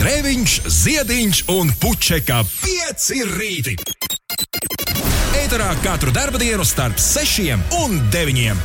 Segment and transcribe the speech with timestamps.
[0.00, 3.74] Grēviņš, Ziediņš un Puķeka 5 rīti.
[5.36, 6.08] Eterā katru
[6.40, 7.52] dienu starp 6
[7.82, 8.56] un 9.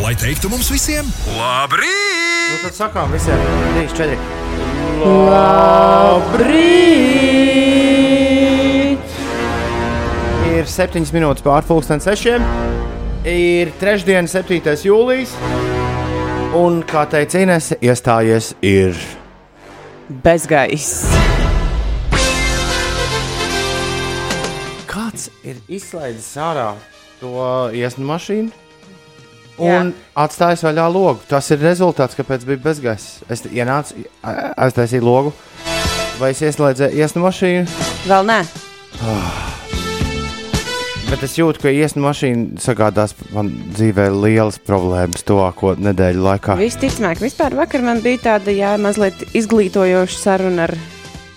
[0.00, 1.04] Lai teiktu mums visiem,
[1.36, 2.54] labrīt!
[2.54, 3.36] Nu, tad sakām visiem
[3.74, 4.16] 3, 4.
[5.28, 6.56] Labrīt!
[10.54, 12.40] Ir 7 minūtes pārpusdienas 6.
[13.28, 14.56] Ir trešdiena, 7.
[14.88, 15.36] jūlijas.
[16.56, 18.96] Un, kā teica Inese, iestājies ir
[20.08, 21.06] Bezgaiss.
[25.16, 26.74] kāds ir izslaidis ārā
[27.20, 27.32] to
[27.76, 28.50] iesnu mašīnu.
[29.56, 31.22] Un atstājis vaļā logu.
[31.30, 33.24] Tas ir rezultāts, kāpēc bija bezgaisa.
[33.32, 35.32] Es ienācu, aiztaisīju logu,
[36.20, 37.84] vai es ieslēdzu iesnu mašīnu.
[38.04, 38.40] Vēl nē,
[41.06, 46.56] Bet es jūtu, ka iesnu mašīna sagādās man dzīvē lielas problēmas tuvāko nedēļu laikā.
[46.58, 50.74] visticamāk, vispār vakar man bija tāda jā, mazliet izglītojoša saruna ar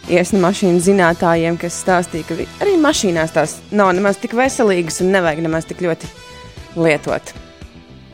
[0.09, 5.43] iesnu mašīnu zinātājiem, kas stāstīja, ka arī mašīnās tās nav nemaz tik veselīgas un nevajag
[5.45, 6.09] nemaz tik ļoti
[6.79, 7.35] lietot.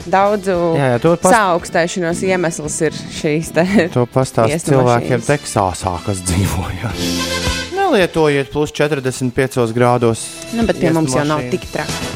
[0.05, 3.63] Daudzu Jā, jā, to pas- saaugstēšanos iemesls ir šīs te.
[3.95, 5.23] To pastāst cilvēkiem.
[5.25, 6.91] Teksāsā, kas dzīvoja.
[7.85, 10.25] Nelietojiet plus 45 grādos.
[10.57, 11.51] Nu, bet pie mums jau nav mašīnu.
[11.53, 12.13] tik traki.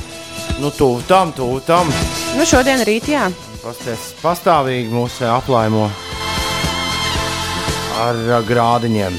[0.60, 1.92] Nu, tuvu tam, tuvu tam.
[2.38, 3.28] Nu, šodien rīt, jā.
[3.62, 5.86] Pasties, pastāvīgi mūs aplaimo
[8.00, 9.16] ar ā, grādiņiem.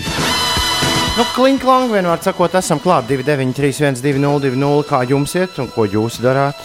[1.19, 6.59] Nu, Klinklang, vienmēr sakot, esam klāt 293, 1202, kā jums iet un ko jūs darāt.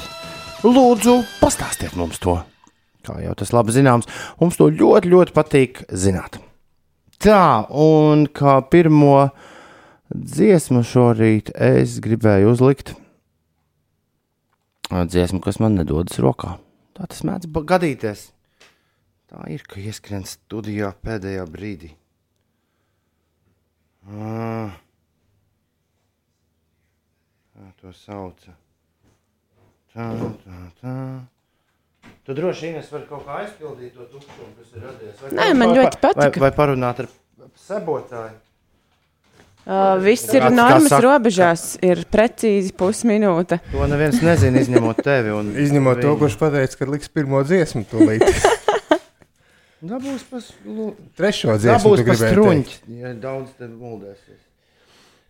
[0.66, 2.39] Lūdzu, pastāstiet mums to.
[3.05, 4.09] Kā jau tas labi zināms,
[4.42, 6.39] mums to ļoti, ļoti patīk zināt.
[7.22, 9.27] Tā, un kā pirmo
[10.16, 12.95] dziesmu šorīt es gribēju uzlikt
[14.91, 16.58] dziesmu, kas man nedodas rokā.
[16.95, 18.30] Tā tas mēdz gadīties.
[19.25, 21.91] Tā ir, ka ieskrien studijā pēdējā brīdī.
[24.05, 24.77] Ah.
[27.55, 28.53] Tā to sauca.
[29.95, 30.11] Tā,
[30.43, 30.95] tā, tā.
[32.26, 35.21] Tu droši vien vari kaut kā aizpildīt to tukšumu, kas ir radies.
[35.21, 36.21] Vai Nē, man ļoti patika.
[36.21, 37.09] Vai, vai parunāt ar
[37.65, 38.45] sebotāju?
[39.65, 43.58] Uh, viss ir Kāds- kā normas saka- robežās, ir precīzi pusminūte.
[43.71, 45.31] To neviens nezina, izņemot tevi.
[45.33, 46.20] Un Izņemot to, viņu.
[46.21, 48.21] kurš pateica, ka liks pirmo dziesmu, tūlīt.
[49.86, 54.39] Dabūs pas, lu, Trešo dziesmu dabūs pas truņķi, ja daudz te muldēsies.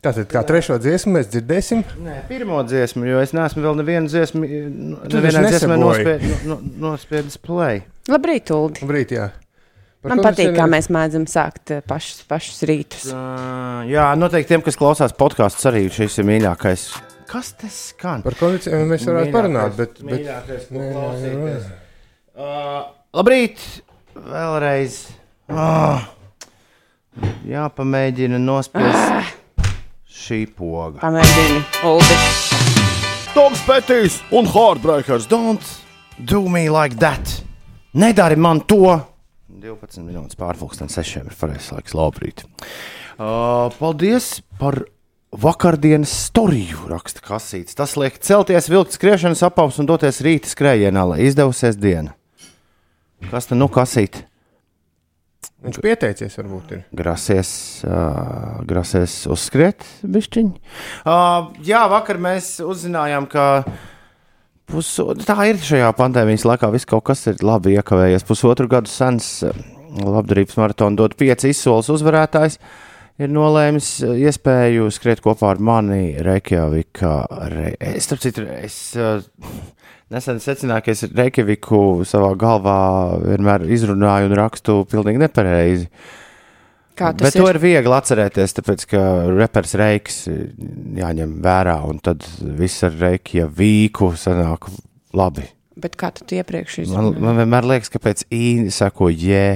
[0.06, 4.44] Tātad, kā trešo dziesmu mēs dzirdēsim, Nē, pirmo dziesmu, jo es neesmu vēl nevienu dziesmu,
[4.46, 5.81] nevienā dziesmā nesaboji.
[5.81, 7.81] nospied- no- no- nospiedis play.
[8.07, 8.85] Labrīt, Uldi.
[8.85, 9.31] brīdī, jā.
[10.05, 13.07] Par Man ko patīk, mēs kā mēs mēdzam sākt eh, pašus, pašus rītus.
[13.09, 16.83] Uh, jā, noteikti tiem, kas klausās podkāstus, arī šis ir mīļākais.
[17.25, 18.21] Kas tas skan?
[18.21, 21.66] Par kondicijām mēs varētu parunāt, bet, bet Mīļākais, ko nē, klausīties.
[22.38, 22.83] Uh,
[23.17, 23.63] labrīt!
[24.13, 24.99] Vēlreiz.
[25.49, 26.05] Oh,
[27.49, 29.33] jāpamēģina nospiest
[30.22, 31.01] šī poga.
[31.01, 32.19] Pamēģini, Uldi.
[33.33, 35.25] Toms Petīs un Hardbreakers.
[35.33, 35.66] Don't
[36.29, 37.41] do me like that.
[37.97, 38.99] Nedari man to.
[39.61, 42.43] 12 minūtes pārpusdienas sešiem ir pareizais laiks, labrīt.
[43.16, 44.81] Uh, paldies par
[45.35, 47.75] vakardienas storiju, raksta Kasīts.
[47.77, 52.16] Tas liek celties, vilkt skriešanas apaus un doties rīta skrējienā, lai izdevusies diena.
[53.31, 54.25] Kas tad nu kasīt?
[55.66, 56.83] viņš pieteicies varbūt ir.
[56.95, 57.49] Grasies,
[57.87, 60.51] uh, grasies uzskriet, bišķiņ.
[61.05, 63.47] Uh, jā, vakar mēs uzzinājām, ka
[64.70, 66.72] puso, tā ir šajā pandēmijas laikā.
[66.74, 68.26] Viss kaut kas ir labi iekavējies.
[68.28, 69.56] Pusotru gadu sens uh,
[70.02, 72.59] labdarības maratona dod pieci izsoles uzvarētājs.
[73.22, 77.16] Ir nolēmis uh, iespēju skriet kopā ar mani Reikjavika.
[77.53, 77.72] Re...
[77.80, 79.24] Es, starp citu, es uh,
[80.14, 82.80] nesen secināju, ka es Reikjaviku savā galvā
[83.24, 85.90] vienmēr izrunāju un rakstu pilnīgi nepareizi.
[86.95, 87.56] Kā Bet tas to ir?
[87.56, 89.00] ir viegli atcerēties, tāpēc ka
[89.35, 90.45] reperis Reiks ir
[91.01, 94.69] jāņem vērā, un tad viss ar Reiku ja vīku sanāk
[95.13, 95.44] labi.
[95.75, 97.19] Bet kā tu to iepriekš Man, izdarīji?
[97.25, 99.47] man vienmēr liekas, ka pēc īņa sako jē.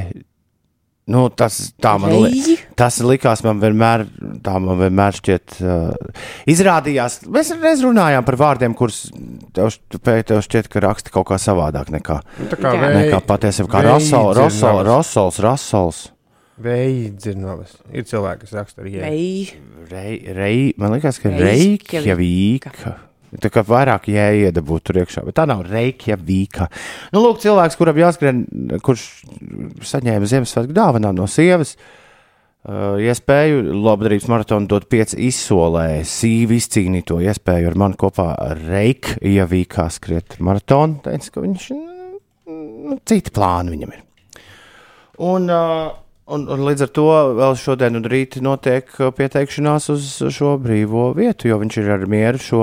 [1.10, 4.04] Nu, tas, tā man li- tas likās, man vienmēr,
[4.46, 7.22] tā man vienmēr šķiet, uh, izrādījās.
[7.34, 9.08] Mēs reiz runājām par vārdiem, kurus
[9.56, 9.72] tev,
[10.06, 13.72] tev šķiet, ka raksta kaut kā savādāk nekā, Nu, tā kā vēji- nekā patiesībā.
[13.74, 14.86] Kā Rasols, Rasols.
[14.92, 16.04] Rasols, Rasols.
[16.60, 17.78] Vēji dzirnavas.
[17.96, 19.06] Ir cilvēki, kas raksta ar jēgu.
[19.06, 21.32] Vai Rei, rei, man liekas, ka.
[21.34, 22.74] Reikjavika.
[23.40, 26.68] Tā kā vairāk jēga būtu tur iekšā, bet tā nav Reikjavika.
[27.14, 28.44] Nu, lūk, cilvēks, kuram jāskrien,
[28.86, 29.06] kurš
[29.86, 37.70] saņēma Ziemassvētku dāvanā no sievas, uh, iespēju labdarības maratonu dot pieci izsolē, sīvi izcīnīto iespēju
[37.72, 38.28] ar mani kopā
[38.66, 41.00] Reikjavīkā skriet maratonu.
[41.06, 41.72] Teica, ka viņš,
[42.50, 44.06] nu, citi plāni viņam ir.
[45.30, 47.08] Un, uh, Un, un līdz ar to
[47.40, 50.06] vēl šodien un rīt notiek uh, pieteikšanās uz
[50.36, 52.62] šo brīvo vietu, jo viņš ir ar mieru šo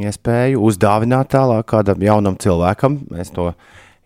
[0.00, 3.02] iespēju uzdāvināt tālāk kādam jaunam cilvēkam.
[3.12, 3.50] Mēs to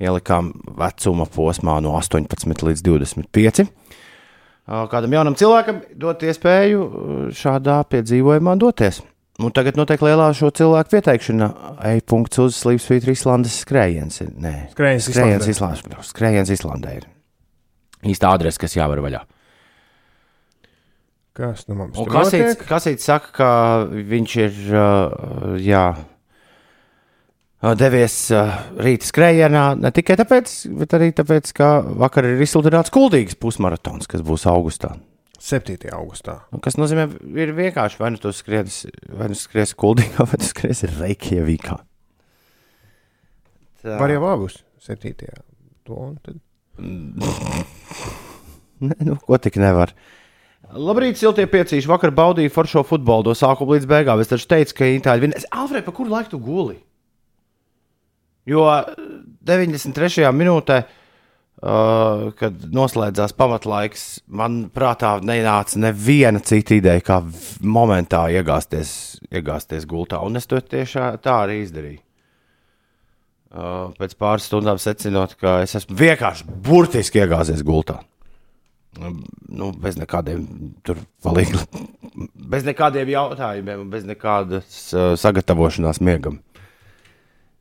[0.02, 0.50] ielikām
[0.80, 3.66] vecuma posmā no 18 līdz 25.
[4.66, 9.04] Uh, Kādam jaunam cilvēkam dot iespēju uh, šādā piedzīvojumā doties.
[9.38, 11.52] Un tagad notiek lielā šo cilvēku pieteikšana.
[11.94, 14.24] E-punkts uz Slīpsvītra Islandes skrējiens.
[14.34, 15.12] Nē, Skrējiens.
[15.52, 16.00] Islandē.
[16.10, 17.12] Skrējiens Islandē ir
[18.04, 19.22] īsta adrese, kas jāvar vaļā.
[21.36, 22.60] Kas nu mums tur Kasīts?
[22.64, 23.48] Kasīts saka, ka
[23.92, 25.82] viņš ir uh, jā,
[27.60, 32.94] uh, devies uh, rīta skrējienā ne tikai tāpēc, bet arī tāpēc, ka vakar ir izsludināts
[32.94, 34.94] kuldīgs pusmaratons, kas būs augustā.
[35.46, 35.76] 7.
[35.92, 36.38] augustā.
[36.56, 37.04] Un kas nozīmē,
[37.36, 41.76] ir vienkārši vai nu tu skries, vai nu skries kuldīgā, vai tu skries Reikjavīkā.
[43.84, 44.00] Tā.
[44.00, 45.12] Var jau abus 7.
[45.86, 46.40] To un tad.
[48.76, 49.94] Ne, nu, ko tik nevar.
[50.76, 51.88] Labrīt, siltie piecīši.
[51.88, 54.20] Vakar baudīju foršo futbolu no sākuma līdz beigām.
[54.20, 55.48] Es taču teicu, ka Itāļi vinnēs.
[55.54, 56.76] Alfred, pa kuru laiku tu guli?
[58.46, 58.66] Jo
[59.46, 60.26] 93.
[60.36, 67.20] minūtē, uh, kad noslēdzās pamatlaiks, man prātā nenāca neviena cita ideja, kā
[67.62, 68.90] momentā iegāzties,
[69.32, 70.20] iegāzties gultā.
[70.26, 72.05] Un es to tieši tā arī izdarīju.
[73.56, 78.02] Uh, pēc pāris stundām secinot, ka es esmu vienkārši burtiski iegāzies gultā.
[79.48, 80.42] Nu, bez nekādiem
[81.24, 81.62] palīgi,
[82.52, 86.42] bez nekādiem jautājumiem, bez nekādas uh, sagatavošanās miegam.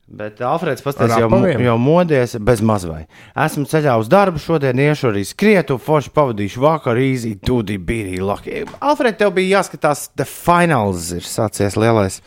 [0.05, 3.05] Bet Alfrēds pastāstīja, jau, jau modies bez mazvai.
[3.45, 8.65] Esmu ceļā uz darbu, šodien iešu arī skrietu, forši pavadīšu vakaru, īsi, tūdi, bija laki.
[8.85, 12.19] Alfrēds, tev bija jāskatās, The Finals ir sācies lielais.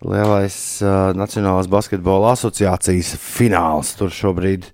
[0.00, 3.92] Lielais uh, Nacionālās basketbola asociācijas fināls.
[3.98, 4.70] Tur šobrīd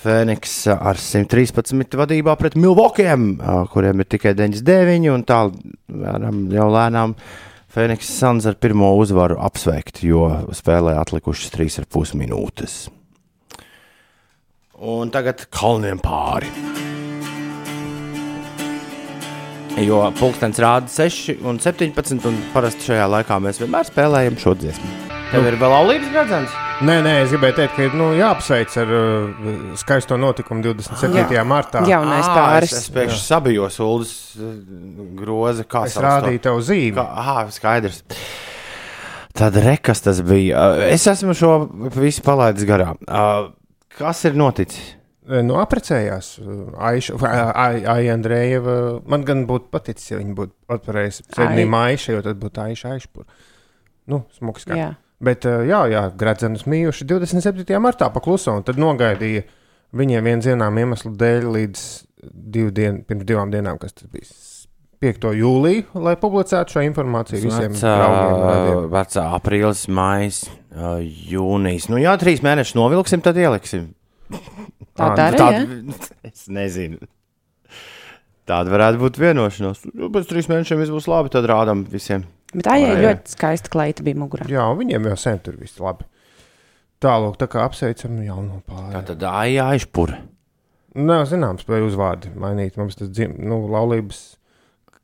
[0.00, 5.08] Fēniks uh, ar 113 vadībā pret Milvokiem, uh, kuriem ir tikai 99.
[5.14, 5.40] Un tā
[5.88, 7.16] jau lēnām
[7.70, 10.26] Fēniks Sans ar pirmo uzvaru apsveikt, jo
[10.56, 12.82] spēlē atlikušas 3,5 minūtes.
[14.80, 16.89] Un tagad kalniem pāri.
[19.80, 24.90] Jo pulkstenis rāda 6 un 17, un parasti šajā laikā mēs vienmēr spēlējam šo dziesmu.
[25.30, 26.56] Tev ir vēl laulības gradzens?
[26.84, 29.48] Nē, nē, es gribēju teikt, ka ir nu, jāapsveic ar uh,
[29.78, 31.34] skaisto notikumu 27.
[31.36, 31.44] Jā.
[31.46, 31.82] martā.
[31.86, 32.72] Jaunais Ā, pāris.
[32.72, 34.12] Es, es pēkšņi sabijos, Ulas
[35.20, 36.06] groza, kā Es sauc to?
[36.08, 36.94] rādīju tev zīmi.
[36.98, 38.00] Kā, aha, skaidrs.
[39.36, 40.64] Tad rekas tas bija.
[40.74, 41.52] Uh, Es esmu šo
[42.00, 42.98] visu palaidis garām.
[43.06, 43.52] Uh,
[44.00, 44.96] Kas ir noticis?
[45.30, 46.32] Nu, apprecējās
[46.90, 47.18] Aiša,
[47.54, 48.74] Ai- Aija Andrejeva.
[49.10, 53.26] Man gan būtu paticis, ja viņa būtu atvarējusi pseidonīmu Aiša, jo tad būtu Aiša Aišpur.
[54.10, 54.78] Nu, smuks kā.
[54.78, 54.90] Jā.
[55.20, 57.76] Bet, uh, jā, jā Gradzenus mījuši 27.
[57.82, 59.44] martā pakluso, un tad nogaidīja
[59.96, 61.84] viņiem vienu zinām iemeslu dēļ līdz
[62.56, 64.26] divu dienu, pirms divām dienām, kas tas bija
[65.00, 65.30] 5.
[65.32, 67.76] jūlija, lai publicētu šo informāciju visiem
[68.92, 70.42] Vecā, aprīlis, maijs,
[71.30, 71.88] jūnijas.
[71.92, 73.88] Nu, jā, trīs mēnešus novilksim, tad ieliksim.
[74.98, 75.64] Tā Ā, dara, jā?
[76.30, 77.00] Es nezinu.
[78.50, 79.84] Tāda varētu būt vienošanās.
[79.94, 82.24] Nu, Pēc trīs mēnešiem viss būs labi, tad rādām visiem.
[82.50, 84.48] Bet tā jau ļoti skaista kleita bija mugurā.
[84.50, 86.08] Jā, un viņiem jau sen tur viss labi.
[87.00, 88.90] Tālāk, tā kā apsveicam jauno pāri.
[88.96, 90.18] Tā tad aija aizpura.
[90.98, 92.74] Nav zināms, vai uzvārdi mainīt.
[92.80, 94.18] Mums tas dzim, nu, laulības,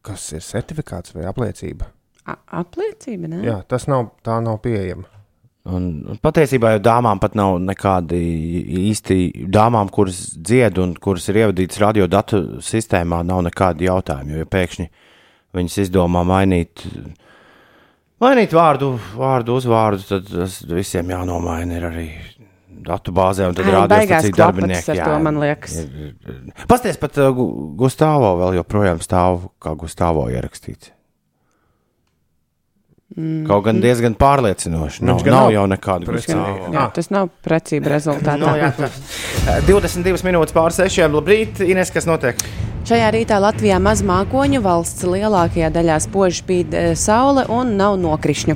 [0.04, 1.86] kas ir certifikāts vai apliecība.
[2.26, 3.44] A apliecība, ne?
[3.46, 5.06] Jā, tas nav, tā nav pieejama.
[5.66, 8.18] Un patiesībā jau dāmām pat nav nekādi
[8.86, 9.16] īsti
[9.50, 14.36] dāmām, kuras dzied un kuras ir ievadītas radiodatu sistēmā, nav nekādi jautājumi.
[14.36, 14.86] Jo ja pēkšņi
[15.56, 16.84] viņas izdomā mainīt,
[18.22, 22.06] mainīt vārdu, vārdu uzvārdu, tad tas visiem jānomaina ir arī
[22.86, 23.48] datu bāzē.
[23.50, 25.78] Un tad rādās baigās cik klapatas ar to, man liekas.
[26.70, 30.92] Pasties pat uh, Gu- Gustavo vēl joprojām stāv kā Gustavo ierakstīts.
[33.14, 33.44] Mm.
[33.46, 35.04] Kaut gan diezgan pārliecinoši.
[35.06, 36.34] Nav, gan nav nav jau nekāda precīzi.
[36.34, 36.70] Gustavo.
[36.74, 38.34] Jā, tas nav precīzi rezultātā.
[38.40, 39.60] No, jā, tā.
[39.68, 41.14] 22 minūtes pār sešiem.
[41.14, 42.42] Labrīt, Ines, kas notiek?
[42.86, 48.54] Šajā rītā Latvijā maz mākoņu, valsts lielākajā daļā spoži spīd e, saule un nav nokrišņu.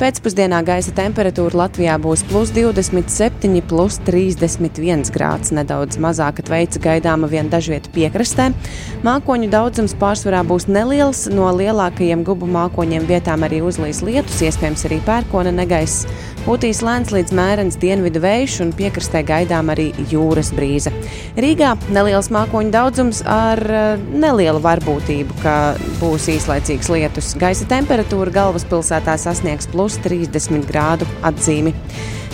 [0.00, 5.52] Pēcpusdienā gaisa temperatūra Latvijā būs plus 27, plus 31 grāds.
[5.56, 8.50] Nedaudz mazāka tveica gaidāma vien dažviet piekrastē.
[9.04, 11.26] Mākoņu daudzums pārsvarā būs neliels.
[11.32, 16.04] No lielākajiem gubu mākoņiem vietām arī uzlīs lietus, iespējams arī pērkona negaiss.
[16.46, 20.92] Pūtīs lēns līdz mērens dienvidu vējš un piekrastē gaidām arī jūras brīze.
[21.36, 23.60] Rīgā neliels mākoņu daudzums ar
[24.12, 25.56] nelielu varbūtību, ka
[26.00, 27.34] būs īslaicīgs lietus.
[27.40, 31.74] Gaisa temperatūra galvaspilsētā sasniegs plus 30 grādu atzīmi.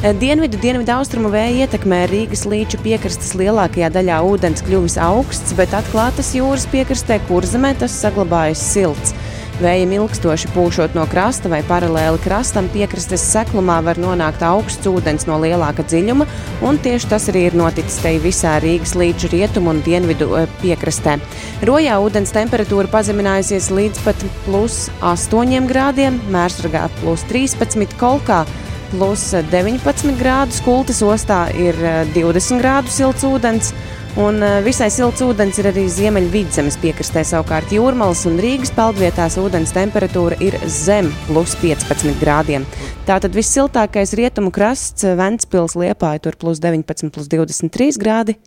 [0.02, 5.72] Eh, Dienvidu, dienvidu austrumu vēja ietekmē Rīgas līča piekrastes lielākajā daļā ūdens kļuvis augsts, bet
[5.76, 9.14] atklātas jūras piekrastē kurzemē tas saglabājas silts.
[9.56, 15.38] Vējam ilgstoši pūšot no krasta vai paralēli krastam, piekrastes seklumā var nonākt augsts ūdens no
[15.40, 16.26] lielāka dziļuma,
[16.68, 21.16] un tieši tas arī ir noticis te visā Rīgas līča rietumu un dienvidu eh, piekrastē.
[21.64, 28.44] Rojā ūdens temperatūra pazeminājusies līdz pat plus 8 grādiem, Mērsragā plus 13, Kolkā
[28.92, 33.72] plus 19 grādus, Kultas ostā ir eh, 20 grādu silts ūdens.
[34.16, 39.74] Un eh, visai silts ūdens ir arī ziemeļvidzemes piekrastē, savukārt jūrmālas un Rīgas peldvietās ūdens
[39.76, 42.64] temperatūra ir zem plus 15 grādiem.
[43.04, 48.38] Tātad vissiltākais rietumu krasts, eh, Ventspils, Liepāja, tur plus 19, plus 23 grādi.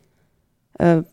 [0.80, 1.04] Eh,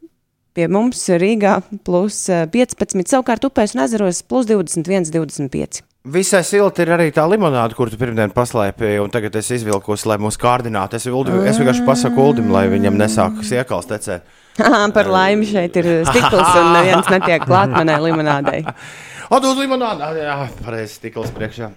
[0.56, 5.82] Pie mums Rīgā plus eh, 15, savukārt upēs un ezeros plus 21, 25.
[6.16, 10.16] Visai silti ir arī tā limonāde, kur tu pirmdien paslēpēji, un tagad es izvilkos, lai
[10.22, 10.96] mūs kārdinātu.
[10.96, 14.24] Es, Uldi, es vienkārši pasaku Uldim, lai viņam nesākas iekals tecēt.
[14.96, 18.62] Par laimi šeit ir stikls un neviens netiek klāt manai limonādei.
[19.26, 20.04] O, dod limonādi!
[20.06, 21.72] Ah, Jā, pareizi stikls priekšā.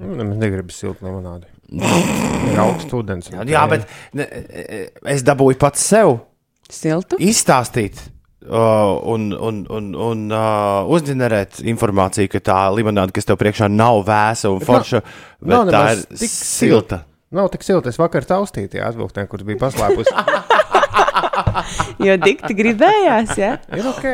[0.00, 1.44] Nu, Es negribu siltu limonādi.
[2.48, 3.28] Ir augsts ūdens.
[3.44, 3.84] Jā, bet
[4.16, 4.24] ne,
[5.12, 6.14] es dabūju pats sev
[6.72, 7.18] Siltu?
[7.20, 8.00] izstāstīt.
[8.46, 14.00] Uh, un un, un, un uh, uzģenerēt informāciju, ka tā limonāde, kas tev priekšā nav
[14.08, 17.02] vēsa un forša, bet, nav bet tā nemaz ir tik silta.
[17.36, 17.90] Nav tik silti.
[17.92, 20.16] Es vakar taustīju tajā atvilktnē, kur bija paslēpusi.
[22.06, 23.56] Jo dikti gribējās, ja?
[23.76, 24.06] ir ok.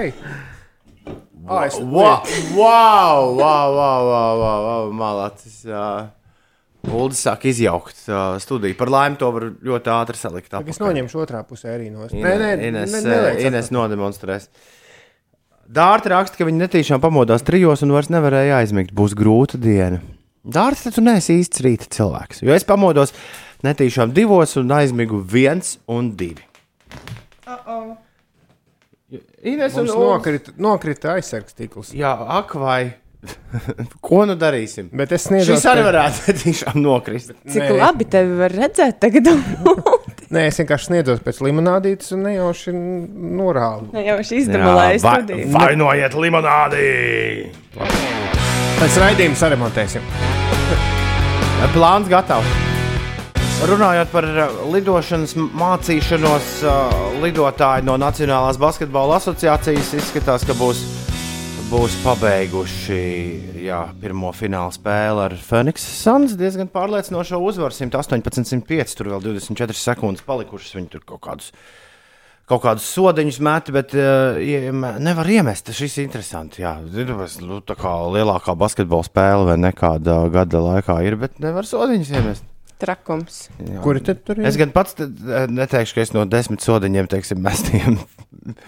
[1.49, 2.23] Ah, es, Wow,
[2.55, 5.63] wow, wow, wow, wow, wow, wow malacis.
[5.67, 6.07] Uh,
[6.93, 8.75] Uldis sāk izjaukt uh, studiju.
[8.79, 10.49] Par laimi to var ļoti ātri salikt.
[10.51, 10.81] es apakaļ.
[10.87, 14.49] noņemšu otrā pusē arī no Ine- Nē, nē, Ines, nē, neliec Ines nodemonstrēs.
[15.73, 18.91] Dārta raksta, ka viņi netīšām pamodās trijos un vairs nevarēja aizmigt.
[18.99, 20.01] Būs grūta diena.
[20.43, 22.43] Dārta, tu neesi īsts rīta cilvēks.
[22.43, 23.15] Jo es pamodos
[23.63, 26.43] netīšām divos un aizmigu viens un divi.
[29.43, 30.09] Ines un Mums Ulds.
[30.09, 31.91] nokrita, nokrita aizsargs tīkls.
[31.97, 32.95] Jā, ak, vai.
[34.07, 34.89] Ko nu darīsim?
[34.99, 35.53] Bet es sniedzu.
[35.53, 37.35] Šis arī varētu tiešām nokrist.
[37.45, 37.77] Cik Nē.
[37.83, 39.29] labi tevi var redzēt tagad?
[40.33, 43.91] Nē, es vienkārši sniedzos pēc limonādītes un nejauši norādu.
[43.93, 46.87] Ne jau šī izdomāja vai, vainojiet limonādi!
[48.81, 50.09] Pēc raidījuma saremontēsim.
[51.77, 52.62] Plāns gatavs.
[53.63, 60.81] Runājot par uh, lidošanas mācīšanos, uh, lidotāji no Nacionālās basketbola asociācijas izskatās, ka būs,
[61.71, 62.99] būs pabeiguši
[63.63, 66.35] jā, pirmo fināla spēli ar Phoenix Suns.
[66.35, 68.99] Diezgan pārliecinošo uzvaru 118-105.
[68.99, 70.75] Tur vēl 24 sekundes palikušas.
[70.81, 71.55] Viņi tur kaut kādus.
[72.51, 74.43] Kaut kādus sodiņus met, bet uh,
[74.99, 75.71] nevar iemest.
[75.71, 76.59] Šis ir interesants.
[76.59, 82.19] Jā, nu, tā kā lielākā basketbola spēle vai nekāda gada laikā ir, bet nevar sodiņus
[82.19, 82.49] iemest.
[82.83, 83.45] Trakums.
[83.85, 84.47] Kuri tad tur ir?
[84.51, 85.07] Es gan pats te-
[85.55, 88.01] neteikšu, ka es no desmit sodiņiem, teiksim, mestiem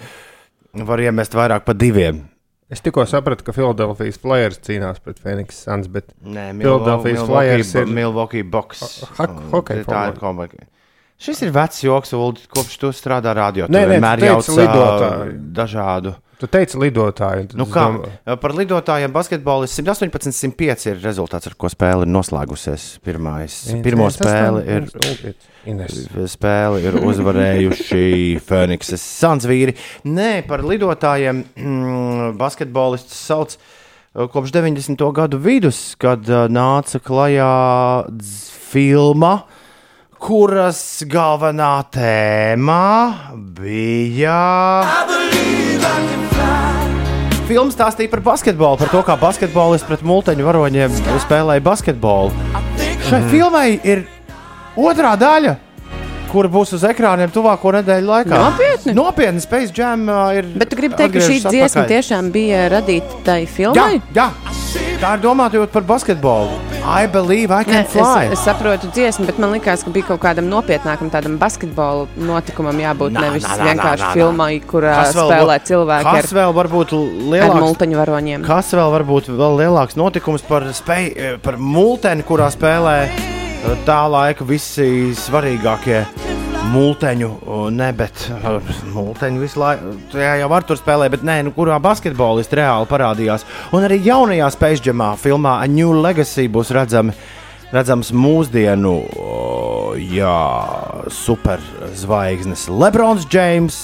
[0.88, 2.23] varu iemest vairāk par diviem.
[2.73, 7.90] Es tikko sapratu, ka Filadelfijas Flyers cīnās pret Phoenix Suns, bet Nē, Philadelphia Flyers ir-
[7.92, 9.02] Milwaukee Bucks.
[9.18, 10.64] Ha- hokeja Tā ir komanda.
[11.21, 13.68] Šis ir vecs joks, Ulu, kopš tu strādā radio.
[13.71, 15.37] Nē, nē, vienmēr teici jauc, ā, lidotāju.
[15.54, 16.14] dažādu.
[16.41, 16.79] Tu teici
[17.53, 22.99] tad Nu kā, domāju- par lidotājiem basketbolists 118-105 ir rezultāts, ar ko spēle ir noslēgusies.
[23.05, 25.35] Pirmais, Viens, pirmo spēli astoņi, ir.
[25.67, 25.95] Ines.
[26.35, 28.05] spēli ir uzvarējuši
[28.49, 29.76] Phoenixes Suns vīri.
[30.05, 33.57] Nē, par lidotājiem mm, basketbolists sauc
[34.14, 35.00] kopš 90.
[35.17, 36.23] gadu vidus, kad
[36.53, 37.49] nāca klajā
[38.71, 39.45] filma,
[40.25, 42.83] kuras galvenā tēma
[43.59, 44.38] bija.
[47.45, 50.95] Filma stāstīja par basketbolu, par to, kā basketbolists pret multeņu varoņiem
[51.27, 52.33] spēlēja basketbolu.
[53.05, 53.29] Šai Mhm.
[53.29, 54.07] filmai ir
[54.81, 55.57] otrā daļa,
[56.33, 58.39] kura būs uz ekrāniem tuvāko nedēļu laikā.
[58.49, 58.95] Nopietni?
[58.97, 60.49] Nopietni, Space Jam uh, ir.
[60.57, 61.89] Bet tu gribi teikt, ka šī dziesma atpakaļ.
[61.93, 64.01] tiešām bija radīta tai Jā, filmai?
[64.17, 64.31] jā,
[65.04, 66.54] tā ir domāta par basketbolu.
[66.84, 68.26] I believe I Nē, can fly.
[68.28, 72.76] es, es saprotu dziesmu, bet man liekas, ka bija kaut kādam nopietnākam tādam basketbola notikumam
[72.80, 74.14] jābūt Nā, nevis nā, nā, vienkārši nā, nā.
[74.18, 77.61] filmai, kurā spēlē bū- cilvēki Kas ar, vēl var būt ar lielāks?
[77.64, 78.44] multiņu varoņiem.
[78.49, 83.76] Kas vēl var būt vēl lielāks notikums par, spēj, eh, par multeni, kurā spēlē eh,
[83.87, 86.04] tā laika visi svarīgākie
[86.73, 87.30] multeņu,
[87.75, 88.26] ne, bet
[88.94, 89.94] multeņu visu laiku.
[90.16, 93.47] Jā, jau var tur spēlēt, bet nē, nu, kurā basketbolisti reāli parādījās.
[93.76, 94.50] Un arī jaunajā
[94.85, 97.14] Jamā filmā A New Legacy būs redzami.
[97.75, 98.92] Redzams, mūsdienu
[100.14, 100.37] jā,
[101.11, 103.80] superzvaigznes Lebrons Džeims.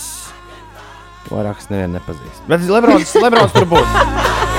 [1.30, 2.46] Vairāk es nevienu nepazīstu.
[2.50, 4.46] Bet Lebrons, Lebrons tur būs.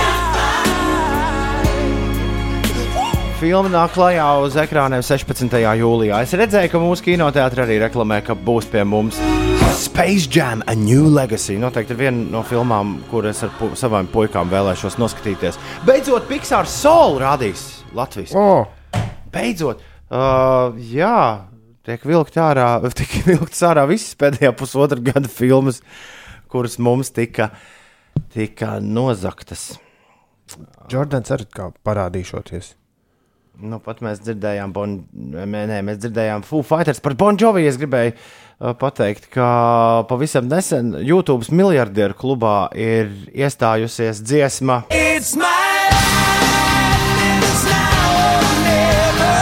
[3.42, 5.56] filma nāk klajā uz ekrāniem 16.
[5.80, 6.20] jūlijā.
[6.22, 9.18] Es redzēju, ka mūsu kinoteātrī arī reklamē, ka būs pie mums
[9.82, 11.56] Space Jam, A New Legacy.
[11.58, 15.58] Noteikti ir viena no filmām, kuras ar pu savām puikām vēlēšos noskatīties.
[15.88, 17.64] Beidzot, Pixar Soul rādīs
[17.98, 18.36] Latvijas.
[18.38, 18.68] Oh,
[19.34, 19.82] Beidzot,
[20.12, 21.22] uh, jā,
[21.88, 22.68] tiek vilkt ārā,
[23.00, 25.82] tiek vilkts ārā visas pēdējā pusotra gada filmas,
[26.52, 27.50] kuras mums tika,
[28.36, 29.72] tika nozaktas.
[30.94, 32.76] Jordans arī kā parādīšoties.
[33.60, 37.66] Nu, pat mēs dzirdējām, bon, nē, nē, mēs dzirdējām Foo Fighters par Bon Jovi.
[37.70, 44.86] Es gribēju uh, pateikt, ka pavisam nesen YouTube miljardieru klubā ir iestājusies dziesma.
[44.90, 45.44] It's my
[45.92, 49.36] life, it's now or never.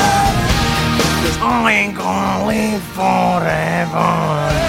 [1.46, 4.69] I ain't gonna live forever.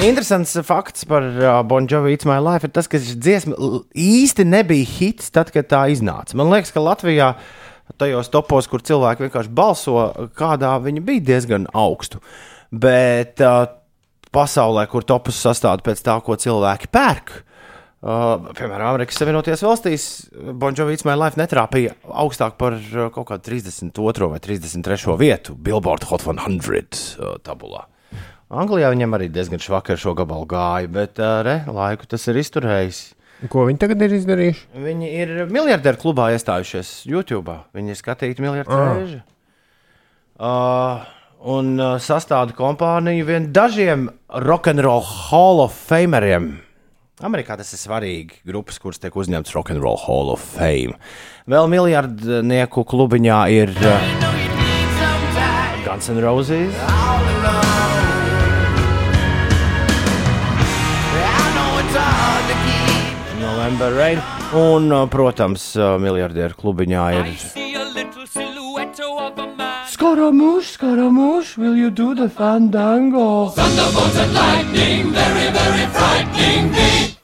[0.00, 3.56] Interesants fakts par uh, Bon Jovi It's My Life ir tas, ka šī dziesma
[4.00, 6.38] īsti nebija hits tad, kad tā iznāca.
[6.40, 7.34] Man liekas, ka Latvijā
[8.00, 9.98] tajos topos, kur cilvēki vienkārši balso,
[10.40, 12.22] kādā viņa bija diezgan augstu.
[12.72, 13.66] Bet uh,
[14.32, 17.36] pasaulē, kur topus sastāv pēc tā, ko cilvēki pērk,
[18.00, 23.34] uh, piemēram, Amerikas Savienotajās valstīs, Bon Jovi It's My Life netrāpīja augstāk par uh, kaut
[23.34, 24.32] kādu 32.
[24.32, 25.20] vai 33.
[25.20, 27.89] vietu Billboard Hot 100 uh, tabulā.
[28.50, 32.40] Anglijā viņam arī diezgan švaki ar šo gabalu gāja, bet uh, re, laiku tas ir
[32.40, 32.98] izturējis.
[33.48, 34.64] Ko viņi tagad ir izdarījuši?
[34.84, 37.54] Viņi ir miljardieru klubā iestājušies YouTube.
[37.76, 38.90] Viņi ir skatīti miljardu Ah.
[38.98, 39.20] reižu.
[40.40, 41.06] Uh,
[41.54, 46.58] un uh, sastāda kompāniju vien dažiem rock'n'roll Hall of Fameriem.
[47.20, 48.40] Amerikā tas ir svarīgi.
[48.48, 50.96] Grupas, kuras tiek uzņemtas Rock'n'Roll Hall of Fame.
[51.52, 54.00] Vēl miljardnieku klubiņā ir uh,
[55.84, 57.69] Guns N' Roses.
[63.70, 63.78] Keep.
[63.78, 64.18] November Rain.
[64.52, 67.26] Un, uh, protams, uh, miljardieru klubiņā ir.
[69.90, 73.50] Skaramuš, skaramuš, will you do the fandango?
[73.54, 77.14] Thunderbolts and lightning, very, very frightening me.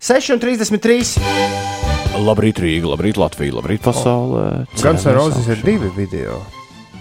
[0.00, 1.18] 6,33.
[2.24, 4.66] Labrīt, Rīga, labrīt, Latvija, labrīt, pasaulē.
[4.80, 6.42] Guns N' Roses ir divi video.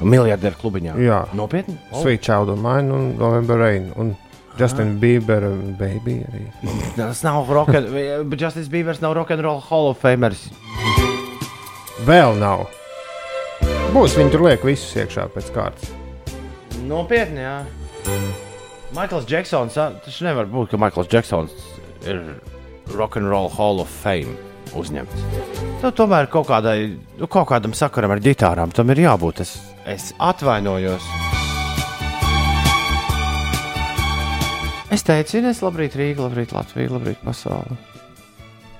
[0.01, 0.95] Miljardieru klubiņā.
[0.99, 1.19] Jā.
[1.37, 1.77] Nopietni?
[1.91, 2.01] Oh.
[2.01, 3.91] Sweet Child of Mine un November Rain.
[3.99, 4.15] Un
[4.59, 6.43] Justin Bieber un Baby arī.
[6.97, 10.47] Tas nav rock, bet Justis Bībers nav rock'n'roll Hall of Famers.
[12.07, 12.67] Vēl nav.
[13.93, 15.91] Būs viņi tur liek visus iekšā pēc kārtas.
[16.85, 17.59] Nopietni, jā.
[18.93, 21.53] Maikls Džeksons, tas nevar būt, ka Maikls Džeksons
[22.05, 22.19] ir
[22.93, 24.35] rock'n'roll Hall of Fame
[24.77, 25.25] uzņemts.
[25.83, 29.43] Nu, tomēr kaut, kādai, nu, kaut kādam sakaram ar ģitārām tam ir jābūt.
[29.45, 29.57] Es,
[29.89, 31.05] es atvainojos.
[34.93, 37.77] Es teicu, Ines, labrīt, Rīga, labrīt, Latvija, labrīt, pasaule.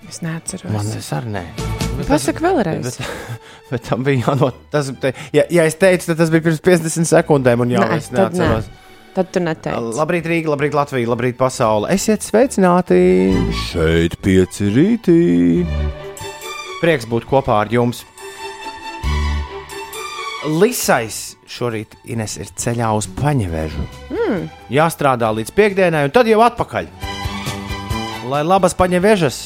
[0.09, 0.69] Es neatceros.
[0.73, 1.43] Man tas arī nē.
[1.57, 2.83] Bet tas- Pasaka vēlreiz.
[2.85, 2.97] Bet,
[3.71, 4.59] bet tam bija jānot.
[4.73, 7.97] Tas, te, ja, ja es teicu, tad tas bija pirms 50 sekundēm, un jā, Nē,
[8.01, 8.43] es tad nē.
[8.43, 8.69] neatceros.
[9.13, 9.93] Tad tu neteici.
[9.97, 11.89] Labrīt, Rīga, labrīt, Latvija, labrīt, pasaule.
[11.93, 12.97] Esiet sveicināti!
[13.69, 15.19] Šeit pieci rītī!
[16.81, 18.01] Prieks būt kopā ar jums!
[20.59, 23.85] Lisais šorīt Ines ir ceļā uz paņevēžu.
[24.23, 24.45] Mm.
[24.73, 26.87] Jāstrādā līdz piekdienai, un tad jau atpakaļ.
[28.31, 29.41] Lai labas paņevēžas!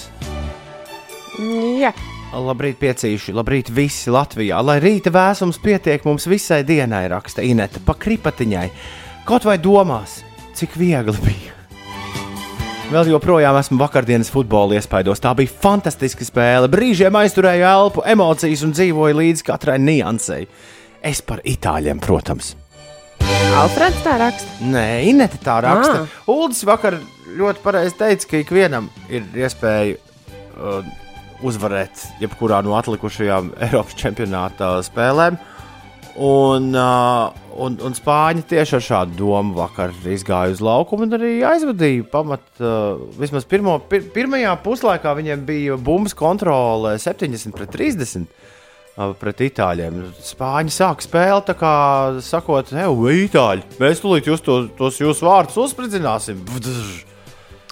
[1.82, 1.92] Jā,
[2.36, 4.60] Labrīt, piecīši, labrīt, visi Latvijā.
[4.66, 8.66] Lai rīta vēsums pietiek mums visai dienai, raksta Inete, pa kripatiņai.
[9.28, 10.20] Kaut vai domās,
[10.58, 11.56] cik viegli bija.
[12.92, 15.24] Vēl joprojām esmu vakardienas futbola iespaidos.
[15.24, 16.70] Tā bija fantastiska spēle.
[16.72, 20.48] Brīžiem aizturēju elpu, emocijas un dzīvoju līdz katrai niansei.
[21.04, 22.56] Es par itāļiem, protams.
[23.58, 24.56] Alfreds tā raksta.
[24.70, 26.04] Nē, Inete tā raksta.
[26.06, 26.16] Ah.
[26.30, 27.00] Uldis vakar
[27.38, 30.88] ļoti pareizi teica, ka ikvienam ir iespēja uh,
[31.46, 35.40] uzvarēt jebkurā no atlikušajām Eiropas čempionāta spēlēm.
[36.18, 41.36] Un, uh, un, un Spāņi tieši ar šādu domu vakar izgāja uz laukumu un arī
[41.46, 42.46] aizvadīja pamat.
[42.58, 48.54] Uh, vismaz pirmo, pir, pirmajā puslaikā viņiem bija bumbas kontrole 70 pret 30 uh,
[49.20, 50.00] pret itāļiem.
[50.26, 51.74] Spāņi sāk spēli tā kā
[52.26, 52.88] sakot, hei,
[53.28, 56.42] itāļi, mēs tulīt jūs to, tos jūsu vārdus uzspridzināsim.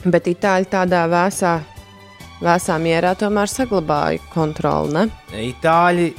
[0.05, 1.55] Bet itāļi tādā vēsā,
[2.45, 4.93] vēsā mierā tomēr saglabāja kontroli.
[4.93, 5.05] Ne?
[5.49, 6.11] Itāļi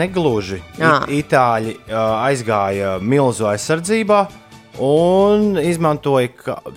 [0.00, 0.58] negluži.
[0.80, 0.96] Jā.
[1.06, 4.24] I, itāļi uh, aizgāja milzu aizsardzībā.
[4.80, 6.30] Un izmantoja,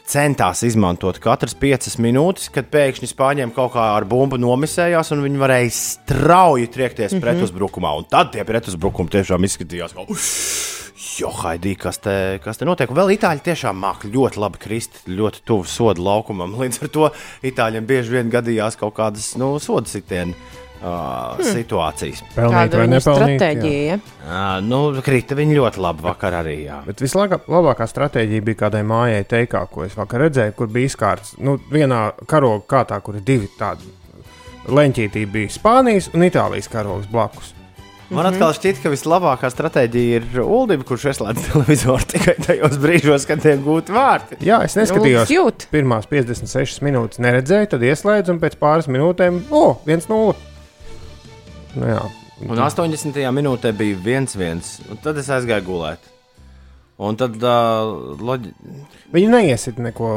[0.10, 5.40] centās izmantot katras piecas minūtes, kad pēkšņi spāņiem kaut kā ar bumbu nomisējās, un viņi
[5.40, 7.24] varēja strauji triekties mm -hmm.
[7.24, 7.94] pretuzbrukumā.
[7.98, 10.06] Un tad tie pretuzbrukumi tiešām izskatījās, ka,
[11.20, 12.92] jo, haidī, kas te, kas te notiek.
[12.92, 16.56] Un vēl itāļi tiešām māca ļoti labi krist, ļoti tuvu soda laukumam.
[16.62, 17.10] Līdz ar to
[17.44, 20.36] itāļiem bieži vien gadījās kaut kādas nu, soda sitieni
[20.84, 22.22] uh, situācijas.
[22.36, 23.40] Pelnīt Kāda vai viņa nepelnīt.
[23.40, 23.88] stratēģija?
[23.88, 23.98] Ja?
[24.24, 26.58] Uh, nu, krita viņi ļoti labi vakar arī.
[26.68, 26.84] Jā.
[26.88, 31.58] Bet vislabākā stratēģija bija kādai mājai teikā, ko es vakar redzēju, kur bija izkārts nu,
[31.72, 33.90] vienā karoga kārtā, kur ir divi tādi
[34.70, 37.54] leņķītī bija Spānijas un Itālijas karogs blakus.
[38.14, 43.42] Man atkal šķiet, ka vislabākā stratēģija ir ULDIB, kurš ieslēdz televizoru tikai tajos brīžos, kad
[43.42, 44.38] tiek gūti vārti.
[44.46, 45.68] Jā, es neskatījos.
[45.74, 50.53] Pirmās 56 minūtes neredzēju, tad ieslēdzu un pēc pāris minūtēm, o, 1-0.
[51.74, 52.02] Nu, jā,
[52.42, 53.20] Un 80.
[53.36, 56.10] minūtē bija viens, viens, un tad es aizgāju gulēt.
[57.04, 58.52] Un tad, uh, loģi...
[59.14, 60.10] Viņi neiesit neko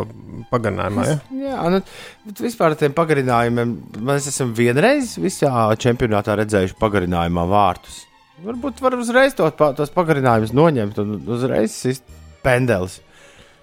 [0.51, 1.07] pagarinājumā.
[1.09, 1.15] Ja?
[1.41, 1.81] jā, nu,
[2.27, 3.73] bet vispār ar tiem pagarinājumiem,
[4.07, 8.03] mēs esam vienreiz visā čempionātā redzējuši pagarinājumā vārtus.
[8.45, 12.05] Varbūt var uzreiz to, tos pagarinājumus noņemt un uzreiz sist
[12.45, 13.01] pendelis.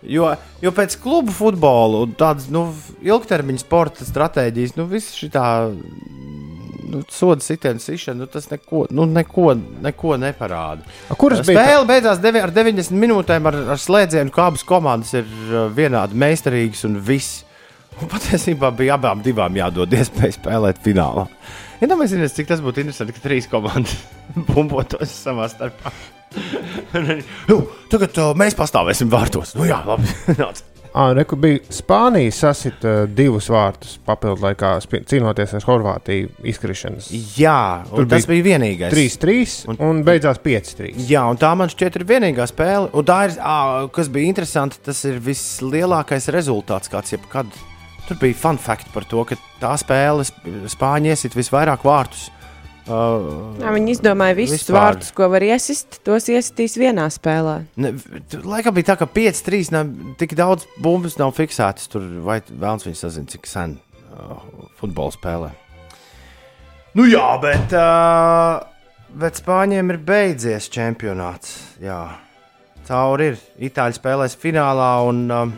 [0.03, 2.65] Jo, jo pēc klubu futbola un tādas nu,
[3.05, 5.45] ilgtermiņa sporta stratēģijas, nu, viss šī tā
[6.93, 9.53] nu, soda sitienu sišana, nu, tas neko, nu, neko,
[9.83, 10.85] neko neparāda.
[11.09, 11.59] A, Kuras bija?
[11.59, 16.17] Spēle beidzās devi, ar 90 minūtēm ar, ar slēdzienu, ka abas komandas ir uh, vienādi
[16.23, 17.43] meistarīgas un viss.
[18.01, 21.27] Un patiesībā bija abām divām jādod iespēja spēlēt finālā.
[21.83, 23.97] Iedomājieties, cik tas būtu interesanti, ka trīs komandas
[24.49, 25.93] bumbotos savā starpā.
[26.97, 27.59] Un arī, "Jū,
[27.93, 29.53] Tagad uh, mēs pastāvēsim vārtos.
[29.59, 30.09] Nu, jā, labi.
[30.93, 34.75] nāc." Ah, Reku bija Spānija sasita divus vārtus papildu laikā,
[35.09, 37.07] cīnoties ar Horvātiju izkrišanas.
[37.37, 38.93] jā, Tur tas bija bija vienīgais.
[38.93, 40.93] 3-3 un, un beidzās 5-3.
[41.09, 42.89] Jā, un tā man šķiet ir vienīgā spēle.
[42.93, 47.47] Un tā ir, ā, kas bija interesanti, tas ir vislielākais rezultāts, kāds jebkad.
[48.07, 52.29] Tur bija fun fact par to, ka tā spēle Sp- Spāņi iesit visvairāk vārtus.
[52.83, 54.75] Uh, Jā, viņi izdomāja visus Vispār.
[54.75, 56.01] vārdus, ko var iesist.
[56.03, 57.61] Tos iesitīs vienā spēlē.
[57.79, 57.93] ne,
[58.43, 61.87] laikam bija tā, ka 5-3 nav tik daudz bumbas nav fiksētas.
[61.87, 63.77] Tur vai vēlams viņi sazina, cik sen
[64.11, 64.43] uh,
[64.81, 65.53] futbola spēlē.
[66.93, 68.59] Nu jā, bet, uh,
[69.15, 71.55] bet Spāņiem ir beidzies čempionāts.
[71.81, 72.01] Jā,
[72.85, 73.39] cauri ir.
[73.71, 74.91] Itāļi spēlēs finālā.
[75.07, 75.55] Un, um,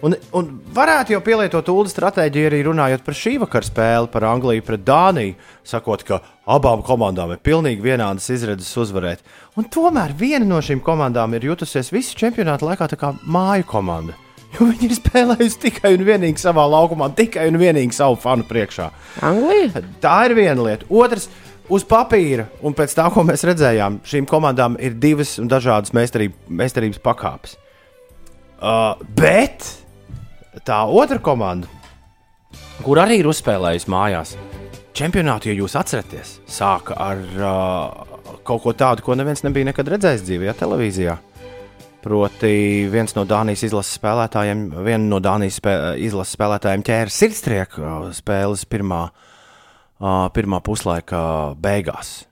[0.00, 4.64] Un, un varētu jau pielietot ūdens stratēģiju arī runājot par šī vakara spēli, par Angliju
[4.64, 5.34] pret Dāniju,
[5.66, 9.20] sakot, ka abām komandām ir pilnīgi vienādas izredzes uzvarēt.
[9.60, 14.16] Un tomēr viena no šīm komandām ir jutusies visu čempionātu laikā kā māju komanda.
[14.50, 18.88] Jo viņi ir spēlējuši tikai un vienīgi savā laukumā, tikai un vienīgi savu fanu priekšā.
[19.28, 19.84] Anglija?
[20.02, 20.88] Tā ir viena lieta.
[20.90, 21.28] Otrs,
[21.70, 26.34] uz papīra, un pēc tā, ko mēs redzējām, šīm komandām ir divas un dažādas meistarība,
[26.50, 27.54] meistarības pakāpes.
[28.60, 29.68] Uh, bet
[30.66, 31.68] tā otra komanda,
[32.84, 34.36] kur arī ir uzspēlējusi mājās,
[34.96, 40.24] čempionātu, ja jūs atceraties, sāka ar uh, kaut ko tādu, ko neviens nebija nekad redzējis
[40.26, 41.18] dzīvē, televīzijā.
[42.00, 48.08] Proti, viens no Dānijas izlases spēlētājiem, viena no Dānijas spē, izlases spēlētājiem ķēra sirdstrieku uh,
[48.16, 49.04] spēles pirmā,
[50.00, 51.20] uh, pirmā puslaika
[51.60, 52.22] beigās.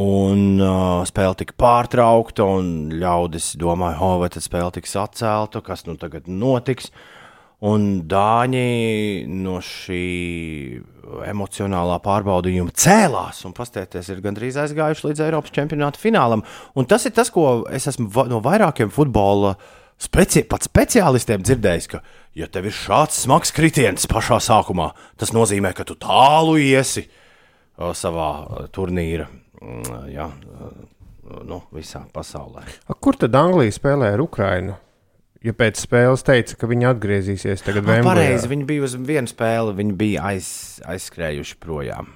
[0.00, 5.84] Un uh, spēle tika pārtraukta, un ļaudis domāja, oh, vai tad spēle tiks atcelta, kas
[5.88, 6.92] nu tagad notiks.
[7.60, 10.04] Un dāņi no šī
[11.28, 16.44] emocionālā pārbaudījuma cēlās un pastieties, ir gandrīz aizgājuši līdz Eiropas čempionāta finālam.
[16.78, 19.56] Un tas ir tas, ko es esmu no vairākiem futbola
[20.00, 22.00] speci pat speciālistiem dzirdējis, ka,
[22.38, 27.04] ja tev ir šāds smags kritiens pašā sākumā, tas nozīmē, ka tu tālu iesi
[27.76, 28.30] savā
[28.72, 29.28] turnīra,
[29.60, 30.30] mm, jā,
[31.44, 32.64] nu, visā pasaulē.
[32.88, 34.80] A, kur tad Anglija spēlē ar Ukrajinu?
[35.42, 38.04] Ja pēc spēles teica, ka viņi atgriezīsies tagad Vemblijā.
[38.04, 40.48] pareizi, viņi bija uz vienu spēli, viņi bija aiz,
[40.84, 42.10] aizskrējuši projām.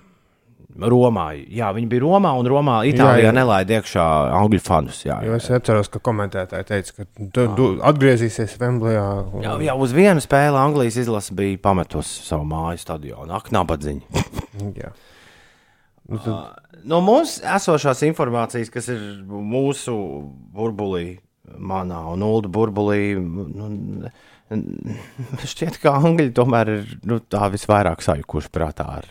[0.75, 3.33] Romā, jā, viņi bija Romā, un Romā Itālijā Jā, jā.
[3.37, 4.05] nelaida iekšā
[4.41, 5.05] angļu fanus.
[5.07, 9.05] Jā, jā, es atceros, ka komentētāji teica, ka tu, tu atgriezīsies Vemblijā.
[9.33, 13.33] un- jā, jā, uz vienu spēli Anglijas izlase bija pametusi savu māju stadionu.
[13.39, 14.03] Ak, nabadziņa.
[16.05, 19.95] Nu, tad, No mūsu esošās informācijas, kas ir mūsu
[20.53, 24.11] burbulī, manā un Ulu burbulī, nu,
[25.45, 29.11] šķiet, ka Angļi tomēr ir nu, tā visvairāk sajukuši prātā ar,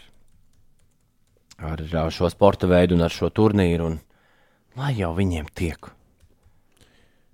[1.62, 3.92] ar, šo sporta veidu un ar šo turnīru.
[3.94, 4.00] Un,
[4.80, 5.92] lai jau viņiem tiek.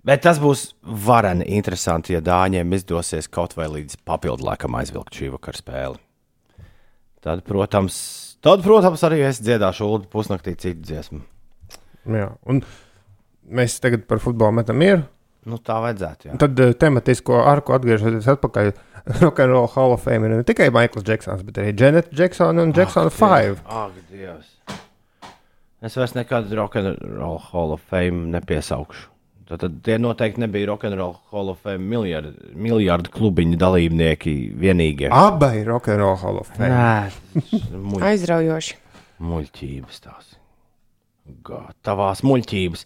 [0.06, 5.28] Bet tas būs vareni interesanti, ja Dāņiem izdosies kaut vai līdz papildu laikam aizvilkt šī
[5.34, 6.00] vakara spēli.
[7.20, 7.98] Tad, protams,
[8.40, 11.20] tad, protams arī es dziedāšu Ulu pusnaktī citu dziesmu.
[12.08, 12.30] jā.
[12.48, 12.62] Un
[13.50, 15.02] mēs tagad par futbolu metam mieru.
[15.48, 16.28] Nu, tā vajadzētu.
[16.28, 16.38] Jā.
[16.40, 18.72] Tad uh, tematisko arku atgriežoties atpakaļ.
[19.22, 23.12] Rock'n'Roll Hall of Fame ir ne tikai Maikls Džeksons, bet arī Janeta Džeksona un Džeksona
[23.16, 23.62] 5.
[23.64, 24.50] Ak, Dievs.
[25.80, 29.06] Es vairs nekad Rock'n'Roll Hall of Fame nepiesaukšu.
[29.50, 35.08] Tad, tad tie noteikti nebija Rock'n'Roll Hall of Fame miljardu, miljardu klubiņu dalībnieki vienīgie.
[35.10, 36.68] Abi ir Rock'n'Roll Hall of Fame.
[36.70, 37.40] Nē,
[37.88, 38.04] muļ.
[38.12, 38.76] Aizraujoši.
[39.24, 40.28] Muļķības tās.
[41.48, 42.84] Gatavās muļķības.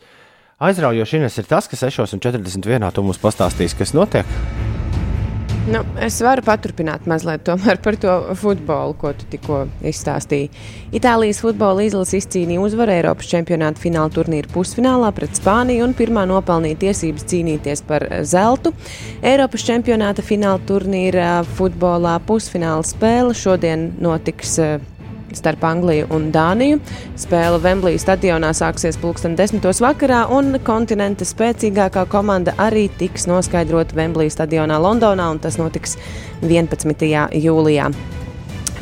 [0.64, 2.92] Aizraujoši Ines ir tas, ka 6,41.
[2.94, 4.28] tu mums pastāstīsi, kas notiek.
[5.64, 7.48] Nu, es varu paturpināt mazliet
[7.84, 10.50] par to futbolu, ko tu tikko izstāstīji.
[10.92, 16.82] Itālijas futbola izlase izcīnīja uzvaru Eiropas čempionāta fināla turnīra pusfinālā pret Spāniju un pirmā nopelnīja
[16.84, 18.74] tiesības cīnīties par zeltu.
[19.24, 24.76] Eiropas čempionāta fināla turnīra futbolā pusfināla spēle šodien notiks eh,
[25.38, 26.80] starp Angliju un Dāniju.
[27.20, 29.60] Spēle Vemblī stadionā sāksies pulksten 10.
[29.84, 35.98] vakarā, un kontinenta spēcīgākā komanda arī tiks noskaidrota Vemblī stadionā Londonā, un tas notiks
[36.42, 37.08] 11.
[37.38, 37.90] jūlijā.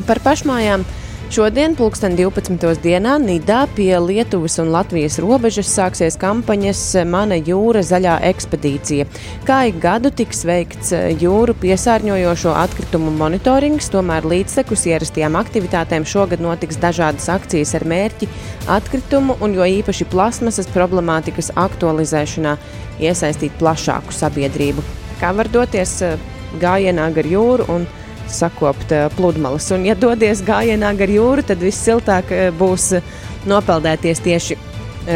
[0.07, 0.85] Par pašmājām.
[1.33, 2.61] Šodien, pulksten 12.
[2.85, 9.07] dienā, Nidā pie Lietuvas un Latvijas robežas sāksies kampaņas Mana jūra zaļā ekspedīcija.
[9.49, 16.45] Kā ik gadu tiks veikts eh, jūru piesārņojošo atkritumu monitorings, tomēr līdztekus ierastajām aktivitātēm šogad
[16.45, 18.29] notiks dažādas akcijas ar mērķi
[18.77, 22.59] atkritumu un jo īpaši plasmasas problemātikas aktualizēšanā
[23.01, 24.85] iesaistīt plašāku sabiedrību.
[25.25, 27.89] Kā var doties eh, gājienā gar jūru un
[28.33, 29.71] sakopt eh, pludmales.
[29.75, 33.13] Un, ja dodies gājienā gar jūru, tad vissiltāk eh, būs eh,
[33.49, 34.59] nopeldēties tieši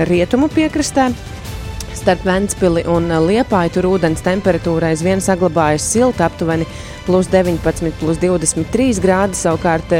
[0.09, 1.12] rietumu piekrastē.
[1.96, 6.66] Starp Ventspili un Liepāju tur ūdens temperatūra aizvien saglabājas silta, aptuveni
[7.07, 9.38] plus 19, plus 23 grādi.
[9.38, 9.94] Savukārt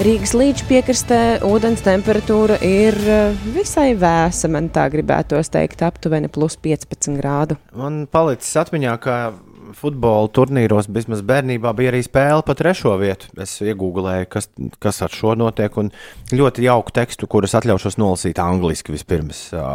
[0.00, 2.96] Rīgas līča piekrastē ūdens temperatūra ir
[3.56, 4.48] visai vēsa.
[4.52, 7.58] Man tā gribētos teikt, aptuveni plus 15 grādu.
[7.76, 9.16] Man palicis atmiņā, ka
[9.76, 13.30] futbola turnīros, vismaz bērnībā, bija arī spēle par trešo vietu.
[13.40, 14.50] Es iegūlēju, kas,
[14.82, 15.92] kas ar šo notiek, un
[16.34, 19.48] ļoti jauku tekstu, kurus atļaušos nolasīt angliski vispirms.
[19.56, 19.66] Ā,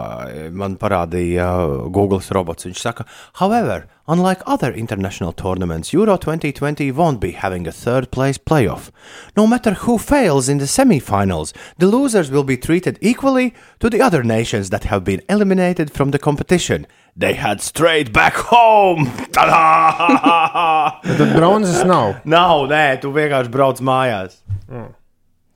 [0.56, 1.50] Man parādīja
[1.94, 2.68] Google robots.
[2.68, 3.06] Viņš saka,
[3.42, 8.92] however, unlike other international tournaments, Euro 2020 won't be having a third place playoff.
[9.36, 14.02] No matter who fails in the semi-finals, the losers will be treated equally to the
[14.02, 16.88] other nations that have been eliminated from the competition.
[17.16, 19.08] They head straight back home!
[19.32, 21.02] Tadā!
[21.02, 22.22] Tad bronzas nav.
[22.26, 24.42] Nav, nē, tu vienkārši brauc mājās.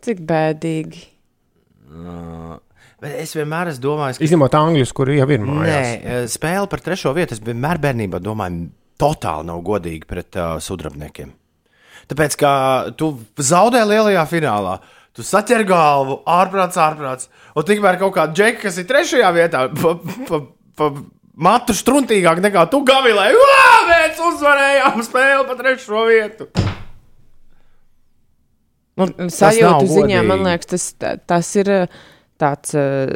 [0.02, 1.06] Cik bēdīgi.
[3.00, 5.92] Bet es vienmēr esmu domājis, ka Izņemot angļus, kuri jau ir Nē, mājās.
[6.04, 7.38] eh, spēle par trešo vietu.
[7.38, 8.66] Es vienmēr bērnībā domāju,
[9.00, 11.30] totāli nav godīgi pret uh, sudrabniekiem.
[12.12, 12.52] Tāpēc, ka
[13.00, 14.74] tu zaudē lielajā finālā,
[15.16, 17.30] tu saķer galvu, ārprāts, ārprāts.
[17.56, 19.94] Un tikmēr kaut kāda džeka, kas ir trešajā vietā, pa,
[20.28, 20.42] pa,
[20.76, 20.90] pa
[21.40, 23.30] matu struntīgāk nekā tu gavilē.
[23.38, 26.50] Ugh, mēs uzvarējām spēli par trešo vietu.
[29.00, 30.50] Nu, Sajūtu ziņā, man godīgi.
[30.50, 32.00] liekas, tas, tas ir eh,
[32.42, 33.12] tāds uh,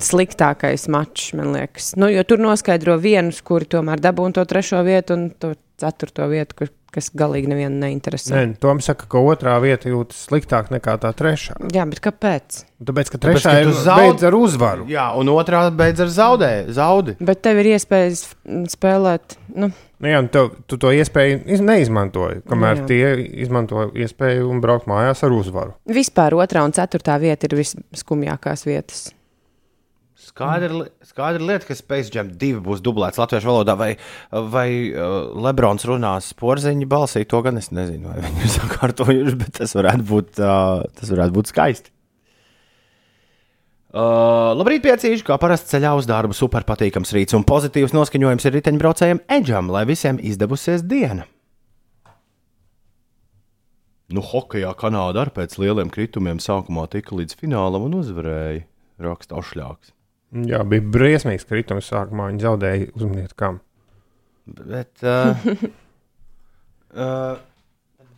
[0.00, 1.94] sliktākais mačs, man liekas.
[1.96, 6.56] Nu, jo tur noskaidro vienus, kuri tomēr dabūna to trešo vietu un to ceturto vietu,
[6.56, 8.32] kur, kas galīgi nevienu neinteresē.
[8.32, 11.56] Nē, Tom saka, ka otrā vieta jūtas sliktāk nekā tā trešā.
[11.74, 12.62] Jā, bet kāpēc?
[12.80, 14.86] Tāpēc, ka Tāpēc, trešā ka ir zaud- beidz ar uzvaru.
[14.88, 17.16] Jā, un otrā beidz ar zaudē, zaudi.
[17.20, 19.36] Bet tev ir iespējas mm, spēlēt.
[19.52, 22.86] Nu, Nu, jā, un tev, tu to iespēju iz, neizmantoji, kamēr Jā.
[22.90, 23.04] tie
[23.46, 25.72] izmanto iespēju un braukt mājās ar uzvaru.
[25.88, 29.06] vispār otrā un ceturtā vieta ir visskumjākās vietas.
[30.26, 33.90] Skaidra, skaidra lieta, ka Space Jam 2 būs dublēts latviešu valodā, vai,
[34.52, 37.24] vai uh, Lebrons runās porziņa balsī.
[37.30, 41.36] To gan es nezinu, vai viņi ir sakārtojuši, bet tas varētu būt, uh, tas varētu
[41.38, 41.95] būt skaisti.
[43.96, 48.54] Uh, labrīt, piecīši, kā parasti ceļā uz darbu, super patīkams rīts un pozitīvs noskaņojums ir
[48.58, 51.24] riteņbraucējiem Edžam, lai visiem izdevusies diena.
[54.12, 58.66] Nu, hokeja Kanāda arī pēc lieliem kritumiem sākumā tika līdz finālam un uzvarēja.
[59.02, 59.96] Raksta Ošļāks.
[60.44, 62.28] Jā, bija briesmīgs kritums sākumā.
[62.34, 63.58] Viņi zaudēja uzmanību kam.
[64.46, 65.42] Bet uh,
[67.00, 67.42] uh,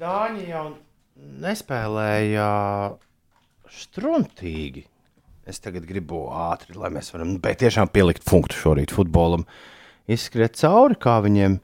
[0.03, 0.67] Dāņi jau
[1.47, 2.53] nespēlēja
[3.79, 4.89] struntīgi.
[5.49, 9.47] Es tagad gribu ātri, lai mēs varam bet tiešām pielikt punktu šorīt futbolam.
[10.05, 11.55] Izskriet cauri, kā viņiem,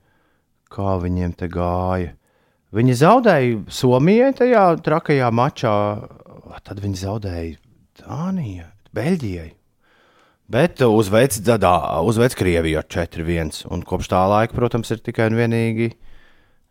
[0.73, 2.15] kā viņiem te gāja.
[2.75, 5.75] Viņi zaudēja Somijai tajā trakajā mačā,
[6.65, 7.61] tad viņi zaudēja
[8.01, 9.51] Dānijai, Beļģijai.
[10.55, 11.77] Bet uzveic, dadā,
[12.09, 13.67] uzveic Krieviju ar 4-1.
[13.69, 15.93] Un kopš tā laika, protams, ir tikai un vienīgi,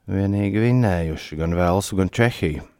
[0.09, 2.72] vienīgi vinnējuši gan Velsu, gan Čehiju.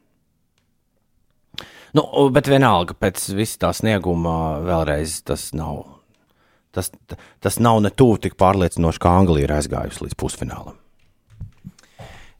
[1.93, 2.03] Nu,
[2.33, 5.83] bet vienalga, pēc visa tā snieguma vēlreiz tas nav.
[6.73, 6.89] Tas,
[7.43, 10.79] tas nav ne tuvu tik pārliecinoši, kā Anglija ir aizgājusi līdz pusfinālam.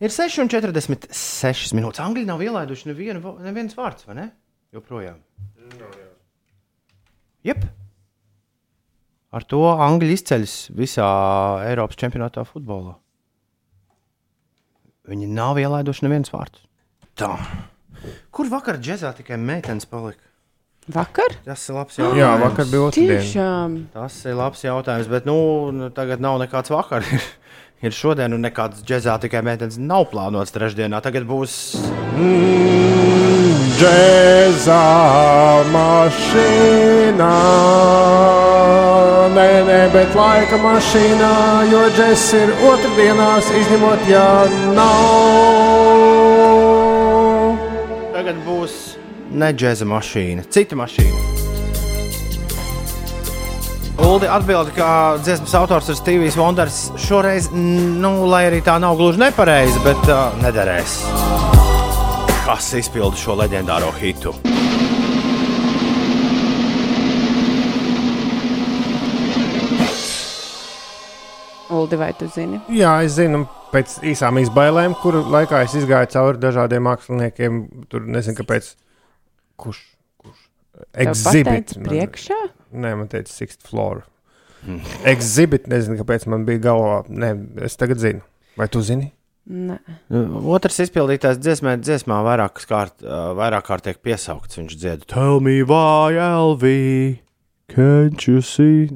[0.02, 2.02] Ir 6,46 minūtes.
[2.02, 4.26] Angļi nav ielaiduši nevienu, neviens vārds, vai ne?
[4.74, 5.22] Joprojām.
[7.46, 7.62] Jep.
[9.34, 11.08] Ar to Angļi izceļas visā
[11.70, 12.98] Eiropas čempionātā futbolā.
[15.10, 16.66] Viņi nav ielaiduši nevienas vārds.
[17.20, 17.36] Tā.
[18.34, 20.24] Kur vakar džēzā tikai meitenes palika?
[20.92, 21.38] Vakar?
[21.46, 22.20] Tas ir labs jautājums.
[22.20, 23.20] Jā, vakar bija otrdiena.
[23.22, 23.78] Tiešām.
[23.94, 25.38] Tas ir labs jautājums, bet nu,
[25.72, 27.08] nu, tagad nav nekāds vakar.
[27.86, 31.00] ir šodien, un nekāds džēzā tikai mēģinājums nav plānots trešdienā.
[31.04, 31.56] Tagad būs
[33.74, 34.82] Džēzā
[35.74, 37.32] mašīnā.
[39.34, 41.32] Nē, nē, bet laika mašīnā,
[41.72, 44.28] jo džeks ir otrdienās, izņemot, ja
[44.78, 46.23] nav.
[48.24, 48.74] Tagad būs
[49.36, 51.18] ne džēza mašīna, cita mašīna.
[54.00, 56.78] Uldi atbild, ka dziesmas autors ir Stevijs Vonders.
[57.04, 60.94] Šoreiz, nu, lai arī tā nav gluži nepareizi, bet uh, nederēs.
[62.46, 64.32] Kas izpilda šo leģendāro hitu?
[71.76, 72.64] Uldi, vai tu zini?
[72.72, 77.60] Jā, es zinu, pēc īsām izbailēm, kuru laikā es gāju cauri dažādiem māksliniekiem.
[77.92, 78.74] Tur nezinu, kāpēc.
[79.62, 79.82] Kurš?
[80.22, 80.46] kurš?
[81.06, 81.76] Exhibit.
[81.86, 82.40] priekšā?
[82.74, 84.06] Nē, man teica, sixth floor.
[85.10, 87.02] Exhibit, nezinu, kāpēc man bija galvā.
[87.10, 87.34] Nē,
[87.68, 88.24] es tagad zinu.
[88.60, 89.10] Vai tu zini?
[89.44, 89.76] Nē.
[90.56, 94.56] Otrs izpildītājs dziesmā, dziesmā vairāk kārt, uh, vairāk kārt tiek piesaukts.
[94.62, 96.72] Viņš dzied, Tell me why, LV,
[97.74, 98.88] can't you see?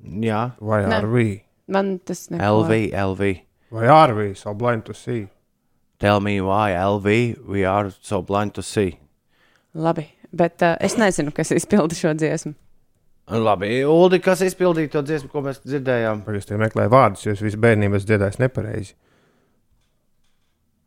[0.00, 0.80] Jā, Vai.
[0.88, 1.26] RV?
[1.72, 2.62] Man tas neko.
[2.62, 3.34] LV, LV.
[3.72, 4.34] Vai RV?
[4.36, 5.28] So blind to see.
[5.98, 7.06] Tell me why, LV,
[7.46, 8.98] we are so blind to see.
[9.74, 12.52] Labi, bet uh, es nezinu, kas izpilda šo dziesmu.
[13.32, 16.24] Labi, Uldi, kas izpildīja to dziesmu, ko mēs dzirdējām?
[16.36, 18.92] Es te meklēju vārdus, jo es visu bērnību esmu dziedājis nepareizi?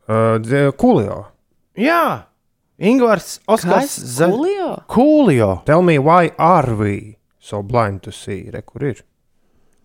[0.06, 1.24] Uh, Kulio.
[1.80, 2.26] Jā,
[2.78, 3.98] Ingūns, Oskars, Kas?
[4.20, 4.68] Zaļ- Kulio?
[4.92, 5.50] Kūlio.
[5.66, 7.16] Tell me why RV?
[7.40, 8.50] So blind to see.
[8.52, 9.00] Re, kur ir?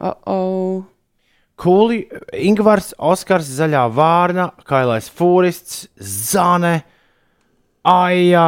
[0.01, 0.85] Oh, oh.
[1.61, 2.01] Kūli,
[2.41, 6.79] Ingūns, Oskars, Zaļā Vārna, Kailais Fūrists, Zane,
[7.87, 8.45] Aija,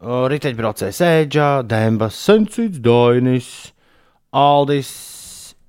[0.00, 3.50] Riteņbraucējs Ēģa, Demba, Sencīts, Dainis,
[4.36, 4.92] Aldis,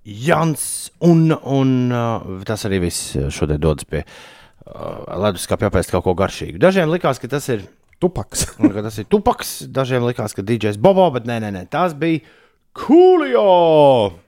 [0.08, 0.64] Jans
[1.04, 6.62] un, un tas arī viss šodien dodas pie uh, leduskapja apēst kaut ko garšīgu.
[6.64, 7.66] Dažiem likās, ka tas ir
[8.00, 8.46] Tupaks.
[8.76, 9.52] Ka tas ir tupaks.
[9.74, 12.22] Dažiem likās, ka DJs Bobo, bet nē, nē, nē tas bija
[12.78, 14.22] Coolio.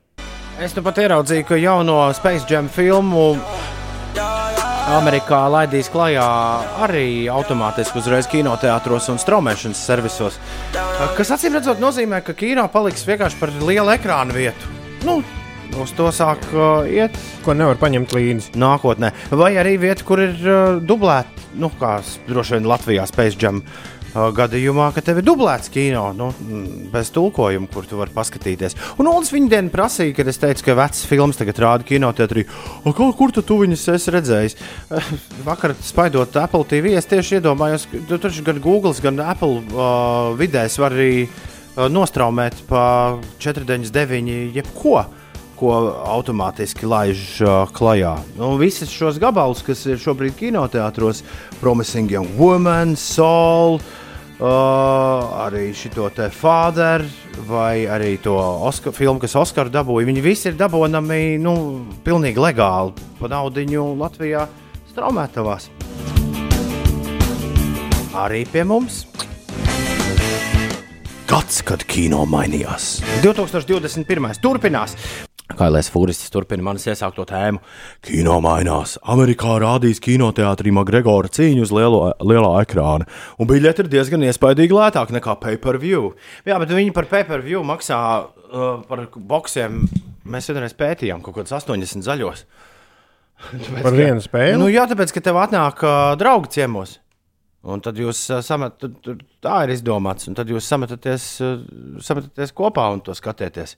[0.60, 3.30] Es nu pat ieraudzīju, ka jauno Space Jam filmu
[4.92, 6.26] Amerikā laidīs klajā
[6.84, 10.36] arī automātiski uzreiz kinoteātros un straumēšanas servisos.
[11.16, 14.74] Kas acīm redzot, nozīmē, ka kino paliks vienkārši par lielu ekrānu vietu.
[15.08, 15.22] Nu,
[15.80, 18.58] uz to sāk uh, iet Ko nevar paņemt līdzi.
[18.60, 19.14] nākotnē.
[19.32, 23.99] Vai arī vieta, kur ir uh, dublēta, nu, kā droši vien Latvijā Space Jam uh,
[24.14, 26.30] gadījumā, ka tev ir dublēts kino, nu,
[26.94, 28.76] bez tulkojuma, kur tu vari paskatīties.
[29.02, 32.46] Un Olas viņa dienu prasīja, kad es teicu, ka vecas filmas tagad rāda kinoteātrī.
[32.86, 34.56] "O, Kur, tu, tu viņas esi redzējis?
[34.92, 35.12] Eh,
[35.46, 40.36] Vakar spaidot Apple TV, es tieši iedomājos, ka tu taču gan Google, gan Apple uh,
[40.38, 45.06] vidēs var arī uh, nostraumēt pa 499 jebko
[45.60, 45.72] ko
[46.08, 48.16] automātiski laiž uh, klajā.
[48.38, 51.24] Nu, Visas šos gabalus, kas ir šobrīd kinoteātros,
[51.60, 53.99] Promising Young Woman, Soul, uh,
[54.40, 57.04] arī šo te Father,
[57.48, 61.56] vai arī to Oskar, filmu, kas Oskaru dabūja, viņi visi ir dabūjami nu,
[62.06, 64.48] pilnīgi legāli pa naudiņu Latvijā
[64.94, 65.70] straumētavās.
[68.20, 69.06] Arī pie mums.
[71.30, 73.00] Gads, kad kino mainījās.
[73.22, 74.40] 2021.
[74.42, 74.96] turpinās.
[75.58, 77.62] Kailais Fūristis turpina manis iesākto tēmu.
[78.06, 78.98] Kino mainās.
[79.10, 83.08] Amerikā rādīs kinoteātrī Magregora cīņu uz lielo, lielā ekrāna.
[83.42, 86.14] Un biļete ir diezgan iespaidīgi lētāka nekā pay-per-view.
[86.46, 89.82] Jā, bet viņi par pay-per-view maksā uh, par boxiem.
[90.30, 92.46] Mēs vienreiz pētījām kaut kādus 80 zaļos.
[93.50, 94.58] Tāpēc, Par vienu spēli?
[94.60, 97.00] Nu, jā, tāpēc, ka tev atnāk uh, draugi ciemos.
[97.70, 101.56] Un tad jūs uh, samet, tad, tad, tā ir izdomāts, un tad jūs sametaties, uh,
[102.04, 103.76] sametaties kopā un to skatieties.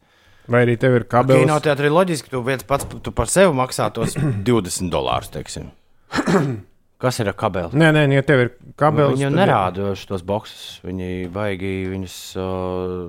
[0.52, 1.46] Vai arī tev ir kabelis?
[1.46, 4.18] Kinoteātrī ir loģiski, tu viens pats tu par sevi maksā tos
[4.50, 5.32] 20 dolārus.
[5.34, 5.72] Teiksim.
[7.02, 7.74] Kas ir ar kabeli?
[7.82, 9.16] Nē, nē, ja tev ir kabelis.
[9.16, 10.66] Viņi jau nerāda šos boxus.
[10.86, 13.08] Viņi baigi viņus uh,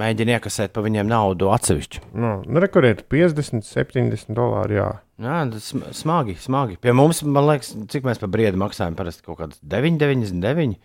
[0.00, 2.00] mēģina iekasēt pa viņiem naudu atsevišķi.
[2.16, 4.78] Nu, nu, re, kur ir 50, 70 dolāri.
[4.80, 4.88] Jā.
[5.20, 6.78] Jā, tas sm- smagi, smagi.
[6.80, 10.78] Pie mums, man liekas, cik mēs par briedu maksājam, parasti kaut kāds 9,99.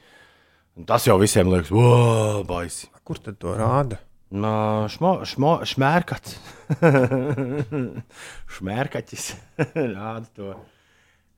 [0.82, 2.92] Un Tas jau visiem liekas, wow, baisi.
[3.08, 4.04] Kur tad to rāda?
[4.32, 6.38] No, šmo, šmo, šmērkats.
[8.56, 9.26] Šmērkaķis.
[9.96, 10.54] Rāda to.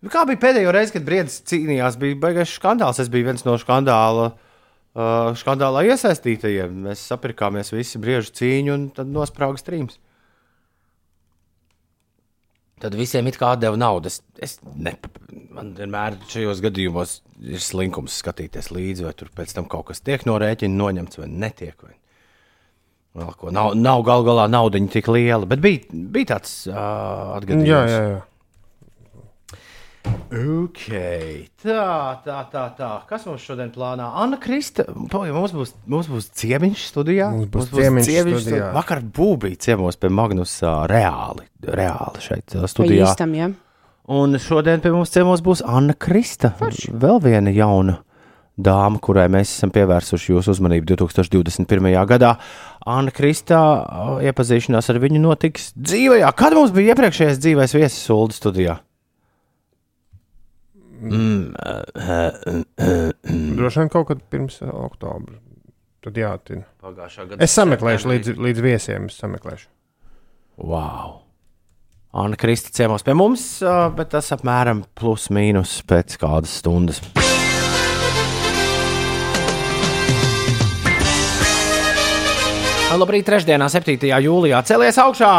[0.03, 1.97] Nu, kā bija pēdējo reizi, kad Briedis cīnījās?
[1.97, 2.99] Bija baigais skandāls.
[3.01, 6.75] Es biju viens no skandāla, uh, skandālā iesaistītajiem.
[6.89, 9.97] Mēs sapirkāmies visi briežu cīņu un tad nosprāga strīms.
[12.83, 14.11] Tad visiem it kā deva naudu.
[14.11, 14.97] Es, es, ne,
[15.55, 20.27] man vienmēr šajos gadījumos ir slinkums skatīties līdzi, vai tur pēc tam kaut kas tiek
[20.27, 21.77] no rēķina noņemts vai netiek.
[21.79, 21.95] Vai...
[23.13, 23.51] Vēl ko.
[23.53, 27.69] Nav, nav gal galā naudiņa tik liela, bet bija, bija tāds uh, atgadījums.
[27.69, 28.21] Jā, jā, jā.
[30.33, 30.87] Ok,
[31.61, 31.83] tā,
[32.25, 32.87] tā, tā, tā.
[33.07, 34.07] Kas mums šodien plānā?
[34.19, 37.27] Anna Krista, Pagaid, mums būs, mums būs ciemiņš studijā.
[37.35, 38.71] Mums būs ciemiņš studijā.
[38.75, 43.05] Vakar būvbija ciemos pie Magnusa reāli, reāli šeit studijā.
[43.05, 43.51] īstam, ja?
[44.09, 46.55] Un šodien pie mums ciemos būs Anna Krista.
[46.59, 48.01] Vēl viena jauna
[48.57, 51.89] dāma, kurai mēs esam pievērsuši jūsu uzmanību 2021.
[52.09, 52.35] gadā.
[52.85, 56.21] Anna Krista uh, iepazīšanās ar viņu notiks dzīvē.
[56.37, 58.77] Kad mums bija iepriekšējais dzīvais viesis Sulu studijā?
[63.57, 65.39] Droši vien kaut kad pirms oktobra.
[66.03, 66.65] Tad jāatina.
[66.83, 67.43] Pagājušā gada.
[67.43, 69.07] Es sameklēšu līdz, līdz viesiem.
[69.11, 69.69] Es sameklēšu.
[70.59, 71.21] Wow!
[72.13, 73.45] Anna Krista ciemos pie mums,
[73.97, 77.01] bet tas apmēram plus mīnus pēc kādas stundas.
[82.93, 83.97] Labrīt, trešdienā, 7.
[84.21, 84.59] jūlijā.
[84.67, 85.29] Celies augšā!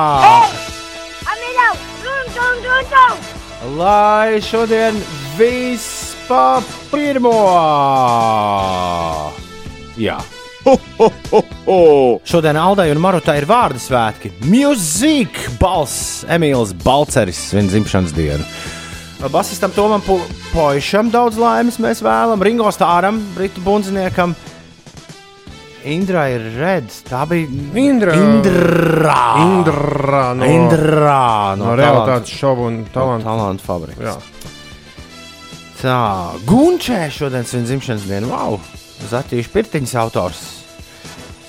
[3.78, 4.98] Lai šodien
[5.38, 7.34] viss pa pirmo!
[9.96, 10.18] Jā.
[10.64, 11.78] Ho, ho, ho, ho.
[12.26, 14.32] Šodien Aldai un Marutai ir vārdu svētki.
[14.48, 18.46] Mūzika balss Emīls Balceris svin dzimšanas dienu.
[19.32, 20.02] Basistam Tomam
[20.52, 24.34] Poišam daudz laimes mēs vēlam, Ringo Stāram, Britu bundziniekam.
[25.84, 27.04] Indra ir redzama.
[27.08, 27.48] Tā bija
[27.80, 28.14] Indra.
[28.16, 29.18] Indra.
[29.44, 31.18] Indra no, Indra
[31.60, 33.28] no realitātes šovu un talantu.
[33.28, 34.00] Talantu fabriks.
[34.00, 34.16] Jā.
[35.84, 35.98] Tā,
[36.48, 38.30] Gunčē šodien ir dzimšanas diena.
[38.30, 38.60] Wow!
[39.10, 40.44] Zaķīša Pirtiņas autors.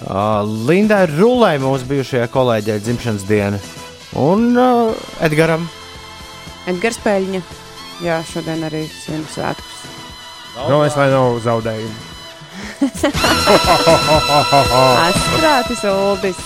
[0.03, 3.61] Uh, Lindai Rulē, mūsu bijušajai kolēģei, dzimšanas diena.
[4.19, 5.63] Un uh, Edgaram.
[6.67, 7.41] Edgars Peļņa.
[8.03, 9.79] Jā, šodien arī svinu svētkus.
[10.57, 12.14] Galvenais, lai nav zaudējumu.
[15.07, 16.39] Astrātis Uldis.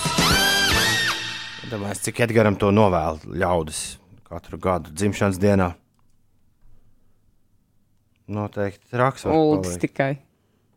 [1.70, 3.80] Domāju, cik Edgaram to novēl ļaudis
[4.26, 5.72] katru gadu dzimšanas dienā.
[8.30, 9.26] Noteikti traks.
[9.26, 9.82] Uldis palikt.
[9.86, 10.12] tikai.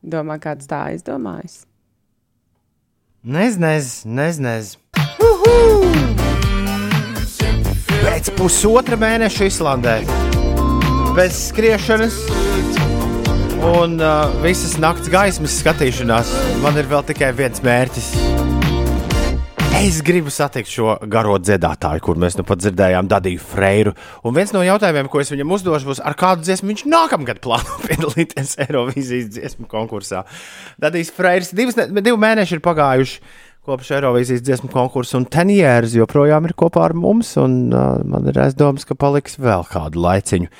[0.03, 1.63] Domā, kāds tā aizdomājas.
[3.23, 4.73] Nez, nez, nez, nez.
[8.03, 9.95] Pēc pusotra mēneša Islandē.
[11.15, 12.17] Bez skriešanas
[13.63, 16.31] un uh, visas nakts gaismas skatīšanās,
[16.63, 18.09] man ir vēl tikai viens mērķis.
[19.83, 23.95] Es gribu satikt šo garo dziedātāju, kur mēs nu pat dzirdējām, Dadiju Freiru.
[24.23, 27.79] Un viens no jautājumiem, ko es viņam uzdošu, būs, ar kādu dziesmu viņš nākamgad plāno
[27.87, 30.23] piedalīties Eirovīzijas dziesmu konkursā.
[30.79, 33.19] Dadijs Freirs divas, divi mēneši ir pagājuši
[33.67, 37.35] kopš Eirovīzijas dziesmu konkursa, un Tenjērs joprojām ir kopā ar mums.
[37.39, 40.51] Un, uh, man ir aizdoms, ka paliks vēl kādu laiciņu.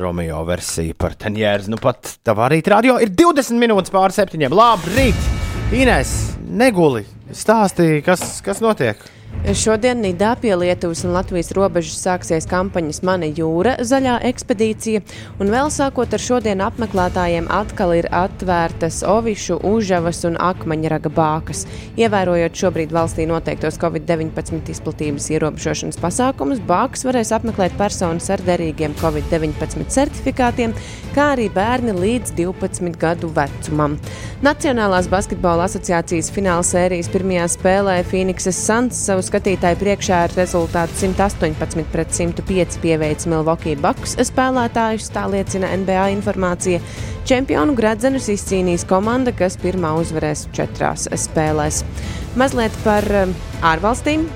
[0.00, 1.70] Romeo versija par Tenjēru.
[1.72, 4.54] Nu, pat tā arī rādio ir 20 minūtes pār septiņiem.
[4.54, 5.28] Labrīt!
[5.74, 6.14] Ines,
[6.44, 7.04] neguli!
[7.34, 9.00] Stāstīja, kas, kas notiek?
[9.44, 15.02] Šodien Nidā pie Lietuvas un Latvijas robežas sāksies kampaņas Mana jūra zaļā ekspedīcija,
[15.36, 21.66] un vēl sākot ar šodien apmeklētājiem atkal ir atvērtas Ovišu, Užavas un Akmeņraga bākas.
[22.00, 29.92] Ievērojot šobrīd valstī noteiktos Covid-19 izplatības ierobežošanas pasākumus, bākas varēs apmeklēt personas ar derīgiem Covid-19
[29.92, 30.72] certifikātiem,
[31.12, 34.00] kā arī bērni līdz 12 gadu vecumam.
[34.40, 41.88] Nacionālās basketbola asociācijas fināla sērijas pirmajā spēlē Phoenixes Suns savu skatītāju priekšā ar rezultātu 118
[41.90, 46.78] pret 105 pieveicis Milwaukee Bucks spēlētājus, tā liecina NBA informācija.
[47.26, 51.82] Čempionu gradzenus izcīnīs komanda, kas pirmā uzvarēs četrās spēlēs.
[52.38, 53.34] Mazliet par um,
[53.66, 54.28] ārvalstīm.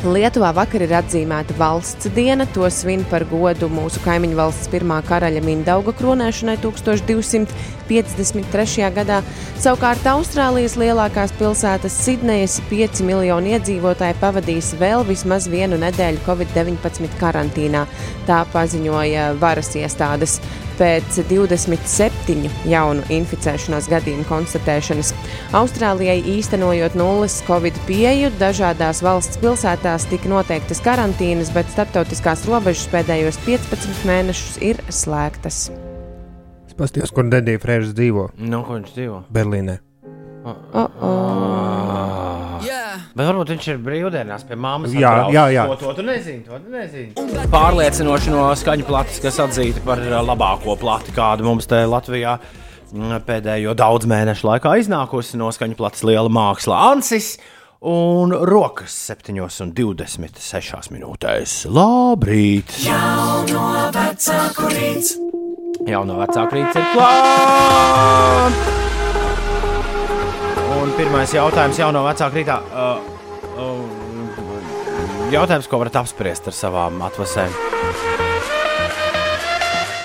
[0.00, 2.46] Lietuvā vakar ir atzīmēta valsts diena.
[2.54, 8.86] To svin par godu mūsu kaimiņu valsts pirmā karaļa Mindauga kronēšanai 1253.
[8.96, 9.18] gadā.
[9.60, 17.84] Savukārt Austrālijas lielākās pilsētas Sidnejas 5 miljonu iedzīvotāji pavadīs vēl vismaz vienu nedēļu Covid-19 karantīnā.
[18.24, 20.40] Tā paziņoja varas iestādes
[20.80, 25.12] pēc 27 jaunu inficēšanās gadījumu konstatēšanas.
[25.56, 33.40] Austrālijai īstenojot nulles covid pieeju, dažādās valsts pilsētās tika noteiktas karantīnas, bet starptautiskās robežas pēdējos
[33.46, 35.68] 15 mēnešus ir slēgtas.
[36.70, 38.30] Es paskatījos, kur Dedija Frēžs dzīvo.
[38.40, 39.22] Nu, ko viņš dzīvo?
[39.34, 39.80] Berlīnē.
[40.40, 42.29] Oh, oh.
[43.10, 44.92] Bet varbūt viņš ir brīvdienās pie māmas.
[44.94, 45.34] Jā, atbraucis.
[45.34, 45.64] jā, jā.
[45.66, 46.42] To, to tu nezini.
[46.46, 47.46] To tu nezini.
[47.50, 52.36] Pārliecinoši no skaņu plates, kas atzīta par uh, labāko plati, kāda mums te Latvijā
[52.92, 56.78] mm, pēdējo daudz mēnešu laikā iznākusi no skaņu plates liela māksla.
[56.92, 57.34] Ansis
[57.80, 61.64] un rokas 7,26 minūtēs.
[61.72, 62.76] Labrīt!
[62.84, 65.16] Jauno vecāku rīts!
[65.88, 68.60] Jauno vecāku rīts ir klāts!
[70.80, 72.56] Un pirmais jautājums jauno vecāku rītā.
[75.30, 77.52] Jautājums, ko varat apspriest ar savām atvasēm.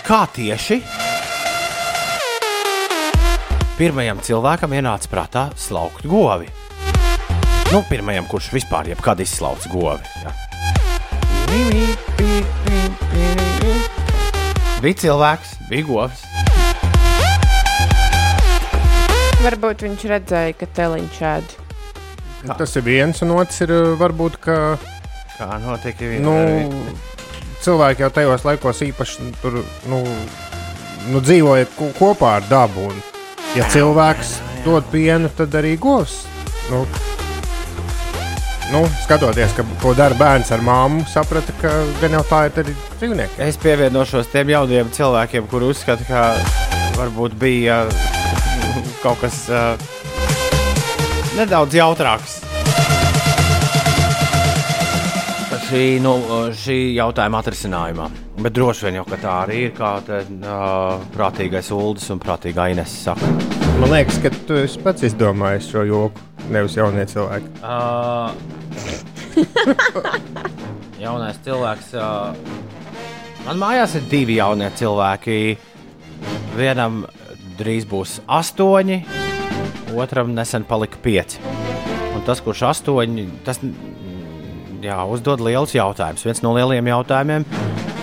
[0.05, 0.77] Kā tieši
[3.79, 6.45] pirmajam cilvēkam ienāca prātā slaukt govi?
[7.71, 10.05] Nu, pirmajam, kurš vispār jebkad izslauc govi.
[10.21, 10.35] Jā.
[14.85, 16.25] Bija cilvēks, bija govs.
[19.41, 21.61] Varbūt viņš redzēja, ka teliņš ēd.
[22.45, 24.75] Tas ir viens, un otrs ir varbūt, ka
[25.35, 26.07] Kā notika?
[26.23, 26.35] nu,
[27.65, 29.57] cilvēki jau tajos laikos īpaši tur,
[29.91, 30.03] nu,
[31.11, 32.87] nu, dzīvoja ko- kopā ar dabu.
[32.91, 33.01] Un,
[33.57, 36.21] ja cilvēks dod pienu, tad arī govs.
[36.71, 36.85] Nu,
[38.71, 42.77] nu, skatoties, ka, ko dara bērns ar māmu, saprata, ka gan jau tā ir arī
[42.95, 43.41] dzīvnieki.
[43.49, 46.23] Es pievienošos tiem jauniem cilvēkiem, kuriem uzskata, ka
[46.95, 49.75] varbūt bija uh, kaut kas uh,
[51.35, 52.44] nedaudz jautrāks.
[55.65, 56.11] Šī, nu,
[56.53, 58.05] šī jautājuma atrisinājumā.
[58.37, 62.67] Bet droši vien jau ka tā arī ir kā te, uh, prātīgais ULDS un prātīgā
[62.69, 63.25] Ines saka.
[63.79, 66.21] Man liekas, ka tu pats izdomājis šo joku,
[66.53, 67.49] nevis jaunie cilvēki.
[67.65, 68.29] Uh,
[71.05, 71.89] jaunais cilvēks.
[71.97, 72.37] Uh,
[73.47, 75.39] man mājās ir divi jaunie cilvēki.
[76.59, 77.07] Vienam
[77.57, 79.01] drīz būs astoņi,
[79.97, 81.41] otram nesen palika pieci.
[82.13, 83.57] Un tas, kurš astoņi, tas
[84.85, 86.23] jā, uzdod liels jautājums.
[86.25, 87.45] Viens no lielajiem jautājumiem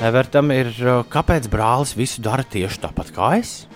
[0.02, 3.68] Evertam ir, uh, kāpēc brālis visu dara tieši tāpat kā es?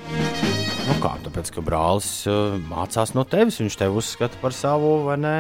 [0.89, 5.15] Nu kā, tāpēc, ka brālis uh, mācās no tevis, viņš tevi uzskata par savu vai
[5.23, 5.37] ne,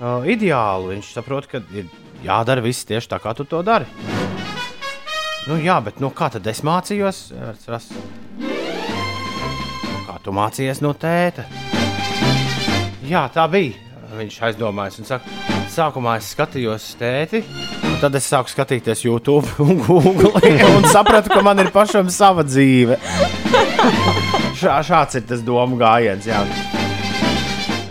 [0.00, 0.94] uh, ideālu.
[0.94, 1.92] Viņš saprot, ka ir
[2.24, 3.84] jādara viss tieši tā, kā tu to dari.
[5.44, 7.26] Nu, jā, bet nu, kā tad es mācījos?
[7.36, 8.04] Everts prasa.
[8.40, 11.44] Nu, kā tu mācījies no tēta?
[13.04, 13.76] Jā, tā bija.
[14.16, 17.40] Viņš aizdomājas un saka, sākumā es skatījos tēti,
[17.88, 20.30] un tad es sāku skatīties YouTube un Google
[20.68, 23.00] un sapratu, ka man ir pašam sava dzīve.
[24.60, 26.28] Šā, šāds ir tas domu gājiens.
[26.30, 26.44] Jā.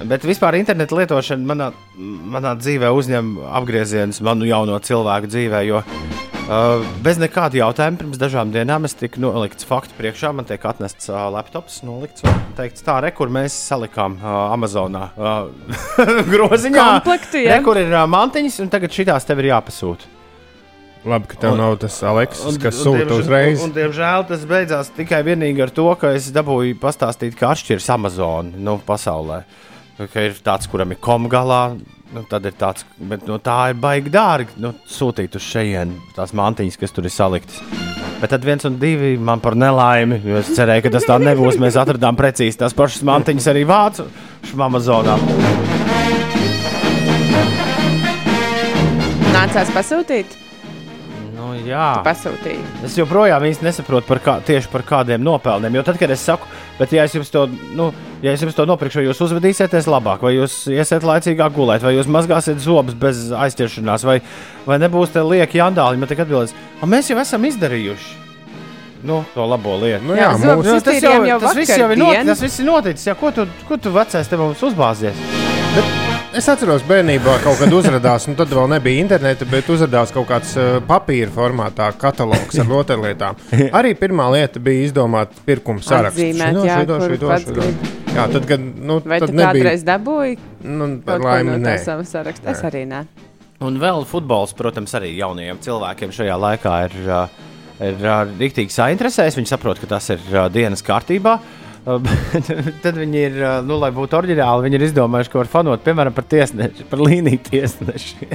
[0.07, 1.69] Bet vispār interneta lietošana manā,
[2.35, 5.63] manā dzīvē uzņem apgriezienus manu jauno cilvēku dzīvē.
[5.67, 5.83] Jo
[6.53, 10.31] uh, bez nekāda jautājuma pirms dažām dienām es tiku nolikts faktu priekšā.
[10.37, 15.07] Man tiek atnests uh, laptops, nolikts un teikts, tā, re, kur mēs salikām uh, Amazonā
[15.17, 15.77] uh,
[16.33, 16.89] groziņā.
[17.01, 17.57] Komplektu, jā.
[17.57, 20.13] Re, kur ir uh, mantiņas, un tagad šitās tev ir jāpasūta.
[21.03, 23.57] Labi, ka tev Un- nav tas Aleksis, kas sūta uzreiz.
[23.59, 27.89] Un, un, diemžēl tas beidzās tikai vienīgi ar to, ka es dabūju pastāstīt, kā atšķiras
[27.97, 29.41] Amazon nu, pasaulē.
[29.99, 31.75] Ka ir tāds, kuram ir komgalā,
[32.13, 36.33] nu, tad ir tāds, bet nu, tā ir baigi dārgi nu, sūtīt uz šejienu tās
[36.37, 37.59] mantiņas, kas tur ir saliktas.
[38.21, 41.57] Bet tad viens un divi man par nelaimi, jo es cerēju, ka tas tā nebūs.
[41.59, 44.07] Mēs atradām precīzi tās pašas mantiņas arī vācu
[44.53, 45.17] Amazonā.
[49.33, 50.42] Nācās pasūtīt?
[51.53, 51.87] Nu, jā.
[52.05, 52.63] Pasūtīja.
[52.87, 55.77] Es joprojām īsti nesaprotu par kā, tieši par kādiem nopelniem.
[55.77, 56.49] Jo tad, kad es saku,
[56.79, 57.45] bet ja es jums to,
[57.77, 57.91] nu,
[58.25, 61.95] ja es jums to nopirkšu, vai jūs uzvedīsieties labāk, vai jūs iesiet laicīgāk gulēt, vai
[61.97, 64.19] jūs mazgāsiet zobus bez aizķeršanās, vai,
[64.65, 66.01] vai nebūs te lieki jandāli.
[66.01, 68.21] Man tikai atbildēs, "A, mēs jau esam izdarījuši
[69.03, 70.05] nu, to labo lietu.
[70.07, 72.59] Nu, jā, Jā, zobus Nu, tas, jau, jau tas, viss jau ir noticis, tas viss
[72.59, 73.07] ir noticis.
[73.11, 76.12] Jā, ko tu, ko tu vecais te mums uzbāzies?
[76.37, 80.53] Es atceros, bērnībā kaut kad uzrādījās, un tad vēl nebija interneta, bet uzrādījās kaut kāds
[80.57, 83.39] uh, papīra formātā katalogs ar rotaļlietām.
[83.79, 86.25] Arī pirmā lieta bija izdomāt pirkuma sarakstu.
[86.25, 87.55] Atzīmēt, Šito, jā, šito, šito, šito.
[87.59, 87.87] grib.
[88.13, 90.37] Jā, tad, kad nu, Vai tad tu nebija, kādreiz dabūji
[90.69, 91.77] nu, laimi, no nē.
[92.09, 92.53] saraksta?
[92.53, 93.01] Es arī nē.
[93.63, 97.43] Un vēl futbols, protams, arī jaunajiem cilvēkiem šajā laikā ir, uh,
[97.79, 99.39] ir uh, rīktīgi sainteresējis.
[99.39, 100.23] Viņi saprot, ka tas ir
[100.53, 101.37] dienas kārtībā.
[101.39, 101.62] Uh,
[102.83, 103.33] Tad viņi ir,
[103.67, 107.41] nu, lai būtu oriģināli, viņi ir izdomājuši, ka var fanot, piemēram, par tiesneši, par līniju
[107.49, 108.13] tiesneši.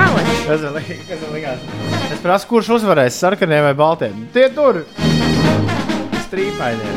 [0.00, 0.36] Maleči.
[0.50, 1.60] Kas man li- kas man likās?
[2.12, 4.14] Es prasu, kurš uzvarēs, sarkaniem vai baltiem?
[4.34, 4.74] Tie tur!
[6.26, 6.92] Strīpainie.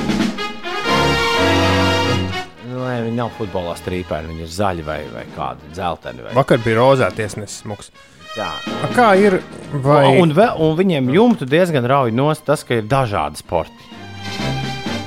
[2.68, 6.20] Nu, nē, viņi nav futbolā strīpaini, viņi ir zaļi vai, vai kādi dzelteni.
[6.26, 6.32] Vai...
[6.38, 7.88] Vakar bija rozā tiesnesis smuks.
[8.34, 8.50] Jā.
[8.66, 9.38] A, Kā ir?
[9.84, 10.16] Vai...
[10.18, 13.92] Un, vēl, un viņiem jumtu diezgan rauj nost tas, ka ir dažādi sporti.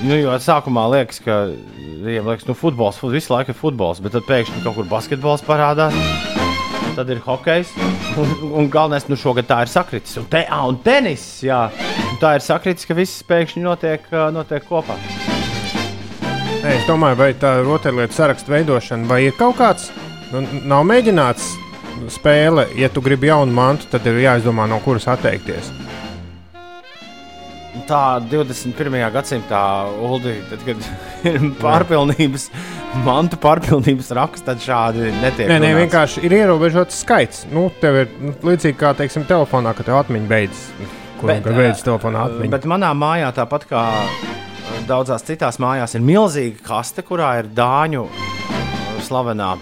[0.06, 1.40] Nu, jo sākumā liekas, ka
[2.06, 5.42] viņiem liekas, nu, futbols, fut, visu laiku ir futbols, bet tad pēkšņi kaut kur basketbols
[5.46, 5.96] parādās.
[6.94, 7.74] Tad ir hokejs,
[8.22, 10.14] un, un galvenais, nu, šogad tā ir sakritis.
[10.22, 11.66] Un, te, ah, un tenis, jā,
[12.06, 14.96] un tā ir sakritis, ka viss pēkšņi notiek, notiek kopā.
[16.62, 19.90] Nē, es domāju, vai tā rotaļlietu sarakstu veidošana, vai ir kaut kāds,
[20.30, 21.56] nu, nav mēģināts
[22.12, 25.70] spēle, ja tu gribi jaunu mantu, tad ir jāizdomā, no kuras atteikties.
[27.86, 28.96] Tā 21.
[29.14, 29.60] gadsimtā,
[30.02, 30.86] Uldi, tad, kad
[31.30, 32.48] ir pārpilnības,
[33.04, 35.46] mantu pārpilnības raksts, tad šādi netiek.
[35.50, 35.82] Nē, nē, runāts.
[35.84, 37.44] vienkārši ir ierobežots skaits.
[37.52, 40.66] Nu, tev ir nu, līdzīgi kā, teiksim, telefonā, kad tev atmiņa beidzas.
[41.20, 42.52] Kur Bet, beidzas telefonā atmiņa?
[42.56, 43.84] Bet manā mājā, tāpat kā
[44.88, 48.08] daudzās citās mājās, ir milzīga kaste, kurā ir dāņu
[49.06, 49.54] slavenā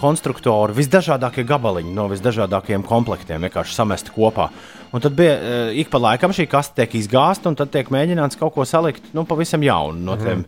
[0.00, 4.50] konstruktora visdažādākie gabaliņi no visdažādākajiem komplektiem, vienkārši samesti kopā.
[4.94, 8.38] Un tad bija uh, ik pa laikam šī kaste tiek izgāzta, un tad tiek mēģināts
[8.40, 10.46] kaut ko salikt nu, pavisam jaunu no tiem,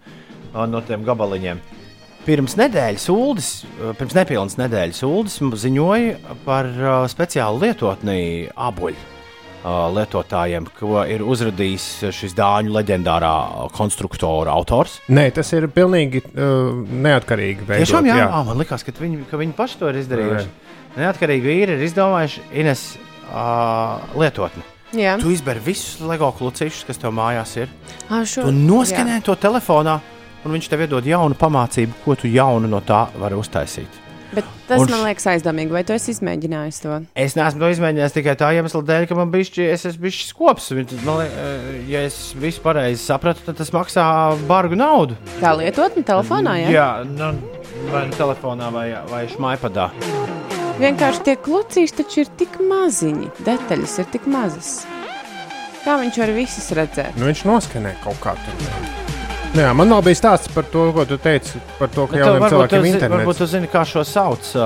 [0.53, 1.65] uh, no tiem gabaliņiem.
[2.27, 9.16] Pirms nedēļas ULDIS, uh, pirms nepilnas nedēļas ULDIS ziņoja par uh, speciālu lietotni abuļu
[9.97, 13.33] lietotājiem, ko ir uzradījis šis dāņu leģendārā
[13.75, 15.01] konstruktora autors.
[15.11, 17.67] Nē, tas ir pilnīgi uh, neatkarīgi.
[17.67, 18.29] Veidot, Tiešām, jā, jā.
[18.31, 20.49] Oh, man liekas, ka viņi, ka viņi paši to ir izdarījuši.
[20.97, 24.65] Neatkarīgi vīri ir izdomājuši Ines uh, lietotni.
[24.97, 27.73] Jā, Tu izberi visus LEGO klucīšus, kas tev mājās ir.
[28.09, 29.99] ah, šo, Tu noskanē to telefonā,
[30.47, 34.06] un viņš tev iedod jaunu pamācību, ko tu jaunu no tā vari uztaisīt.
[34.37, 35.73] Bet tas Un man liekas aizdomīgi.
[35.73, 36.99] Vai tu esi izmēģinājis to?
[37.17, 40.69] Es neesmu to izmēģinājis tikai tā iemesla dēļ, ka man bija šis bijis skops.
[40.77, 44.05] Un tad Man, eh, ja es visu pareizi sapratu, tad tas maksā
[44.49, 45.17] bargu naudu.
[45.41, 46.75] Tā lietotne telefonā, jā?
[46.75, 47.33] Jā, nu,
[47.93, 49.89] vai nu telefonā, vai, vai šmaipadā.
[50.77, 54.75] Vienkārši tie klucīši taču ir tik maziņi, detaļas ir tik mazas.
[55.87, 57.17] Kā viņš var visus redzēt?
[57.17, 59.06] Nu, viņš noskanē kaut kā tādu.
[59.57, 62.43] Nu, jā, man nav bijis stāsts par to, ko tu teici par to, ka varbūt,
[62.45, 63.39] tu, cilvēkiem ir zi- varbūt internets.
[63.41, 64.65] tu zini, kā šo sauc, uh,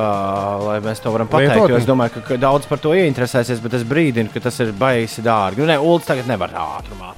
[0.66, 1.52] lai mēs to varam pateikt.
[1.54, 1.76] Lietotni.
[1.76, 4.72] Jo es domāju, ka, ka daudz par to ieinteresēsies, bet es brīdinu, ka tas ir
[4.74, 5.62] baisi dārgi.
[5.62, 7.12] Nu, nē, Ulas tagad nevar ātrumā.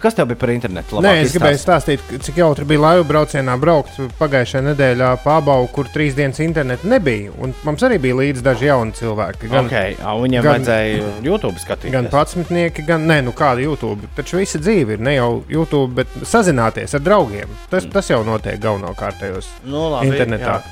[0.00, 0.96] Kas tev bija par internetu?
[1.00, 5.68] Nē, Labāk es gribēju stāstīt, cik jautri bija laivu braucienā braukt pagājušajā nedēļā pa abavu,
[5.72, 7.30] kur trīs dienas interneta nebija.
[7.38, 9.50] Un mums arī bija līdzi daži jauni cilvēki.
[9.52, 11.92] Gan, Okay, viņiem gan- vajadzēja YouTube skatīties.
[11.92, 14.08] gan patsmitnieki, gan nē, nu kāda YouTube.
[14.16, 17.48] Taču visa dzīve ir ne jau YouTube, bet sazināties ar draugiem.
[17.70, 19.20] Tas, tas jau notiek galvenokārt
[19.64, 20.60] nu, labi, internetā.
[20.60, 20.62] jā.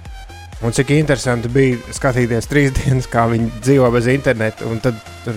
[0.62, 4.66] Un cik interesanti bija skatīties trīs dienas, kā viņi dzīvo bez interneta.
[4.66, 4.94] Un tad
[5.24, 5.34] tur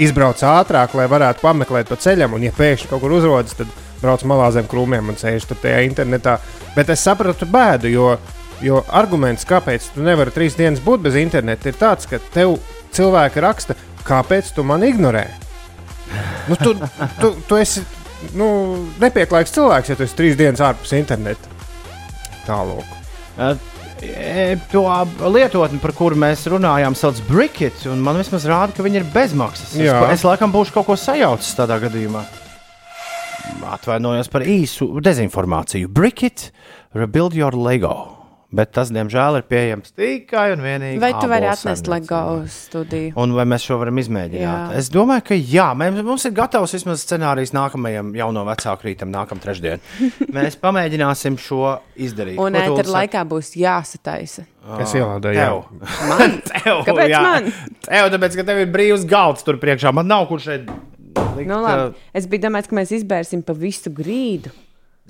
[0.00, 2.36] izbrauc ātrāk, lai varētu pameklēt pa ceļam.
[2.36, 3.72] Un, ja pēkšņi kaut kur uzrodas, tad
[4.02, 6.38] brauc malā zem krūmiem un sēž tur tajā internetā.
[6.76, 8.08] Bet es sapratu bēdu, jo,
[8.64, 12.56] jo arguments, kāpēc tu nevari trīs dienas būt bez interneta, ir tāds, ka tev
[12.96, 15.26] cilvēki raksta, kāpēc tu mani ignorē.
[16.48, 16.74] Nu, tu,
[17.20, 17.84] tu, tu esi
[18.36, 18.48] nu,
[19.02, 21.60] nepieklājīgs cilvēks, ja tu esi trīs dienas ārpus interneta.
[22.46, 22.98] Tālāk.
[24.02, 24.82] E, To
[25.30, 27.86] lietotni, par kuru mēs runājām, sauc par Brickit.
[27.86, 29.74] un Man vismaz rāda, ka viņi ir bezmaksas.
[29.76, 30.00] Es, Jā.
[30.00, 32.24] pa- es laikam būšu kaut ko sajaucis tādā gadījumā.
[33.72, 35.88] Atvainojos par īsu dezinformāciju.
[35.88, 36.50] Brickit,
[36.94, 38.21] rebuild your Lego.
[38.52, 40.98] Bet tas, diemžēl, ir pieejams tikai un vienīgi.
[41.00, 41.86] Vai tu vari atnest.
[41.88, 42.18] LEGO
[42.52, 43.14] studiju?
[43.16, 44.42] Un vai mēs šo varam izmēģināt?
[44.44, 44.56] Jā.
[44.76, 49.40] Es domāju, ka jā, mēs, mums ir gatavs vismaz scenārijs nākamajam jauno vecāku rītam, nākamā
[49.40, 49.80] trešdienā.
[50.36, 52.36] Mēs pamēģināsim šo izdarīt.
[52.36, 52.96] Un Ko tu, ēter Ulu, saki?
[52.98, 54.44] laikā būs jāsataisa.
[54.76, 55.46] Kas ielādēja?
[55.48, 55.62] Tev.
[56.12, 56.36] Man?
[56.52, 57.22] Tev, Kāpēc jā.
[57.24, 57.48] man?
[57.88, 59.94] Tev, tāpēc, ka tev ir brīvs galds tur priekšā.
[59.96, 60.68] Man nav kur šeit.
[61.36, 61.96] Likt, Nu, labi.
[62.16, 64.52] Es biju domājis, ka mēs izbērsim pa visu grīdu.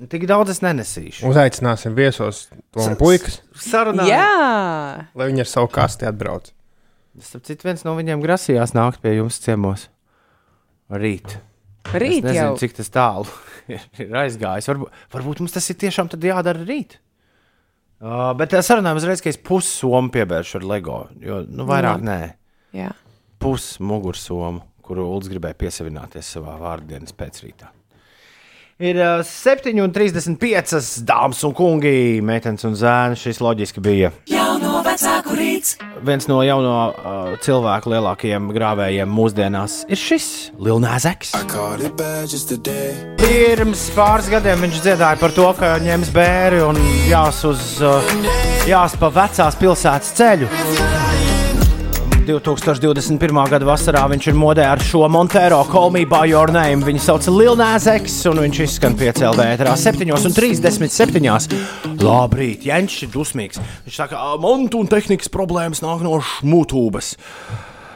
[0.09, 1.27] Tik daudz es nenesīšu.
[1.29, 4.07] Uzaicināsim viesos to puikas, Sarunā.
[4.09, 6.49] Jā, lai viņi ar savu kasti atbrauc.
[7.21, 9.85] Starp citu, viens no viņiem grasījās nākt pie jums ciemos.
[10.89, 11.35] Rīt.
[11.93, 12.57] rīt es nezinu, jau.
[12.57, 13.29] cik tas tālu
[13.73, 14.67] ir, aizgājis.
[14.71, 16.97] Varbūt, varbūt mums tas ir tiešām tad jādara rīt.
[18.03, 20.97] Uh, bet tā sarunājam uzreiz, ka es pussomu piebēršu ar LEGO.
[21.23, 22.09] Jo nu, vairāk Nu.
[22.09, 22.19] nē.
[22.73, 22.89] Jā.
[23.39, 27.69] pusmugursomu, kuru Ulrichs gribēja piesavināties savā vārdienas pēcrītā.
[28.81, 33.17] Ir uh, 7,35 dāmas un kungi, meitenes un zēni.
[33.19, 35.75] Šis loģiski bija Jauno vecāku rīts.
[36.01, 39.83] viens no jauno uh, cilvēku lielākajiem grāvējiem mūsdienās.
[39.93, 40.27] Ir šis
[42.49, 42.97] today.
[43.21, 48.13] Pirms pāris gadiem viņš dziedāja par to, ka ņems bēri un jās uz uh,
[48.67, 50.49] jās pa vecās pilsētas ceļu.
[52.23, 53.49] 2021.
[53.51, 55.59] gada vasarā viņš ir modē ar šo Montero
[55.91, 56.85] Me By Your Name.
[56.85, 61.57] Viņu sauc Lilnēzeks, un viņš izskan piecēlē ēterā 7,37.
[61.99, 63.59] Labrīt, Jens ir dusmīgs.
[63.85, 67.15] Viņš saka, "Ā, montu un tehnikas problēmas nāk no šmutūbas.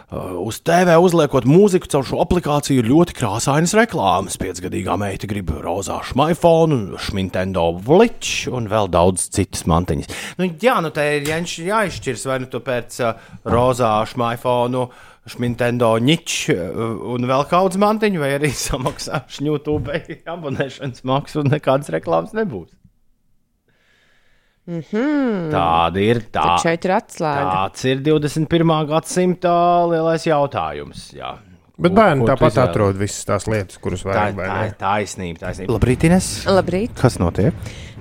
[0.07, 4.37] Uz TV uzliekot mūziku caur šo aplikāciju ļoti krāsainas reklāmas.
[4.39, 10.07] Piecgadīgā meita grib rozā šmaifonu, šmintendo vliču un vēl daudz citas mantiņas.
[10.39, 14.87] Nu, jā, nu te ir jāizšķirs, vai nu tu pēc uh, rozā šmaifonu,
[15.27, 19.91] šmintendo niču uh, un vēl kāds mantiņu, vai arī samaksāšu YouTube
[20.23, 22.71] abonēšanas maksu un nekādas reklāmas nebūs.
[24.67, 25.49] Mhm.
[25.53, 26.43] Tāda ir tā.
[26.43, 27.51] Tad šeit ir atslēga.
[27.55, 28.85] Tāds ir 21.
[28.89, 29.53] gadsimta
[29.87, 31.13] lielais jautājums.
[31.15, 31.37] Jā.
[31.77, 32.69] Bet bērni tāpat izvēlies?
[32.71, 34.33] atrod visas tās lietas, kuras Tā, vajag.
[34.33, 35.39] tā vai ir taisnība.
[35.43, 35.75] taisnība.
[35.75, 36.29] Labrīt, Ines.
[36.49, 36.95] Labrīt!
[36.97, 37.53] Kas notiek?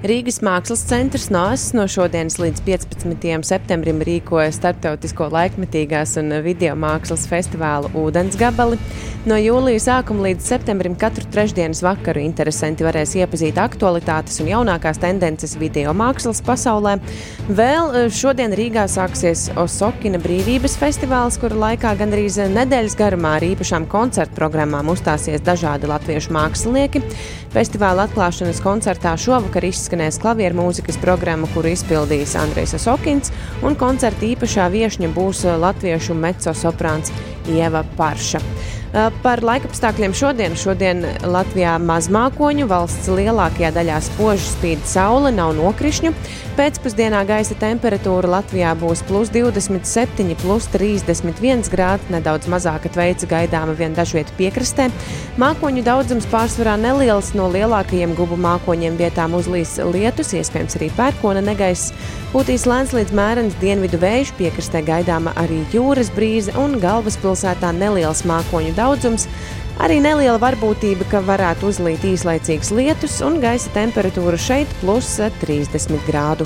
[0.06, 3.24] Rīgas Mākslas centrs NOS no šodienas līdz 15.
[3.48, 8.78] septembrim rīkoja starptautisko laikmetīgās un video mākslas festivālu Ūdens gabali.
[9.26, 15.56] No jūlija sākuma līdz septembrim katru trešdienas vakaru interesanti varēs iepazīt aktualitātes un jaunākās tendences
[15.58, 17.00] video mākslas pasaulē.
[17.48, 23.88] Vēl eh, šodien Rīgā sāksies Osokina brīvības festivāls, kura laikā gandrīz nedēļas garumā ar īpašām
[23.90, 27.02] koncertu programmām uzstāsies dažādi latviešu mākslinieki.
[27.56, 29.64] Festivāla atklāšanas koncertā šovakar
[29.96, 33.32] izskanēs klavieru mūzikas programma, kuru izpildīs Andrejs Osokins,
[33.64, 37.12] un koncerta īpašā viesņa būs latviešu mecosoprāns
[37.48, 38.42] Ieva Parša.
[38.96, 40.54] Uh, Par laikapstākļiem šodien.
[40.56, 46.14] Šodien Latvijā mazmākoņu valsts lielākajā daļā spoži spīd saule, nav nokrišņu.
[46.56, 53.92] Pēcpusdienā gaisa temperatūra Latvijā būs plus 27, plus 31 grādi, nedaudz mazāka tveica gaidāma vien
[53.92, 54.88] dažviet piekrastē.
[55.36, 61.92] Mākoņu daudzums pārsvarā neliels, no lielākajiem gubu mākoņiem vietām uzlīs lietus, iespējams arī pērkona negaiss.
[62.36, 68.74] Būtīs lēns līdz mērens dienvidu vējš, piekrastē gaidāma arī jūras brīze un galvaspilsētā neliels mākoņu
[68.76, 69.24] daudzums.
[69.80, 75.14] Arī neliela varbūtība, ka varētu uzlīt īslaicīgs lietus un gaisa temperatūra šeit plus
[75.46, 76.44] 30 grādu.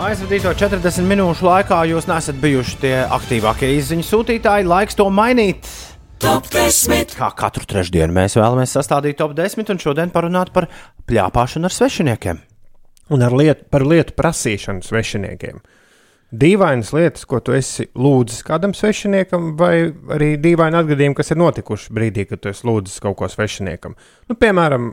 [0.00, 4.70] Aizvadīto 40 minūšu laikā jūs nesat bijuši tie aktīvākie izziņu sūtītāji.
[4.72, 5.68] Laiks to mainīt.
[6.16, 7.12] Top 10.
[7.20, 10.72] Kā katru trešdienu mēs vēlamies sastādīt top 10 un šodien parunāt par
[11.04, 12.46] pļāpāšanu ar svešiniekiem.
[13.14, 15.60] Un lietu, par lietu prasīšanu svešiniekiem.
[16.36, 21.94] Dīvainas lietas, ko tu esi lūdzis kādam svešiniekam, vai arī dīvaini atgadījumi, kas ir notikuši
[21.94, 23.94] brīdī, kad tu esi lūdzis kaut ko svešiniekam.
[24.26, 24.90] Nu, piemēram,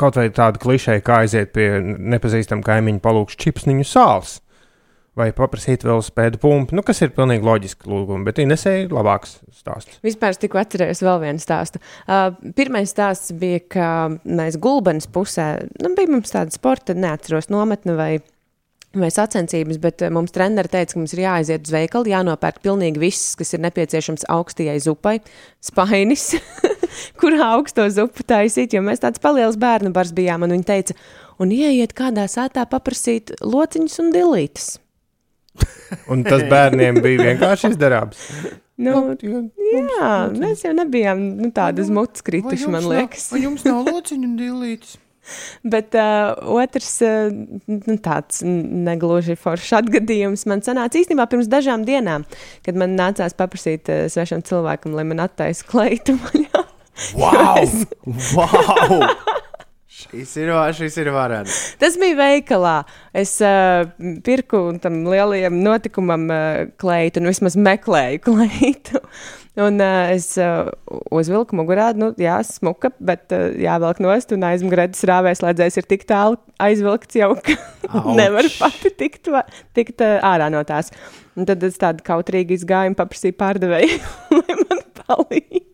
[0.00, 4.40] kaut vai tāda klišeja, kā aiziet pie nepazīstama kaimiņa palūkšu čipsniņu sāls.
[5.12, 9.98] Vai paprasīt vēl spēdu pumpu, nu, kas ir pilnīgi loģiski lūgumi, bet Inesēji labāks stāsts.
[10.00, 11.82] Vispār es tikko atcerējos vēl vienu stāstu.
[12.06, 13.88] Uh, pirmais stāsts bija, ka
[14.24, 18.08] mēs gulbenes pusē, nu, bija mums tāda sporta, neatceros nometne vai,
[18.96, 23.02] vai sacensības, bet uh, mums treneri teica, ka mums ir jāaiziet uz veikalu, jānopērk pilnīgi
[23.02, 25.18] viss, kas ir nepieciešams augstajai zupai,
[25.60, 26.30] spainis,
[27.20, 30.96] kurā augsto zupu taisīt, jo mēs tāds paliels bērnu bars bijām, un viņi teica,
[31.36, 34.70] un ieiet kādā sētā paprasīt lociņus un dilītes.
[36.12, 38.20] Un tas bērniem bija vienkārši izdarāms.
[38.82, 43.28] Nu, jā, mēs jau nebijām nu, tādas mutes krituši, man liekas.
[43.34, 44.96] Vai jums nav lociņu un dilītes?
[45.74, 52.26] Bet uh, otrs uh, nu, tāds negluži foršs atgadījums man sanāca īstenībā pirms dažām dienām,
[52.66, 56.18] kad man nācās paprasīt uh, svešam cilvēkam, lai man attaisa kleitu.
[57.16, 57.62] Wow!
[58.36, 58.98] wow!
[60.12, 61.52] Šis ir, šis ir varens.
[61.80, 62.82] Tas bija veikalā.
[63.16, 63.86] Es uh,
[64.26, 69.00] pirku tam lielajam notikumam uh, kleitu, nu vismaz meklēju kleitu.
[69.62, 70.68] Un uh, es uh,
[71.12, 76.06] uzvilku mugurā, nu, jā, smuka, bet uh, jāvelk nost, un aizmugurētas rāvēs slēdzējs ir tik
[76.08, 77.56] tālu aizvilkts jau, ka
[78.20, 79.44] nevar pati tikt, va-
[79.76, 80.92] tikt uh, ārā no tās.
[81.36, 84.00] Un tad es tādu kautrīgi izgāju un paprasīju pārdevēju,
[84.40, 85.68] lai man palīdz.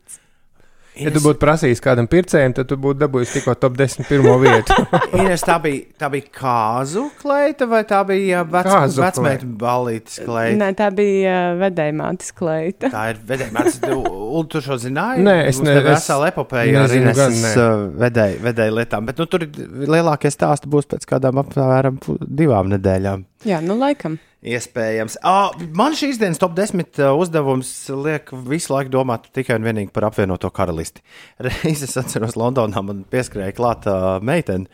[0.98, 4.74] Ja tu būtu prasījis kādam pircējam, tad tu būtu dabūjis tikko top 10 pirmo vietu.
[5.20, 10.58] Ines, tā bija, tā bija kāzu kleita vai tā bija vec, vecmēta balītas kleita?
[10.58, 12.90] Nē, tā bija vedējumātes kleita.
[12.94, 13.66] Tā ir vedējuma.
[13.94, 15.24] Ulu, tu šo zināji?
[15.26, 19.08] Nē, es Mums ne- te es vesela epopēja ar nezinu Ineses uh, vedēju vedēju lietām.
[19.08, 23.24] Bet nu, tur ir lielākie stāsti būs pēc kādām apmēram divām nedēļām.
[23.46, 24.16] Jā, nu laikam.
[24.38, 25.18] Iespējams.
[25.26, 27.70] Ah, man šīs dienas top 10 uh, uzdevums
[28.06, 31.02] liek visu laiku domāt tikai un vienīgi par apvienoto karalisti.
[31.46, 34.70] Reiz es atceros, Londonā man pieskrēja klāta meitene.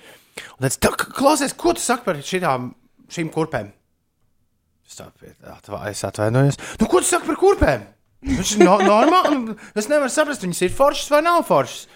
[0.58, 2.72] Un es teicu, klausies, ko tu saki par šitām,
[3.12, 3.72] šīm kurpēm?
[4.84, 5.08] Es, tā,
[5.88, 6.60] es atvainojos.
[6.80, 7.84] Nu, ko tu saki par kurpēm?
[8.24, 9.56] Viņš ir no, normāli.
[9.76, 11.86] Es nevaru saprast, viņas ir foršas vai nav foršas.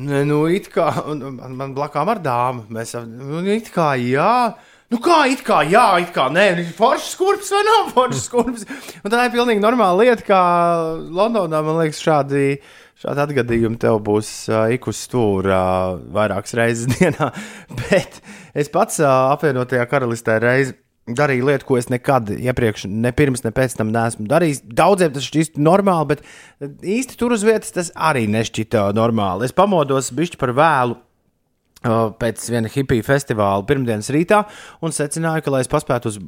[0.00, 2.64] Nu, it kā un man, man blakām ar dāmu.
[2.72, 4.54] Mēs nu, it kā jā.
[4.92, 8.66] Nu, kā it kā, jā, it kā nē, ir foršs skurps vai nav foršs skurps.
[9.00, 10.40] Un tā ir pilnīgi normāla lieta, kā
[11.16, 12.58] Londonā, man liekas, šādi,
[13.00, 15.60] šādi atgadījumi tev būs uh, ik uz stūra
[15.94, 17.30] uh, vairākas reizes dienā.
[17.86, 18.20] Bet
[18.52, 20.76] es pats uh, apvienotajā karalistē reizi
[21.08, 24.60] darīju lietu, ko es nekad iepriekš, ne pirms, ne pēc tam neesmu darījis.
[24.76, 29.48] Daudziem tas šķiet normāli, bet īsti tur uz vietas tas arī nešķita normāli.
[29.48, 31.00] Es pamodos bišķi par vēlu
[31.82, 34.44] pēc viena hipiju festivāla pirmdienas rītā
[34.82, 36.20] un secināju, ka, lai es paspētu uz,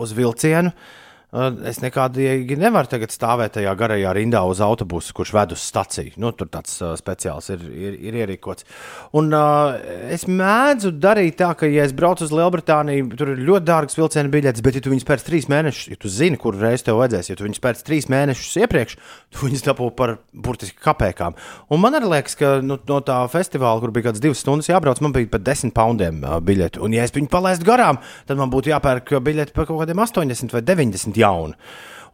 [0.00, 5.52] uz vilcienu, Uh, Es nekādīgi nevaru tagad stāvēt tajā garajā rindā uz autobusu, kurš ved
[5.54, 6.16] uz staciju.
[6.18, 8.66] Nu, tur tāds uh, speciāls ir, ir, ir ierīkots.
[9.14, 9.76] Un uh,
[10.10, 14.32] es mēdzu darīt tā, ka, ja es braucu uz Lielbritāniju, tur ir ļoti dārgas vilciena
[14.32, 17.30] biļetes, bet, ja tu viņus pēc trīs mēnešus, ja tu zini, kur reiz tev vajadzēs,
[17.30, 18.98] ja tu viņus pēc trīs mēnešus iepriekš,
[19.30, 21.38] tu viņus dabū par burtiski kapekām.
[21.70, 24.72] Un man arī liekas, ka nu, no tā festivāla, kur bija kaut kādas divas stundas
[24.72, 26.82] jābrauc, man bija pat desmit poundiem biļeti.
[26.82, 30.58] Un, ja es viņu palaistu garām, tad man būtu jāpērk biļeti par kaut kādiem 80
[30.58, 31.56] vai 90 jaunu.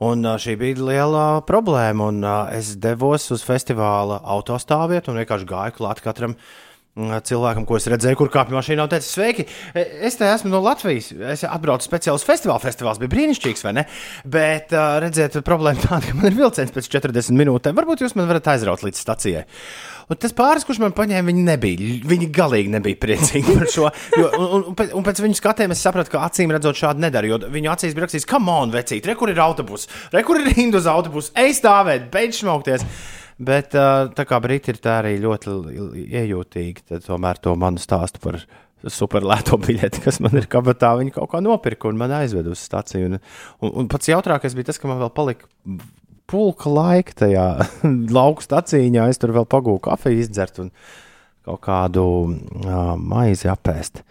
[0.07, 2.11] Un šī bija liela problēma.
[2.13, 2.21] Un,
[2.53, 6.37] es devos uz festivāla autostāvvietu un vienkārši gāju klāt katram
[6.97, 8.87] cilvēkam, ko es redzēju, kur kāpj mašīnā.
[8.89, 9.45] Teicu, sveiki,
[9.77, 11.11] e, es te esmu no Latvijas.
[11.13, 12.63] Es atbraucu speciāli uz festivālu.
[12.63, 13.85] Festivāls bija brīnišķīgs, vai ne?
[14.25, 14.73] Bet,
[15.05, 17.77] redziet, problēma tāda, ka man ir vilciens pēc 40 minūtēm.
[17.77, 19.45] Varbūt jūs man varat aizraut līdz stacijai.
[20.07, 21.87] Un tas pāris, kurš man paņēma, viņi nebija.
[22.07, 23.89] Viņi galīgi nebija priecīgi par šo.
[24.15, 24.65] Jo, un, un,
[25.01, 27.27] un pēc- viņu skatiem es sapratu, ka acīm redzot, šādi nedara.
[27.27, 30.53] Jo viņu acīs bija rakstīts, come on, vecīt, re, kur ir autobus, re, kur ir
[30.55, 32.87] rinda uz autobusu, ej stāvēt, beidz šmaukties.
[33.37, 35.57] Bet uh, tā kā briti ir tā arī ļoti
[36.07, 38.39] iejūtīgi, tad tomēr to manu stāstu par
[38.87, 43.11] superlēto biļeti, kas man ir kabatā, viņi kaut kā nopirka un man aizveda uz staciju.
[43.11, 43.19] Un,
[43.67, 45.51] un, un pats jautrakais bija tas, ka man vēl palika
[46.31, 47.47] pulka laika tajā
[48.17, 49.09] lauku stacijā.
[49.11, 50.73] Es tur vēl pagūju kafiju izdzert un
[51.47, 54.03] kaut kādu uh, maizi apēst.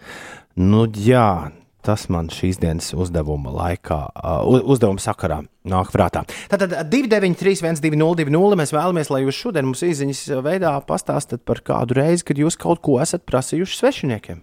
[0.56, 1.52] Nu, jā,
[1.84, 6.24] tas man šīs dienas uzdevuma laikā, uh, uzdevuma sakarā nāk prātā.
[6.50, 12.24] Tātad 293, 1202, mēs vēlamies, lai jūs šodien mums īsiņas veidā pastāstat par kādu reizi,
[12.26, 14.42] kad jūs kaut ko esat prasījuši svešiniekiem.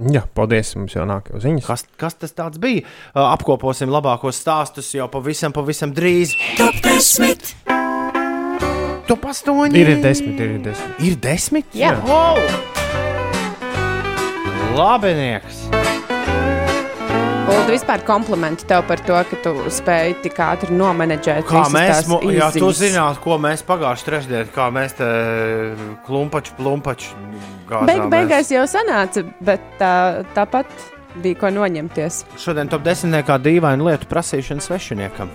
[0.00, 0.72] Jā, paldies.
[0.78, 1.66] Mums jau nāk jau ziņas.
[1.68, 2.86] Kas, kas tas tāds bija?
[3.12, 6.32] Uh, apkoposim labākos stāstus jau pavisam, pavisam drīz.
[6.56, 7.52] Top 10.
[9.08, 9.76] Tu pastoņi!
[9.76, 11.04] Ir desmit, ir desmit.
[11.04, 11.76] Ir desmit?
[11.76, 11.92] Jā.
[12.08, 12.40] Wow!
[14.78, 15.66] Labinieks!
[17.62, 22.48] Ulu, vispār komplimenti tev par to, ka tu spēji tik ātri nomenedžēt Kā mēs, ja
[22.54, 25.10] tu zinātu, ko mēs pagājušajā trešdienā, kā mēs te
[26.08, 27.12] klumpaču, plumpaču
[27.70, 27.86] gājām.
[27.86, 29.94] Beig, beigās jau sanāca, bet tā,
[30.34, 30.74] tāpat
[31.22, 32.24] bija ko noņemties.
[32.42, 35.30] Šodien top desmitniekā dīvainu lietu prasīšana svešiniekam.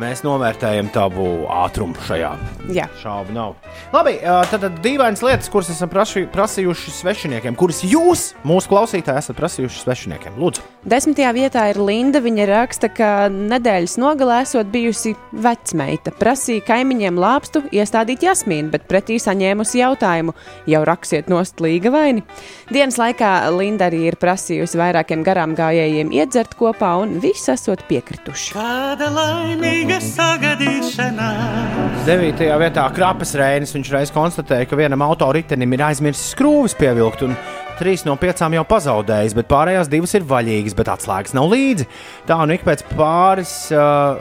[0.00, 2.30] Mēs novērtējam tavu ātrumu šajā.
[2.72, 2.86] Jā.
[3.02, 3.56] Šaubu nav.
[3.92, 4.14] Labi,
[4.48, 9.82] tad tad dīvainas lietas, kuras esam praši, prasījuši svešiniekiem, kuras jūs, mūsu klausītāji, esat prasījuši
[9.82, 10.38] svešiniekiem.
[10.40, 12.22] Lūdzu, Desmitajā vietā ir Linda.
[12.24, 15.12] Viņa raksta, ka nedēļas nogalē esot bijusi
[15.44, 16.14] vecmeita.
[16.16, 20.32] Prasīja kaimiņiem lāpstu iestādīt jasmīnu, bet pretī saņēmusi jautājumu,
[20.70, 22.24] jau raksiet nost līga vaini.
[22.72, 28.54] Dienas laikā Linda arī ir prasījusi vairākiem garām gājējiem iedzert kopā, un visi esot piekrituši.
[28.56, 32.04] Kāda laimīga sagadīšanās!
[32.06, 33.74] Devītajā vietā krāpes reinis.
[33.76, 37.36] Viņš reiz konstatēja, ka vienam autoritenim ir aizmirsis skrūvis pievilkt, un
[37.80, 41.88] trīs no piecām jau pazaudējis, bet pārējās divas ir vaļīgas, bet atslēgas nav līdzi.
[42.28, 44.20] Tā nu ik pēc pāris uh,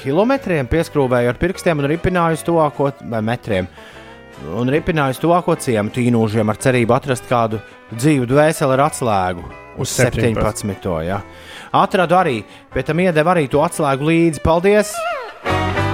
[0.00, 2.92] kilometriem pieskrūvēju ar pirkstiem un ripināju uz tuvāko
[3.24, 3.68] metriem.
[4.56, 7.60] Un ripināju uz tuvāko ciemu tīnūžiem ar cerību atrast kādu
[7.92, 9.44] dzīvu dvēseli ar atslēgu.
[9.80, 10.36] Uz 17.
[10.36, 10.88] 17.
[11.06, 11.20] Jā.
[11.72, 12.40] Atradu arī,
[12.74, 14.42] pie tam iedeva arī to atslēgu līdzi.
[14.44, 14.92] Paldies!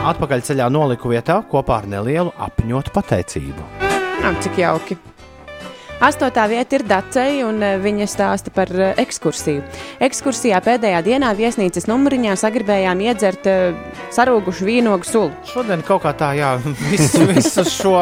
[0.06, 3.68] Atpakaļ ceļā noliku vietā kopā ar nelielu apņotu pateicību.
[4.26, 4.98] Ak, cik jauki!
[5.96, 9.62] Astotā vieta ir Dacei, un eh, viņa stāsta par eh, ekskursiju.
[10.04, 13.78] Ekskursijā pēdējā dienā viesnīcas numuriņā sagribējām iedzert eh,
[14.12, 15.30] sarūgušu vīnogu sulu.
[15.48, 16.50] Šodien kaut kā tā, jā,
[16.92, 17.94] visu, visu šo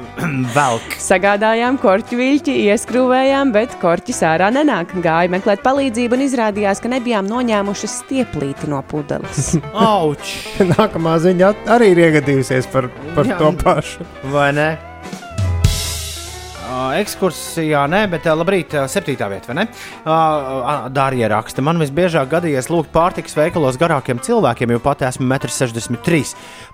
[0.56, 0.94] velk.
[1.02, 4.94] Sagādājām korķu viļķi, ieskrūvējām, bet korķis ārā nenāk.
[5.02, 9.56] Gāju meklēt palīdzību un izrādījās, ka nebijām noņēmuši stieplīti no pudeles.
[9.90, 10.36] Auč!
[10.62, 12.86] Nākamā ziņa arī ir iegadījusies par,
[13.18, 13.40] par Jā.
[13.42, 14.06] to pašu.
[14.30, 14.68] Vai ne?
[16.80, 19.64] Uh, Ekskursijā, nē, bet uh, labrīt, uh, septītā vieta, vai ne?
[20.94, 25.98] Dārija raksta, man visbiežāk gadījies lūgt pārtikas veikalos garākiem cilvēkiem, jo pati esmu 1,63 m.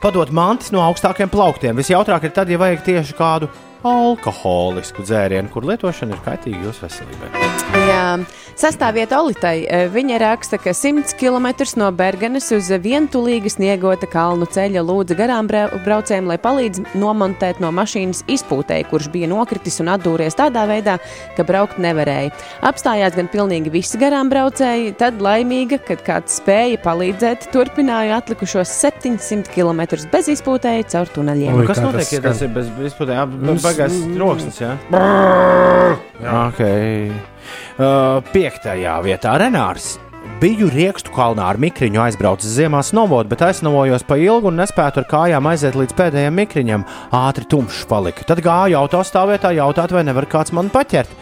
[0.02, 1.78] Padot mantis no augstākiem plauktiem.
[1.80, 3.50] Visjautrāk ir tad, ja vajag tieši kādu
[3.86, 7.30] alkoholisku dzērienu, kur lietošana ir kaitīga jūsu veselībai.
[7.86, 8.02] Jā,
[8.58, 9.66] sastāvvieta Olitai.
[9.68, 15.48] eh, Viņa raksta, ka 100 km no Bergenes uz vientulīgi sniegota kalnu ceļa lūdza garām
[15.48, 20.98] brau- braucējiem, lai palīdz nomontēt no mašīnas izpūtēju, kurš bija nokritis un atdūries tādā veidā,
[21.36, 22.32] ka braukt nevarēja.
[22.62, 29.48] Apstājās gan pilnīgi visi garām braucēji, tad laimīga, kad kāds spēja palīdzēt, turpināja atlikušos 700
[29.54, 29.80] km
[30.12, 31.54] bez izpūtēja caur tuneļiem.
[31.60, 34.58] Ui, Kas kā notiek, tas ja tas ir bez vispār Beigās troksnis?
[34.62, 34.72] Jā,
[36.46, 37.10] okay.
[37.76, 39.96] uh, piektajā vietā Renārs.
[40.40, 45.08] Biju riekstu kalnā ar mikriņu aizbraucis ziemā snovot, bet aizsnovojos pa ilgu un nespēju ar
[45.10, 46.86] kājām aiziet līdz pēdējiem mikriņam.
[47.20, 48.24] Ātri tumšs palika.
[48.28, 51.12] Tad gāju autostāvvietā jautāt, vai nevar kāds man paķert.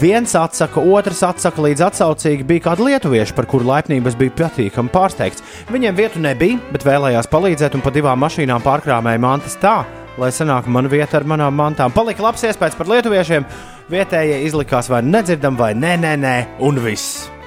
[0.00, 5.44] Viens atsaka, otrs atsaka, līdz atsaucīgi bija kādi lietuvieši, par kuru laipnības bija patīkami pārsteigts.
[5.68, 9.82] Viņiem vietu nebija, bet vēlējās palīdzēt un pa divām mašīnām pārkrāmēja mantas tā,
[10.18, 11.94] lai sanāktu mana vieta ar manām mantām.
[11.94, 13.48] Palika labs iespējas par lietuviešiem.
[13.88, 16.36] Vietējie izlikās vai nedzirdam, vai nē, nē, nē,
[16.68, 17.37] un viss.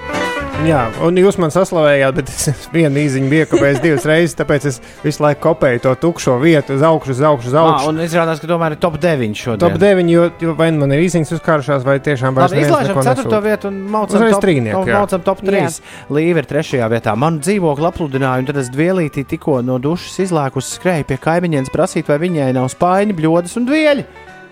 [0.61, 2.43] Jā, un jūs man saslavējāt, bet es
[2.75, 6.83] vienu īziņu biju iekavējis divas reizes, tāpēc es visu laiku kopēju to tukšo vietu uz
[6.85, 7.89] augšu, uz augšu, uz Ah, augšu.
[7.89, 9.61] un izrādās, ka tomēr ir top 9 šodien.
[9.63, 12.93] Top 9, jo, jo vai nu man ir īsiņas uzkārušās, vai tiešām vairs neviens izlaižam
[12.93, 13.17] neko 4.
[13.23, 13.41] nesūta.
[13.47, 15.01] vietu un maucam top, trīnieku, un jā.
[15.01, 15.81] maucam top 3.
[16.13, 16.83] Līva ir 3.
[16.93, 17.17] vietā.
[17.17, 22.05] Manu dzīvokli apludināja, un tad es dvielītī tikko no dušas izlēkus skrēju pie kaimiņiem prasīt,
[22.11, 24.05] vai viņai nav spaiņi, bļodas un dvieļi.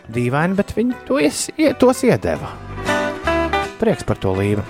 [0.10, 2.50] Dīvaini, bet viņi to ies, ie, tos iedeva.
[3.80, 4.66] Prieks par to līvu.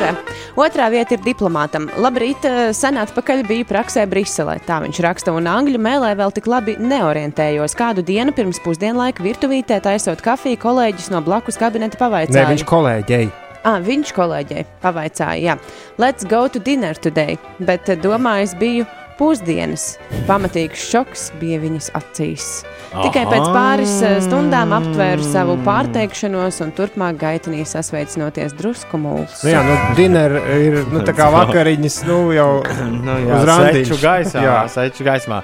[0.00, 0.14] Re.
[0.56, 1.88] Otrā vieta ir diplomātam.
[2.00, 4.58] Labrīt, eh, sen atpakaļ biju praksē Briselē.
[4.66, 7.76] Tā viņš raksta, un angļu mēlē vēl tik labi neorientējos.
[7.76, 12.48] Kādu dienu pirms pusdienlaika virtuvītē taisot kafiju, kolēģis no blakus kabineta Nē, pavaicāja.
[12.48, 13.30] viņš kolēģei.
[13.62, 15.58] Ah, viņš kolēģei pavaicāja, jā,
[15.98, 18.86] let's go to dinner today, bet eh, domāju, es biju
[19.20, 19.84] pusdienas.
[20.26, 22.46] Pamatīgs šoks bija viņas acīs.
[22.90, 29.44] Tikai pēc pāris eh, stundām aptvēru savu pārteikšanos un turpmāk gaitinīju sasveicinoties drusku mūls.
[29.44, 32.48] Nu, jā, nu, diner ir nu, tā kā vakariņas, nu jau
[32.90, 33.86] Nu, Uz randiņš.
[33.86, 34.40] seču gaisā.
[34.42, 34.64] Jā, Jā.
[34.72, 35.42] seču gaismā.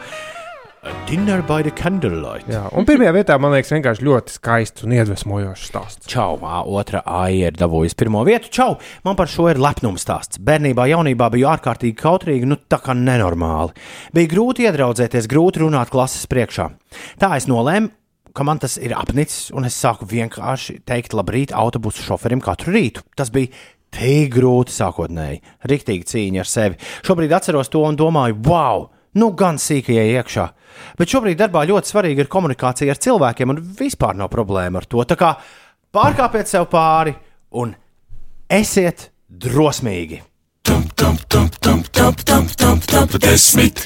[0.87, 2.47] A dinner by the candlelight.
[2.47, 6.07] Jā, un pirmajā vietā man liekas, vienkārši ļoti skaists un iedvesmojošs stāsts.
[6.13, 8.53] Čau, ā, otra AIE ir dabūjusi pirmo vietu.
[8.55, 10.39] Čau, man par šo ir lepnums stāsts.
[10.47, 13.75] Bērnībā, jaunībā biju ārkārtīgi kautrīga, nu tā kā nenormāli.
[14.15, 16.71] Bija grūti iedraudzēties, grūti runāt klases priekšā.
[17.19, 17.91] Tā es nolēmu,
[18.31, 23.03] ka man tas ir apnicis, un es sāku vienkārši teikt labrīt autobusu šoferim katru rītu.
[23.19, 23.51] Tas bija
[23.91, 26.85] tik grūti sākotnēji, rīktīgi cīņa ar sevi.
[27.03, 28.93] Šobrīd atceros to un domāju, wow!
[29.17, 30.47] Nu, gan sīkajai iekšā.
[30.99, 35.05] Bet šobrīd darbā ļoti svarīga ir komunikācija ar cilvēkiem, un vispār nav problēma ar to.
[35.09, 35.33] Tā kā
[35.97, 37.15] pārkāpiet sev pāri
[37.57, 37.73] un
[38.53, 40.21] esiet drosmīgi.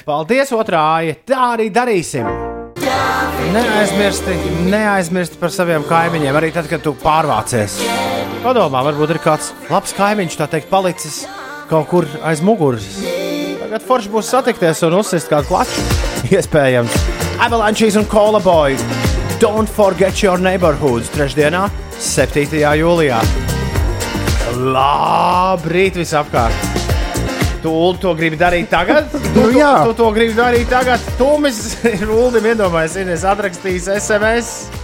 [0.09, 1.19] Paldies, otrā aija.
[1.29, 2.27] Tā arī darīsim.
[3.55, 4.37] Neaizmirsti,
[4.71, 7.79] neaizmirsti par saviem kaimiņiem, arī tad, kad tu pārvācies.
[8.45, 11.23] Padomā, varbūt ir kāds labs kaimiņš, tā teikt, palicis
[11.71, 12.89] kaut kur aiz muguras.
[13.71, 15.83] Tagad forši būs satikties un uzsist kādu klaču.
[16.35, 16.91] Iespējams,
[17.47, 18.75] Avalanches un Cola Boy.
[19.39, 22.51] Don't forget your neighborhoods trešdienā, 7.
[22.81, 23.21] jūlijā.
[24.59, 26.67] Labrīt, visapkārt!
[27.63, 29.07] Tu Ulu, to gribi darīt tagad?
[29.15, 29.71] Tu, Nu, tu, jā.
[29.87, 31.07] tu to gribi darīt tagad.
[31.15, 31.63] Tūmis
[31.95, 34.80] ir Ulim iedomājies, ir atrakstījis SMS.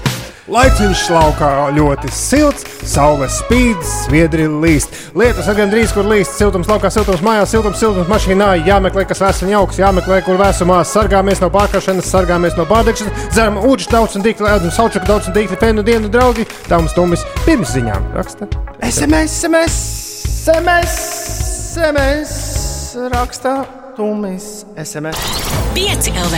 [0.46, 4.92] Laiciņš laukā ļoti silts, saule spīd, sviedri līst.
[5.18, 8.52] Lietus ar gandrīz, kur līst, siltums laukā, siltums mājās, siltums, siltums mašīnā.
[8.68, 13.58] Jāmeklē, kas vēs un jauks, jāmeklē, kur vēsumā sargāmies no pārkāršanas, sargāmies no pārdegšanas, dzeram
[13.58, 16.46] ūdens daudz un dīkli, ēdam saučaku daudz un dīkli, fenu dienu draugi.
[16.70, 18.46] Tāms tumis pirms ziņām raksta.
[18.86, 19.80] SMS, SMS,
[20.46, 20.94] SMS,
[21.74, 22.36] SMS,
[23.16, 23.56] rakstā
[23.98, 25.18] Tūmis, SMS.
[25.74, 26.36] 5 LV.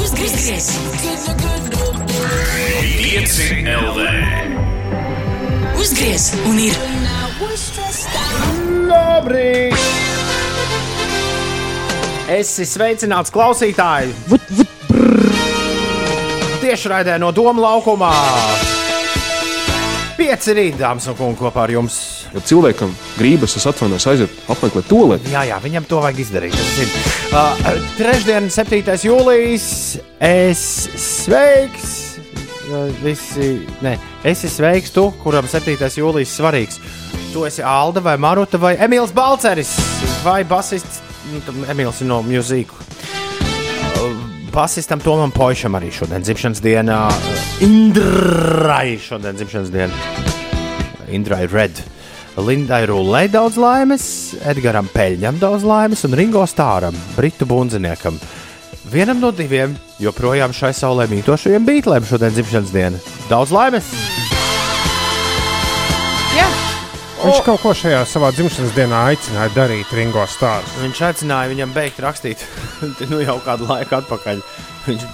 [0.00, 1.77] Uzgriez!
[2.78, 3.98] 5 LV.
[5.80, 6.30] Uzgriez!
[6.46, 6.76] Un ir
[8.86, 9.74] Labrīt!
[12.30, 14.14] Esi sveicināts klausītāji!
[16.62, 18.12] Tieši raidē no Doma laukumā!
[20.14, 21.96] Pieci rīt, dāmas un kungi, kopā ar jums.
[22.30, 25.32] Ja cilvēkam gribas, es atvainojos, aiziet apmeklēt to lietu.
[25.34, 26.54] Jā, jā, viņam to vajag izdarīt.
[26.54, 26.94] es.
[27.32, 28.84] Uh, trešdien, 7.
[29.08, 29.72] jūlijas,
[30.22, 30.62] es
[30.94, 32.07] sveiks!
[32.68, 35.72] Uh, Visi, ne, es esmu sveiks, tu, kuram 7.
[35.96, 36.76] jūlijas svarīgs.
[37.32, 39.70] Tu esi Alda vai Maruta vai Emīls Balceris
[40.20, 41.00] vai basists.
[41.32, 41.40] Nu,
[41.72, 42.76] Emīls no mūzika.
[44.52, 46.98] Basistam Tomam Pošam arī šodien dzimšanas dienā.
[47.64, 50.02] Indrai šodien dzimšanas dienā.
[51.08, 51.80] Indrai Red.
[52.38, 54.04] Lindai Rūlē daudz laimes,
[54.46, 58.20] Edgars Peļņam daudz laimes un Ringo Stāram, Britu bundziniekam.
[58.88, 63.00] Vienam no diviem joprojām šai saulē mītošajiem beigļiem šodien dzimšanas diena.
[63.28, 63.90] Daudz laimes!
[66.32, 66.46] Jā,
[67.18, 70.64] Viņš kaut ko šajā savā dzimšanas dienā aicināja darīt Ringo Stāru.
[70.86, 72.44] Viņš aicināja viņam beigt rakstīt,
[73.12, 74.40] nu jau kādu laiku atpakaļ.
[74.86, 75.06] Viņš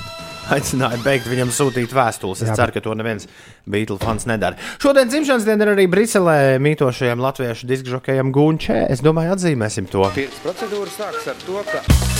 [0.54, 2.44] aicināja beigt viņam sūtīt vēstules.
[2.44, 3.26] Es Jā, ceru, ka to neviens
[3.66, 4.60] Beatles fans nedara.
[4.78, 8.84] Šodien dzimšanas diena ir arī Briselē mītošajam latviešu diskžokejam Gunčē.
[8.92, 10.04] Es domāju, atzīmēsim to.
[10.14, 12.13] Pirms procedūra sākas ar to, ka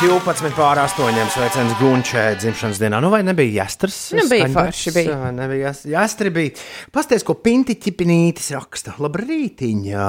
[0.00, 1.26] 12 pār 8.
[1.28, 3.02] Sveiciens Gunčē dzimšanas dienā.
[3.04, 3.98] Nu, vai nebija jāstras?
[4.16, 5.16] Nu, bija forši, bija.
[5.36, 6.54] Nebija jāstri bija.
[6.88, 8.94] Pasties, ko Pinti ķipinītis raksta.
[8.96, 10.06] Labrītiņā.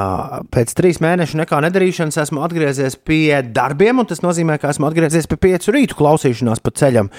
[0.55, 5.27] Pēc trīs mēnešu nekā nedarīšanas esmu atgriezies pie darbiem, un tas nozīmē, ka esmu atgriezies
[5.27, 7.11] pie piecu rītu klausīšanās pa ceļam.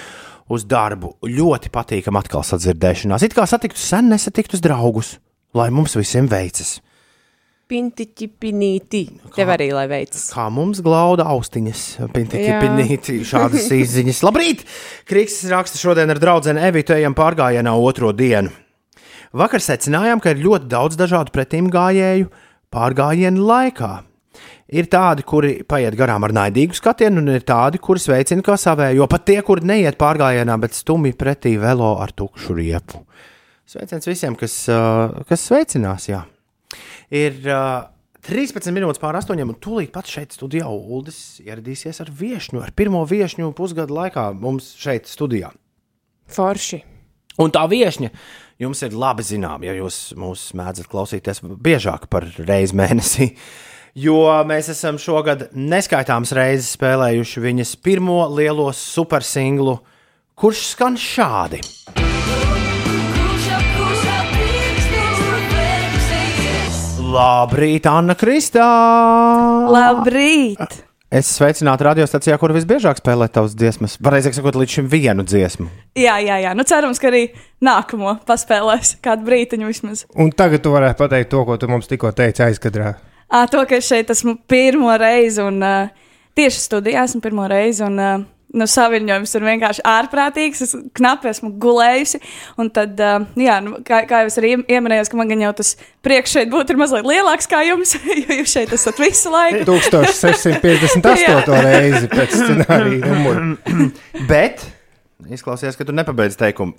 [0.49, 3.29] Uz darbu ļoti patīkam atkal sadzirdēšanās.
[3.29, 5.18] It kā satiktu sen nesatiktus draugus,
[5.53, 6.79] lai mums visiem veicas.
[7.73, 9.01] Pintiķi, pinīti.
[9.33, 10.27] Tev arī lai veicas.
[10.35, 12.59] Kā mums glauda austiņas, pintiķi, Jā.
[12.61, 14.18] pinīti, šādas izziņas.
[14.27, 14.66] Labrīt!
[15.09, 18.53] Krīks raksta šodien ar draugu Evitu ejam pārgājienā otro dienu.
[19.33, 22.29] Vakar secinājām, ka ir ļoti daudz dažādu pretīm gājēju
[22.73, 23.93] pārgājienu laikā.
[24.73, 29.09] Ir tādi, kuri paiet garām ar naidīgu skatienu, un ir tādi, kuri sveicina kā savējo.
[29.09, 33.01] Pat tie, kuri neiet pārgājienā, bet stumj pretī velo ar tukšu riepu.
[33.64, 34.61] Sveiciens visiem, kas,
[35.29, 36.11] kas sveicinās!
[36.12, 36.23] Jā.
[37.12, 37.89] Ir uh,
[38.23, 43.03] 13 minūtes pār 8, un tūlīt pat šeit studijā Uldis ieradīsies ar viesņu, ar pirmo
[43.09, 45.51] viesņu pusgadu laikā mums šeit studijā.
[46.31, 46.79] Forši.
[47.43, 48.12] Un tā viesņa
[48.62, 53.33] jums ir labi zināma, ja jūs mūs mēdzat klausīties biežāk par reizi mēnesī.
[53.99, 59.81] Jo mēs esam šogad neskaitāmas reizes spēlējuši viņas pirmo lielo supersinglu,
[60.39, 61.61] kurš skan šādi.
[67.12, 68.64] Labrīt, Anna Kristā!
[69.68, 70.78] Labrīt!
[71.12, 73.98] Es sveicinātu radiostacijā, kur visbiežāk spēlē tavas dziesmas.
[74.00, 75.66] Pareizāk sakot, līdz šim vienu dziesmu.
[75.98, 76.54] Jā, jā, jā.
[76.56, 77.26] Nu, cerams, ka arī
[77.60, 80.06] nākamo paspēlēs kādu brīdiņu vismaz.
[80.16, 82.94] Un tagad tu varētu pateikt to, ko tu mums tikko teici aizkadrā.
[83.28, 85.92] À, to, ka es šeit esmu pirmo reizi un uh,
[86.38, 87.84] tieši studijā esmu pirmo reizi.
[87.84, 90.59] Un, uh, Nu, saviņojums ir vienkārši ārprātīgs.
[90.66, 92.18] Es knapi esmu gulējusi.
[92.61, 95.40] Un tad, uh, jā, nu, kā, kā jau es arī iem- ieminēju, ka man gan
[95.46, 95.70] jau tas
[96.05, 97.94] priekš šeit būtu ir mazliet lielāks kā jums,
[98.26, 99.64] jo jūs šeit esat visu laiku.
[99.72, 101.48] 1658.
[101.66, 103.46] reizi pēc scenārija numura.
[104.32, 104.66] Bet
[105.32, 106.76] izklausās, ka tu nepabeidz teikumu.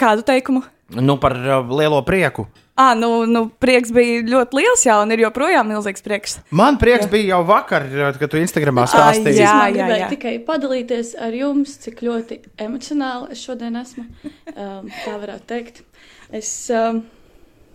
[0.00, 0.62] Kādu teikumu?
[0.94, 2.48] Nu, par uh, lielo prieku.
[2.74, 6.38] Ah, nu, nu, prieks bija ļoti liels, jā, un ir joprojām milzīgs prieks.
[6.56, 9.42] Man prieks bija jau vakar, uh, kad tu Instagramā stāstīji.
[9.42, 10.08] jā, jā, gribēju jā.
[10.14, 14.06] tikai padalīties ar jums, cik ļoti emocionāli es šodien esmu.
[14.54, 15.82] Um, tā varētu teikt.
[16.34, 17.04] Es um,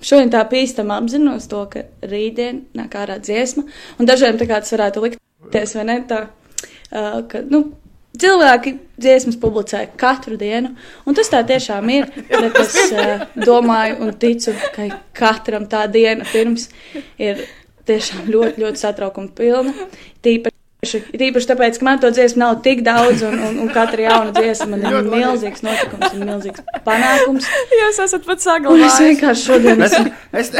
[0.03, 3.63] šodien tā pīstam apzinos to, ka rītdien nāk ārā dziesma,
[3.99, 5.99] un dažiem tā kā tas varētu likties, vai ne?
[6.09, 7.67] Tā, uh, ka, nu,
[8.21, 10.73] Cilvēki dziesmas publicē katru dienu,
[11.05, 12.09] un tas tā tiešām ir.
[12.31, 16.69] Bet es uh, domāju un ticu, ka katram tā diena pirms
[17.21, 17.45] ir
[17.85, 19.73] tiešām ļoti, ļoti satraukuma pilna.
[20.25, 20.57] Tīpaši,
[20.93, 24.67] tīpaši tāpēc, ka man to dziesmu nav tik daudz, un, un, un katra jauna dziesma
[24.75, 27.47] man ir milzīgs notikums un milzīgs panākums.
[27.75, 28.99] Jūs esat pat Un es saglabājis.
[29.05, 30.13] vienkārši šodien Mēs, esmu.
[30.41, 30.51] es,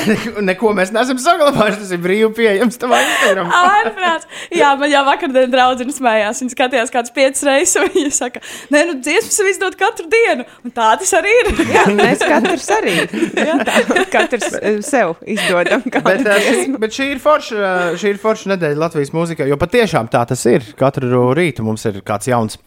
[0.49, 1.81] neko mēs neesam saglabājuši.
[1.85, 3.61] Tas ir brīvi pieejams tavā Instagramā.
[3.75, 4.27] Ārprāts.
[4.55, 6.41] Jā, man jau vakardien draudzene smējās.
[6.43, 8.41] Viņa skatījās kāds piecas reizes, un viņa saka,
[8.73, 10.45] nē, nu, dziesmas ir izdot katru dienu.
[10.65, 11.51] Un tā tas arī ir.
[11.73, 12.95] Jā, mēs katrs arī.
[13.35, 16.79] Tā, katrs eh, sev izdodam Bet, dziesmu.
[16.81, 20.73] bet šī ir forša, šī ir forša nedēļa Latvijas mūzikā, jo patiešām tā tas ir.
[20.79, 22.59] Katru rītu mums ir kāds jauns.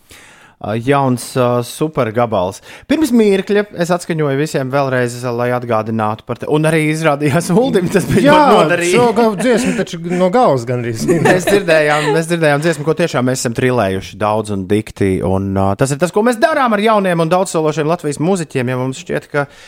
[0.59, 2.57] Jauns uh, supergabals.
[2.91, 6.49] Pirms mirkļa es atskaņoju visiem vēlreiz, lai atgādinātu par te.
[6.51, 9.29] Un arī izrādījās Uldim, tas bija ļoti noderīgi.
[9.39, 11.07] dziesmu taču no galvas gandrīz.
[11.29, 15.21] Mēs dzirdējām, mēs dzirdējām dziesmu, ko tiešām mēs esam trilējuši daudz un dikti.
[15.23, 18.75] Un, uh, tas ir tas, ko mēs darām ar jauniem un daudzsološiem Latvijas mūziķiem.
[18.75, 19.63] Ja mums šķiet, ka uh,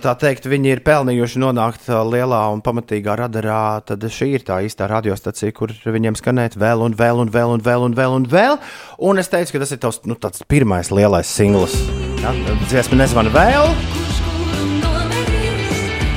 [0.00, 4.62] tā teikt, viņi ir pelnījuši nonākt uh, lielā un pamatīgā radarā, tad šī ir tā
[4.64, 8.24] īstā radiostacija, kur viņiem skanēt vēl un vēl un vēl un vēl un vēl un
[8.32, 8.56] vēl.
[9.04, 10.16] Un es teicu, ka tas ir tavs nu,
[10.48, 11.76] pirmais lielais singls.
[12.22, 12.32] Ja?
[12.64, 13.68] Dziesma nezvan vēl.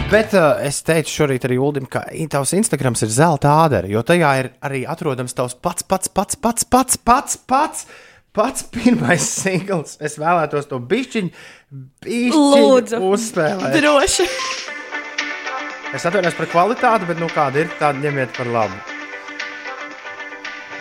[0.08, 4.30] Bet uh, es teicu šorīt arī Ulim, ka tavs Instagrams ir zelta ādara, jo tajā
[4.40, 7.84] ir arī atrodams tavs pats, pats, pats, pats, pats, pats, pats,
[8.32, 9.98] pats pirmais singls.
[10.00, 11.34] Es vēlētos to bišķiņu,
[11.72, 13.00] Lūdzu.
[13.04, 13.76] uzspēlēt.
[13.76, 14.28] Droši.
[15.96, 18.80] Es atvainojos par kvalitāti, bet nu kāda ir, tāda ņemiet par labu.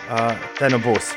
[0.06, 1.14] Uh, te nu būs.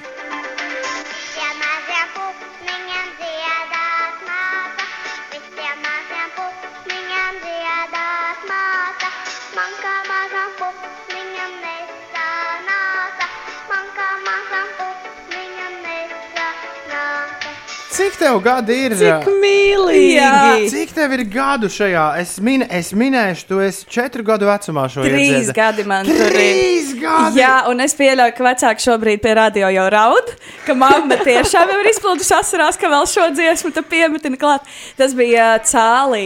[17.99, 18.95] Cik tev gadi ir?
[18.99, 20.05] Cik mīlīgi!
[20.15, 20.31] Jā.
[20.71, 22.05] Cik tev ir gadu šajā?
[22.21, 25.55] Es, min, es minēšu, tu esi četru gadu vecumā šo Trīs iedziedi.
[25.57, 26.31] gadi man tur ir.
[26.33, 27.41] Trīs gadi!
[27.41, 30.31] Jā, un es pieļauju, ka vecāki šobrīd pie radio jau raud,
[30.65, 34.67] ka mamma tiešām jau ir izplūdusi asarās, ka vēl šo dziesmu tu piemetina klāt.
[34.99, 36.23] Tas bija cālī,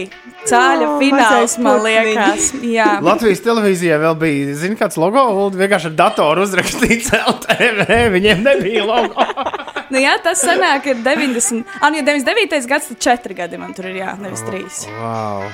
[0.48, 2.52] cāļa O, fināls, man liekas.
[2.62, 2.98] Jā.
[3.04, 9.26] Latvijas televīzijā vēl bija, zini, kāds logo, vienkārši ar datoru uzrakstīts LTV, viņiem nebija logo.
[9.92, 11.64] Nu, jā, tas sanāk, ir 90.
[11.80, 12.68] Ah, nu, ja 99.
[12.70, 14.86] gads, tad 4 gadi man tur ir, jā, nevis 3.
[15.00, 15.50] Wow.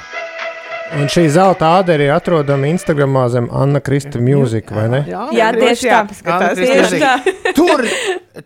[0.90, 5.01] Un šī zelta ādera ir atrodama Instagramā zem Anna Krista Mūzika, vai ne?
[5.07, 5.93] Jā, tieši tā.
[5.93, 6.59] jāpaskatās.
[6.59, 7.12] Tieši tā.
[7.59, 7.85] Tur,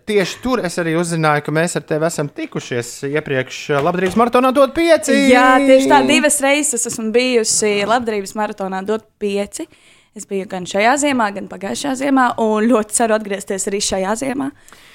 [0.08, 4.74] tieši tur es arī uzzināju, ka mēs ar tevi esam tikušies iepriekš Labdarības maratonā dot
[4.76, 5.16] pieci.
[5.30, 6.02] Jā, tieši tā.
[6.08, 9.64] Divas reizes esmu bijusi labdarības maratonā, dot pieci.
[10.14, 14.50] Es biju gan šajā ziemā, gan pagājušajā ziemā, un ļoti ceru atgriezties arī šajā ziemā.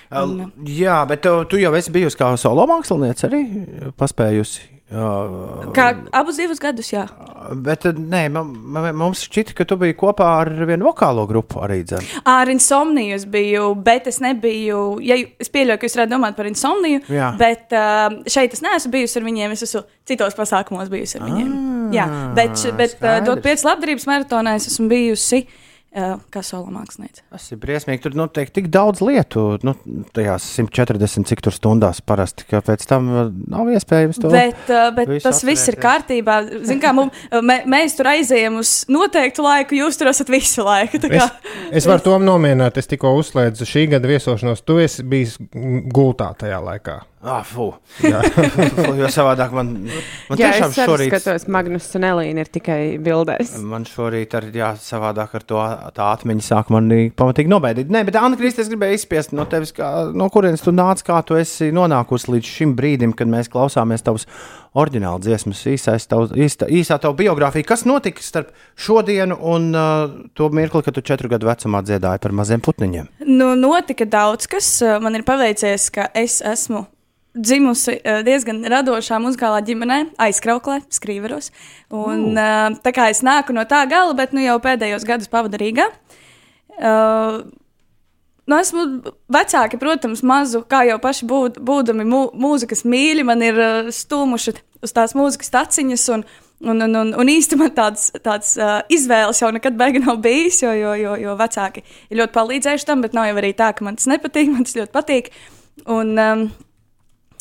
[0.10, 3.42] Uh, Jā, bet tu, tu jau esi bijusi kā solo mākslinieca arī
[4.00, 4.79] paspējusi.
[4.90, 7.04] Uh, Kā abus divus gadus, jā.
[7.62, 8.24] bet uh, nē,
[8.98, 11.84] mums šķita, ka tu biji kopā ar vienu vokālo grupu arī.
[11.86, 12.08] Dzen.
[12.26, 14.82] Ar insomniju es biju, bet es nebiju.
[15.06, 17.30] Ja, es pieļauju, ka jūs varētu domāt par insomniju, Jā.
[17.38, 19.54] bet uh, šeit es neesmu bijusi ar viņiem.
[19.54, 21.56] Es esmu citos pasākumos bijusi ar viņiem.
[21.94, 27.24] Jā, bet, bet uh, dot pieci labdarības maratonā es esmu bijusi uh, kā solo māksliniece.
[27.34, 28.02] Tas ir briesmīgi.
[28.04, 29.74] Tur notiek tik daudz lietu, nu,
[30.14, 34.92] tajās 140 cik tur stundās parasti, ka pēc tam uh, nav iespējams to Bet, uh,
[34.96, 36.38] bet visu tas viss ir kārtībā.
[36.70, 37.10] Zin, kā, mum,
[37.42, 41.02] mē, mēs tur aizējām uz noteiktu laiku, jūs tur esat visu laiku.
[41.02, 42.78] tā Es, kā- es varu to nomierināt.
[42.78, 44.62] Es tikko uzslēdzu šī gada viesošanos.
[44.62, 45.40] Tu esi bijis
[45.90, 47.00] gultā tajā laikā.
[47.20, 47.74] Ah, fu.
[48.00, 49.74] Fu, jo savādāk man,
[50.30, 51.10] man Jā, tiešām es šorīt.
[51.12, 53.58] skatos, Magnus un Elīna ir tikai bildēs.
[53.60, 55.64] Man šorīt arī jā, savādāk ar to
[55.98, 56.88] tā atmiņa sāk man
[57.20, 57.90] pamatīgi nobeidīt.
[57.92, 61.18] Nē, bet Anna Kristē, es gribēju izspiest no tevis, kā, no kurienes tu nāc, kā
[61.28, 64.24] tu esi nonākusi līdz šim brīdim, kad mēs klausāmies tavas
[64.80, 67.68] oriģināla dziesmas, īsais tavu, īsta, īsā tavu biogrāfiju.
[67.68, 70.06] Kas notika starp šodienu un uh,
[70.40, 73.12] to mirkli, kad tu četru gadu vecumā dziedāji par maziem putniņiem?
[73.28, 74.72] Nu, notika daudz kas.
[75.04, 76.86] Man ir paveicies, ka es esmu
[77.38, 81.52] dzimusi uh, diezgan radošā muzikālā ģimenē, aizkrauklē, skrīveros.
[81.94, 85.62] Un, uh, tā kā es nāku no tā gala, bet nu, jau pēdējos gadus pavadu
[85.62, 85.90] Rīgā.
[86.80, 87.42] Uh,
[88.50, 88.84] Nu, esmu
[89.30, 94.56] vecāki, protams, mazu, kā jau paši būd, būdami mū, mūzikas mīļi, man ir uh, stūmuši
[94.86, 96.24] uz tās mūzikas taciņas, un,
[96.64, 97.32] un, un, un, un
[97.62, 101.86] man tāds, tāds uh, izvēles jau nekad beigas nav bijis, jo, jo, jo, jo vecāki
[102.10, 104.80] ir ļoti palīdzējuši tam, bet nav jau arī tā, ka man tas nepatīk, man tas
[104.80, 105.30] ļoti patīk.
[105.86, 106.44] Un, um,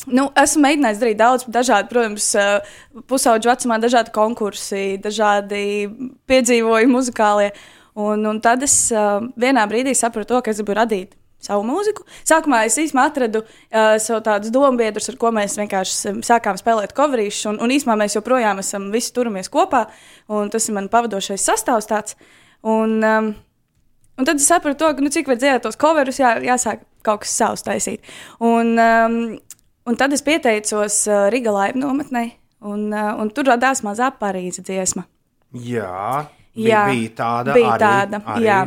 [0.09, 5.61] Nu, esmu mēģinājis darīt daudz, dažādu, protams, uh, pusauģu vecumā, dažādi konkursi, dažādi
[6.29, 7.51] piedzīvojumi muzikālie.
[7.99, 12.03] Un, un tad es uh, vienā brīdī sapratu, to, ka es gribu radīt savu mūziku.
[12.27, 17.51] Sākumā es īstenībā atradu uh, sev tādus dombiedrus, ar ko mēs vienkārši sākām spēlēt coverīšus.
[17.53, 19.85] Un, un īstenībā mēs joprojām esam visi turamies kopā,
[20.35, 21.89] un tas ir mans pavadošais sastāvs.
[21.89, 22.17] Tāds.
[22.67, 23.31] Un, um,
[24.19, 27.21] Un tad es sapratu, to, ka, nu, cik var dzirdēt tos coverus, jā, jāsāk kaut
[27.23, 28.03] kas savs taisīt.
[28.43, 29.15] Un, um,
[29.87, 32.25] un tad es pieteicos uh, Riga laiva nometnē,
[32.67, 35.05] un, uh, un tur radās mazā Parīzes dziesma.
[35.53, 37.55] Jā, Jā, bija, bija tāda.
[37.55, 38.21] bija arī, tāda.
[38.35, 38.45] Arī.
[38.45, 38.61] Jā.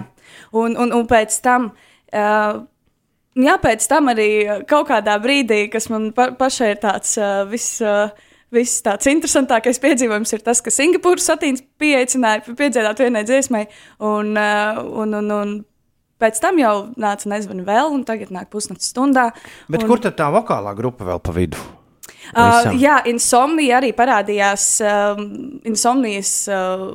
[0.58, 1.72] Un, un, un pēc tam.
[2.12, 2.62] Uh,
[3.32, 4.26] Jā, pēc tam arī
[4.68, 7.80] kaut kādā brīdī, kas man pa pašai ir tāds uh, viss.
[7.80, 8.12] Uh,
[8.52, 13.62] Viss tāds interesantākais piedzīvojums ir tas, ka Singapūras satīns pieaicināja piedziedāt vienai dziesmai,
[14.04, 15.54] un, uh, un, un, un
[16.22, 19.28] pēc tam jau nāca nezvani vēl, un tagad nāk pusnakts stundā.
[19.68, 21.60] Bet un, kur tad tā vokālā grupa vēl pa vidu?
[22.32, 24.66] Uh, jā, insomnija arī parādījās.
[24.86, 25.26] Um,
[25.68, 26.92] insomnijas uh,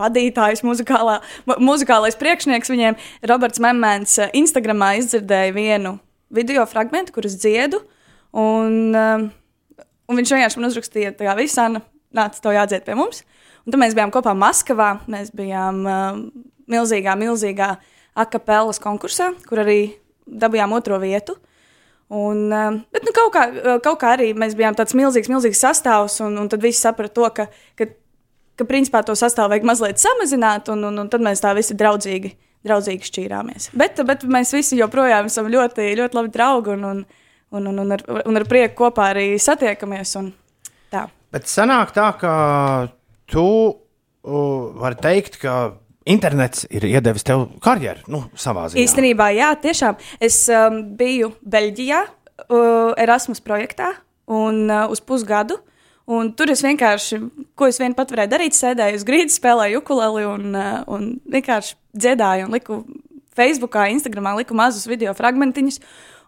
[0.00, 1.18] vadītājs, muzikālā,
[1.48, 2.96] mu- muzikālais priekšnieks viņiem,
[3.28, 5.98] Roberts Memens, uh, Instagramā izdzirdēja vienu
[6.32, 7.82] video fragment, kurus dziedu.
[8.32, 9.28] Un, um,
[10.08, 11.84] un viņš vienkārši man uzrakstīja, tā kā visāna
[12.16, 13.22] nāca to jādzied pie mums.
[13.62, 14.94] Un tad mēs bijām kopā Maskavā.
[15.12, 16.22] Mēs bijām um,
[16.72, 17.74] milzīgā, milzīgā
[18.18, 19.80] akapelas konkursā, kur arī
[20.26, 21.36] dabūjām otro vietu.
[22.12, 23.46] Un, um, bet nu, kaut, kā,
[23.80, 27.28] kaut kā arī mēs bijām tāds milzīgs, milzīgs sastāvs, un, un tad visi saprata to,
[27.38, 27.46] ka,
[27.78, 27.86] ka,
[28.60, 32.34] ka principā to sastāvu vajag mazliet samazināt, un, un, un tad mēs tā visi draudzīgi,
[32.68, 33.70] draudzīgi šķīrāmies.
[33.80, 37.02] Bet, bet mēs visi joprojām esam ļoti, ļoti labi draugi, un, un,
[37.56, 40.16] un, un, un, ar, un ar prieku kopā arī satiekamies.
[41.32, 42.34] Bet sanāk tā, ka
[43.32, 45.56] tu uh, vari teikt, ka
[46.08, 48.82] internets ir iedevis tev karjeru, nu, savā ziņā.
[48.82, 49.98] Īstenībā, jā, tiešām.
[50.22, 52.00] Es um, biju Beļģijā,
[52.48, 53.92] uh, Erasmus projektā
[54.30, 55.60] un uh, uz pusgadu.
[56.12, 57.20] Un tur es vienkārši,
[57.54, 61.76] ko es vien pat varēju darīt, sēdēju uz grīdas, spēlēju ukuleli un, uh, un vienkārši
[61.94, 62.80] dziedāju un liku
[63.38, 65.78] Facebookā, Instagramā, liku mazus video fragmentiņus.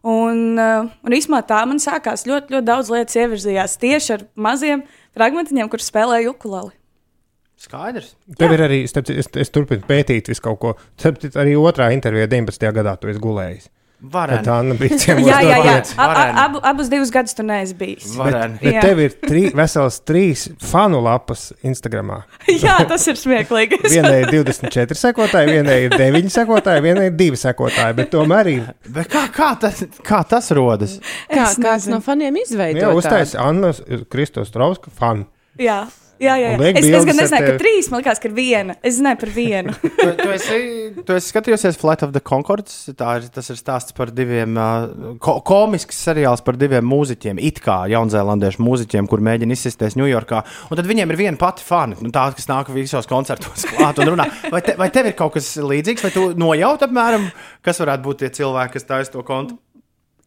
[0.05, 4.85] Un, uh, un īsumā tā man sākās ļoti, ļoti daudz lietas ievirzījās tieši ar maziem
[5.17, 6.75] fragmentiņiem, kurus spēlēju ukulali.
[7.61, 8.15] Skaidrs.
[8.39, 10.75] Tev ir arī, starp es, es turpinu pētīt visu kaut ko.
[11.01, 12.71] Starp arī otrā intervijā 19.
[12.77, 13.71] gadā tu esi gulējis.
[14.05, 14.45] Vareni.
[14.45, 15.59] Tā Anna bija ciemos Jā, jā, jā.
[15.65, 15.93] darbietis.
[15.97, 16.41] A, a, Vareni.
[16.43, 18.11] abu, abus divus gadus tur neesmu bijis.
[18.19, 18.59] Vareni.
[18.61, 18.83] Bet Jā.
[18.85, 22.19] tev ir trī, vesels trīs fanu lapas Instagramā.
[22.67, 23.79] jā, tas ir smieklīgi.
[23.95, 27.97] Vienai ir 24 sekotāji, vienai ir 9 sekotāji, vienai ir 2 sekotāji.
[28.03, 28.69] Bet tomēr ir.
[28.93, 30.99] Bet kā, kā, tas, kā tas rodas?
[31.31, 31.97] Kā kāds nezinu.
[31.97, 32.93] no faniem Jā, izveidoja?
[33.01, 33.73] uztaisīja Anna
[34.13, 35.31] Kristus Trauska fanu.
[35.57, 35.85] Jā.
[36.23, 36.71] Jā, jā, jā.
[36.79, 38.77] Es, es gan nezināju, ka trīs, man liekas, ka ir viena.
[38.87, 39.75] Es zināju par vienu.
[40.05, 40.57] Tu, tu, esi,
[41.07, 42.75] tu esi skatījies Flight of the Concords.
[42.99, 44.59] Tā ir, tas ir stāsts par diviem
[45.23, 50.43] ko, komisks seriāls par diviem mūziķiem, it kā jaunzēlandiešu mūziķiem, kur mēģina izsisties Ņujorkā.
[50.69, 54.13] Un tad viņiem ir viena pati fani, nu, tā, kas nāk visos koncertos klāt un
[54.13, 54.29] runā.
[54.53, 57.31] Vai, te, vai tev ir kaut kas līdzīgs, vai tu nojaut apmēram,
[57.65, 59.57] kas varētu būt tie cilvēki, kas taisa to kontu?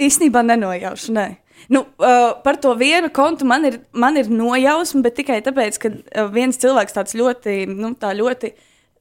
[0.02, 1.14] Īstenībā nenojaušu.
[1.18, 1.28] Nē.
[1.74, 5.92] Nu, uh, par to vienu kontu man ir, man ir nojausma, bet tikai tāpēc, ka
[5.92, 8.54] uh, viens cilvēks tāds ļoti, nu, tā ļoti,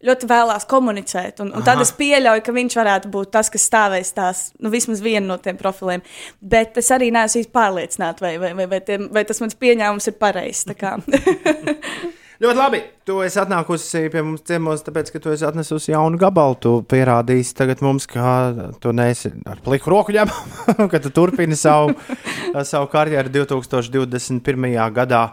[0.06, 1.40] ļoti vēlās komunicēt.
[1.44, 5.04] Un, un tad es pieļauju, ka viņš varētu būt tas, kas stāvēs tās, nu, vismaz
[5.04, 6.04] vienu no tiem profiliem.
[6.40, 10.10] Bet es arī neesmu īsti pārliecināta, vai, vai, vai, vai, tiem, vai tas mans pieņēmums
[10.10, 10.66] ir pareizs.
[12.36, 12.82] Ļoti labi.
[13.08, 16.58] Tu esi atnākusi pie mums ciemos, tāpēc, ka tu esi atnesusi jaunu gabalu.
[16.60, 18.34] Tu pierādīsi tagad mums, ka
[18.82, 21.94] tu neesi ar pliku roku ņemam, ka tu turpini savu,
[22.72, 24.76] savu karjeru 2021.
[24.96, 25.26] gadā.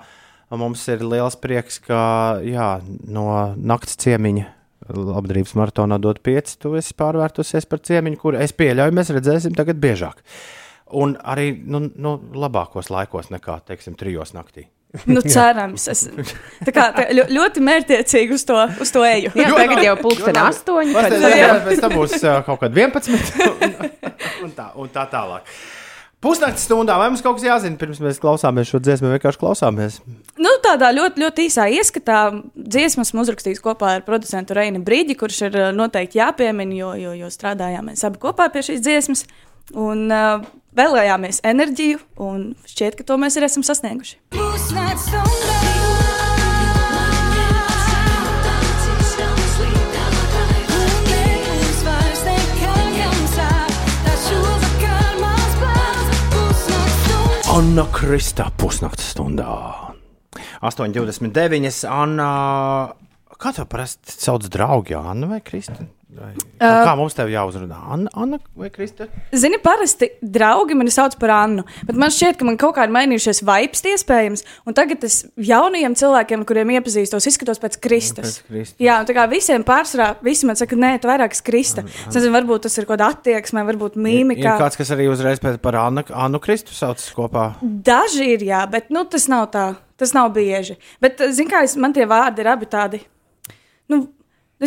[0.53, 1.99] Mums ir liels prieks, ka
[2.45, 2.75] jā,
[3.09, 3.25] no
[3.57, 4.45] nakts ciemiņa
[4.93, 6.59] labdarības maratonā dot pieci.
[6.61, 10.21] Tu esi pārvērtusies par ciemiņu, kur es pieļauju, mēs redzēsim tagad biežāk.
[10.93, 14.67] Un arī nu, nu, labākos laikos nekā, teiksim, trijos naktī.
[15.09, 15.87] Nu, cerams.
[15.91, 16.05] Es,
[16.63, 19.31] tā kā, tā, ļo- ļoti mērķiecīgi uz to, uz to eju.
[19.33, 20.97] Jā, Ļoti tagad jau pulksten astoņi.
[20.97, 22.17] Tam, jā, pēc tam būs
[22.49, 23.15] kaut kāda 11
[23.53, 23.79] un,
[24.47, 25.55] un, tā, un tā tālāk.
[26.23, 29.97] Pusnakts stundā, vai mums kaut kas jāzina, pirms mēs klausāmies šo dziesmu, vienkārši klausāmies?
[30.39, 32.19] Nu, tādā ļoti, ļoti īsā ieskatā
[32.55, 37.31] dziesmas esmu uzrakstījis kopā ar producentu Reini Brīdi, kurš ir noteikti jāpiemina, jo, jo, jo
[37.33, 39.25] strādājām mēs abi kopā pie šīs dziesmas.
[39.75, 40.47] Un uh,
[40.77, 44.19] vēlējāmies enerģiju, un šķiet, ka to mēs arī esam sasnieguši.
[57.53, 59.45] Anna Kristā pusnakts stundā.
[60.65, 61.83] 8,29.
[61.85, 62.29] Anna,
[63.37, 65.85] kā tev parasti sauc draugi, Anna vai Krista?
[66.13, 67.77] Vai, uh, kā mums te jāuzrunā?
[67.95, 69.07] Anna, Anna vai Krista?
[69.33, 72.93] Zini, parasti draugi mani sauc par Annu, bet man šķiet, ka man kaut kā ir
[72.93, 74.45] mainījušies vibes, iespējams.
[74.69, 78.39] Un tagad es jaunajiem cilvēkiem, kuriem iepazīstos, izskatos pēc Kristas.
[78.43, 78.79] Pēc Kristas.
[78.83, 81.85] Jā, un tā kā visiem pārsvarā, visi man saka, nē, tu vairāk esi Krista.
[82.07, 84.57] Es nezinu, varbūt tas ir kaut kāda attieksme, varbūt Ir mīmika.
[84.61, 87.53] kāds, kas arī uzreiz pēc par Annu, Annu Kristu sauc kopā.
[87.61, 89.71] Daži ir, jā, bet nu, tas nav tā.
[89.97, 90.73] Tas nav bieži.
[90.99, 92.99] Bet, zināmā mērā, man tie vārdi ir abi tādi.
[93.91, 94.07] Nu,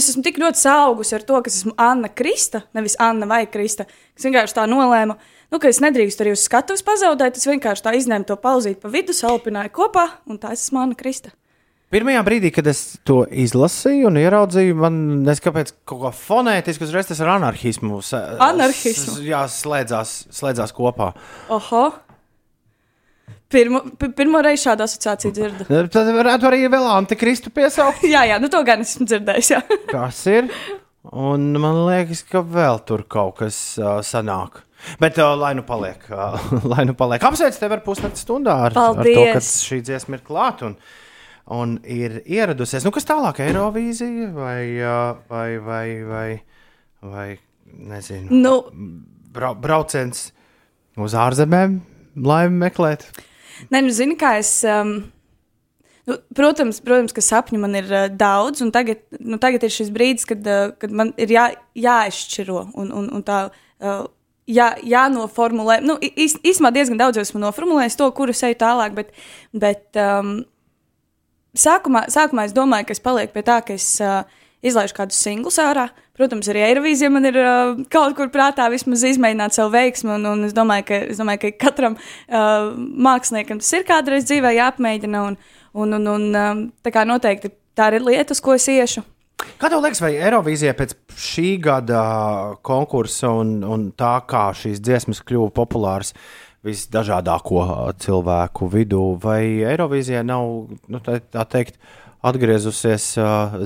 [0.01, 3.45] es esmu tik ļoti augusi ar to, ka es esmu Anna Krista, nevis Anna vai
[3.51, 3.87] Krista.
[4.17, 5.17] Es vienkārši tā nolēmu,
[5.53, 7.39] nu, ka es nedrīkstu arī uz skatuves pazaudēt.
[7.39, 10.99] Es vienkārši tā izņēmu to pauzīt pa vidu, salpināju kopā, un tā es esmu Anna
[10.99, 11.35] Krista.
[11.95, 14.97] Pirmajā brīdī, kad es to izlasīju un ieraudzīju, man
[15.39, 18.01] kāpēc kaut kā fonētiski uzreiz tas ar anarchismu.
[18.43, 19.21] Anarchismu.
[19.23, 21.13] Jā, slēdzās, slēdzās kopā.
[21.55, 21.85] Oho!
[23.53, 25.67] Pirmo, pi- pirmo reizi šādu asociāciju dzirdu.
[25.95, 28.03] Tad varētu arī vēl antikristu piesaukt.
[28.15, 29.53] jā, jā, nu to gan esmu dzirdējis.
[29.93, 30.49] Kas ir.
[31.07, 34.65] Un man liekas, ka vēl tur kaut kas uh, sanāk.
[35.01, 36.35] Bet, uh, lai nu paliek, uh,
[36.73, 37.23] lai nu paliek.
[37.25, 39.53] Apsveic tevi ar pusnakts stundā, ar, ar to, ka Paldies.
[39.69, 40.75] šī dziesma ir klāta un,
[41.55, 42.83] un ir ieradusies.
[42.87, 46.29] Nu, kas tālāk, Eirovīzija vai, uh, vai, vai, vai,
[47.15, 47.29] vai
[47.95, 48.57] nezinu, Nu,
[49.39, 50.27] brau, brauciens
[50.99, 51.79] uz ārzemēm,
[52.27, 53.07] laimi meklēt.
[53.73, 54.51] Nē, nu, zini, kā es.
[54.69, 54.99] Um,
[56.09, 59.93] nu, protams, protams, ka sapņu man ir uh, daudz, un tagad, nu, tagad ir šis
[59.95, 61.49] brīdis, kad, uh, kad man ir jā,
[61.87, 63.47] jāizšķiro un, un, un tā.
[63.81, 64.05] Uh,
[64.47, 65.81] Jā, jānoformulē.
[65.83, 69.09] Nu, īstenībā diezgan daudz esmu noformulējis to, kuru eju tālāk, bet,
[69.51, 70.37] bet um,
[71.59, 74.21] sākumā, sākumā es domāju, ka es palieku pie tā, ka es uh,
[74.63, 75.89] izlaižu kādus singlus ārā.
[76.17, 80.47] Protams, arī Eirovīzija man ir uh, kaut kur prātā vismaz izmēģināt savu veiksmu, un, un
[80.49, 85.37] es, domāju, ka, es domāju, ka katram uh, māksliniekam tas ir kādreiz dzīvē jāapmēģina, un,
[85.77, 89.05] un, un, un um, tā kā noteikti tā ir lieta, uz ko es iešu.
[89.61, 92.01] Kā tev liekas, vai Eirovīzijā pēc šī gada
[92.65, 96.15] konkursa un, un tā, kā šīs dziesmas kļuva populāras
[96.67, 97.67] visdažādāko
[98.03, 101.77] cilvēku vidū, vai Eirovīzijā nav, nu, tā, tā teikt,
[102.25, 103.13] atgriezusies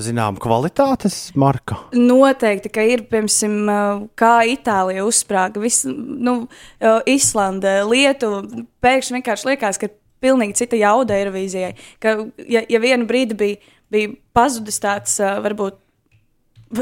[0.03, 1.77] zinām kvalitātes marka.
[1.95, 6.45] Noteikti, ka ir, piemēram, kā Itālija uzsprāga, vis, nu,
[7.09, 8.43] Islande, Lietuva.
[8.83, 11.75] Pēkšņi vienkārši liekas, ka ir pilnīgi cita jauda Eirovīzijai.
[12.01, 12.17] Ka,
[12.49, 15.79] ja, ja vienu brīdi bija, bija pazudis tāds, varbūt.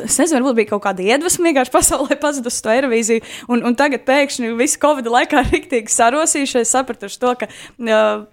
[0.04, 4.04] Es nezinu, varbūt bija kaut kāda iedvesma vienkārši pasaulē pazudusi to Eirovīziju, un, un tagad
[4.06, 8.28] pēkšņi visu Covid laikā rīktīgi sarosījušies, sapratuši to, ka uh,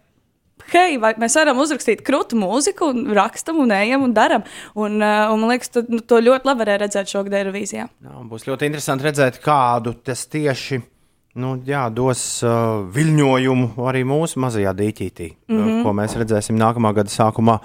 [0.73, 4.45] hei, vai mēs varam uzrakstīt krūtu mūziku, un rakstam, un ejam, un darām.
[4.75, 7.87] Un, uh, un man liekas, tu, nu, to ļoti labi varēja redzēt šogad Eirovīzijā.
[8.07, 10.81] Jā, būs ļoti interesanti redzēt, kādu tas tieši
[11.37, 15.69] nu, jā, dos uh, viļņojumu arī mūsu mazajā dīķītī, mm Mhm.
[15.69, 15.83] -hmm.
[15.85, 17.59] ko mēs redzēsim nākamā gada sākumā.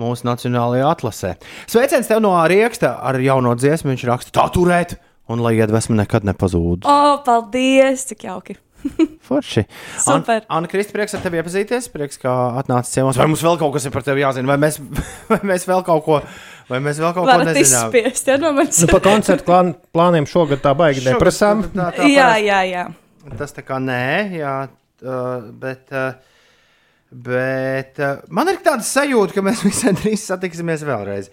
[0.00, 1.34] Mūsu nacionālajā atlasē.
[1.68, 3.90] Sveiciens tev no Rieksta ar jauno dziesmu.
[3.90, 4.94] Viņš raksta, tā turēt,
[5.28, 6.86] un lai iedvesma nekad nepazūd.
[6.88, 8.06] O, paldies!
[8.08, 8.56] Cik jauki!
[9.28, 9.62] Forši.
[10.00, 10.44] Super.
[10.48, 11.88] An Anna Kristi, prieks ar tevi iepazīties.
[11.92, 13.18] Prieks, ka atnācis ciemos.
[13.20, 14.78] Vai mums vēl kaut kas ir par tevi jāzina, vai mēs,
[15.32, 16.18] vai mēs vēl kaut ko,
[16.70, 17.90] vai mēs vēl kaut ko Varat nezinām?
[17.92, 18.80] izspiest, ja no manis.
[18.84, 21.62] Nu, par koncertu plān, plāniem šogad tā baigi Šogad neprasām.
[21.76, 22.86] tā- tā Jā, jā, jā.
[23.38, 24.02] Tas tā kā nē,
[24.40, 24.54] jā,
[25.04, 26.14] uh, bet, uh,
[27.10, 31.30] bet uh, man ir tāda sajūta, ka mēs visai drīz satiksimies vēlreiz.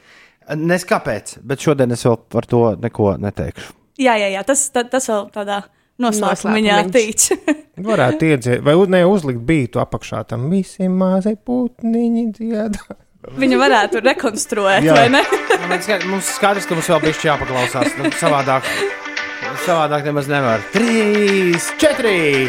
[0.57, 3.73] Nes kāpēc, bet šodien es vēl par to neko neteikšu.
[3.99, 4.43] Jā, jā, jā.
[4.47, 6.91] Tas, ta, tas vēl tādā noslēpumā Noslēpumiņš.
[6.93, 7.27] tīč.
[7.89, 12.97] Varētu iedzēt, vai ne uzlikt bītu apakšā tam visi mazi putniņi dziedā.
[13.37, 14.93] Viņu varētu rekonstruēt, Jā.
[14.95, 15.23] vai ne?
[15.25, 17.97] Ka Mums skaidrs, ka mums vēl bija jāpaklausās.
[17.99, 18.69] Nu, savādāk,
[19.65, 20.63] savādāk nemaz nevar.
[20.71, 22.47] Trīs, četri!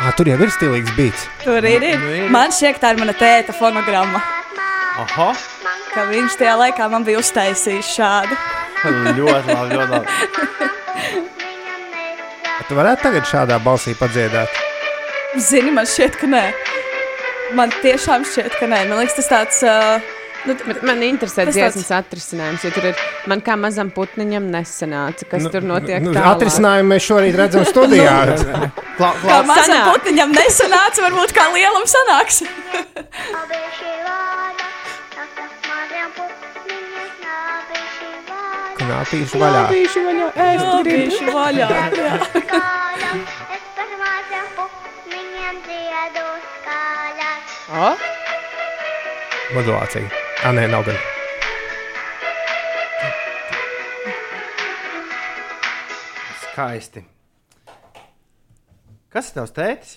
[0.00, 1.26] Ah, tur jau ir stilīgs bīts.
[1.44, 1.84] Tur ir.
[1.84, 1.98] ir.
[2.00, 2.30] Nu, ir.
[2.32, 4.22] Man šķiet, tā ir mana tēta fonogramma.
[5.04, 5.28] Aha!
[5.90, 8.38] Ka viņš tajā laikā man bija uztaisījis šādu.
[8.84, 10.06] Ļoti labi, ļoti labi.
[12.70, 14.50] Tu varētu tagad šādā balsī padziedāt.
[15.42, 16.44] Zini, man šķiet, ka nē.
[17.58, 18.84] Man tiešām šķiet, ka nē.
[18.86, 19.58] Man liekas, tas tāds.
[19.66, 19.98] Uh,
[20.46, 25.44] nu, Bet man interesē dziesmas atrisinājums, jo tur ir man kā mazam putniņam nesanāca, kas
[25.48, 25.98] nu, tur notiek.
[26.06, 26.38] Nu, tālāk.
[26.38, 28.14] atrisinājumu mēs šorīt redzam studijā.
[28.38, 29.90] Kla, kā kla, mazam sanāk.
[29.90, 32.44] putiņam nesanāca, varbūt kā lielam sanāks.
[38.90, 39.62] Knāpīšu vaļā.
[39.70, 40.82] Bīši vaļā, gribu.
[40.90, 41.70] Tieši vaļā.
[47.70, 47.70] Jā.
[47.70, 47.94] O,
[49.54, 50.10] Modulācija.
[50.42, 50.98] Ah, nē, nav gan.
[56.60, 57.04] skaisti.
[59.10, 59.94] Kas ir tavs tētis?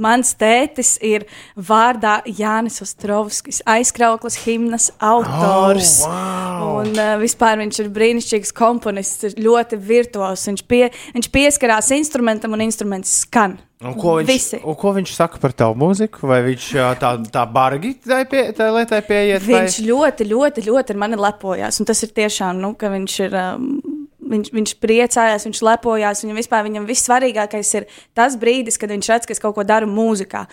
[0.00, 1.24] Mans tētis ir
[1.58, 5.96] vārdā Jānis Ostrovskis, aizkrauklas himnas autors.
[6.06, 6.68] Oh, wow.
[6.80, 10.46] Un uh, vispār viņš ir brīnišķīgs komponists, ir ļoti virtuos.
[10.48, 10.86] Viņš, pie,
[11.16, 13.58] viņš pieskarās instrumentam un instruments skan.
[13.80, 14.58] Un ko, viņš, Visi.
[14.62, 16.26] un ko viņš saka par tavu mūziku?
[16.28, 16.64] Vai viņš
[17.00, 19.42] tā, tā bargi tai pie, tai lietai pieiet?
[19.46, 21.80] vai- Viņš ļoti, ļoti, ļoti ar mani lepojās.
[21.80, 23.34] Un tas ir tiešām, nu, ka viņš ir.
[23.40, 23.89] Um,
[24.30, 26.24] Viņš, viņš priecājās, viņš lepojās.
[26.24, 29.90] Viņam vispār viņam vissvarīgākais ir tas brīdis, kad viņš redz, ka es kaut ko daru
[29.90, 30.44] mūzikā.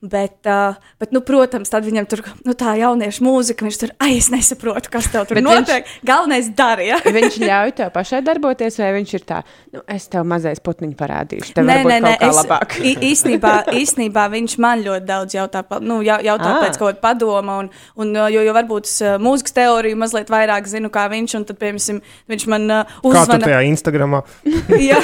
[0.00, 4.08] Bet, uh, bet nu, protams, tad viņam tur nu, tā jauniešu mūzika, viņš tur, ah,
[4.08, 5.84] es nesaprotu, kas tev tur Bet notiek.
[5.84, 5.98] Viņš...
[6.08, 6.96] Galvenais darīja.
[7.18, 9.42] Viņš ļauj tev pašai darboties, vai viņš ir tā,
[9.76, 11.52] nu, es tev mazais putniņu parādīšu.
[11.58, 12.78] Tev Nē, nē, nē, kā es, labāk.
[12.80, 16.62] ī- īstenībā, īstenībā viņš man ļoti daudz jautā, pa- nu, jau- jautā Ah.
[16.64, 17.68] pēc kaut kāda padoma, un,
[18.00, 21.44] un, uh, jo, jo varbūt es uh, mūzikas teoriju mazliet vairāk zinu kā viņš, un
[21.44, 22.00] tad, piemēram,
[22.32, 24.22] viņš man uh, Kā tu tajā Instagramā?
[24.90, 25.02] jā,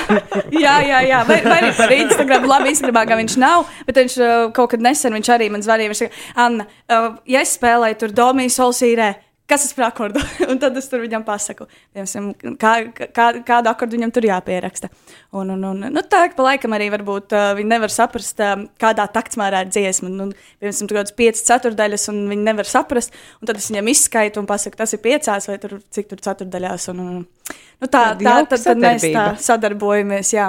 [0.57, 1.21] jā, jā, jā.
[1.29, 2.49] Vai, vai arī par Instagram.
[2.49, 5.93] Labi, Instagramā gan viņš nav, bet viņš uh, kaut kad nesen viņš arī man zvanīja.
[5.93, 9.13] Viņš teica, Anna, uh, ja es spēlēju tur Domiju Solsīrē.
[9.47, 10.19] Kas tas par akordu?
[10.51, 12.73] un tad es tur viņam pasaku, piemēram, kā,
[13.15, 14.91] kā, kādu akordu viņam tur jāpieraksta.
[15.39, 19.07] Un, un, un, nu, tā pa laikam arī varbūt uh, viņi nevar saprast, uh, kādā
[19.15, 20.11] taktsmērā ir dziesma.
[20.11, 20.29] Nu,
[20.59, 23.15] piemēram, tur kaut kādas piecas ceturdaļas, un viņi nevar saprast.
[23.39, 26.89] Un tad es viņam izskaitu un pasaku, tas ir piecās vai tur, cik tur ceturdaļās.
[26.91, 30.33] Un, un, nu, tā, Tāda tā, tad, tad mēs tā sadarbojamies.
[30.35, 30.49] Jā.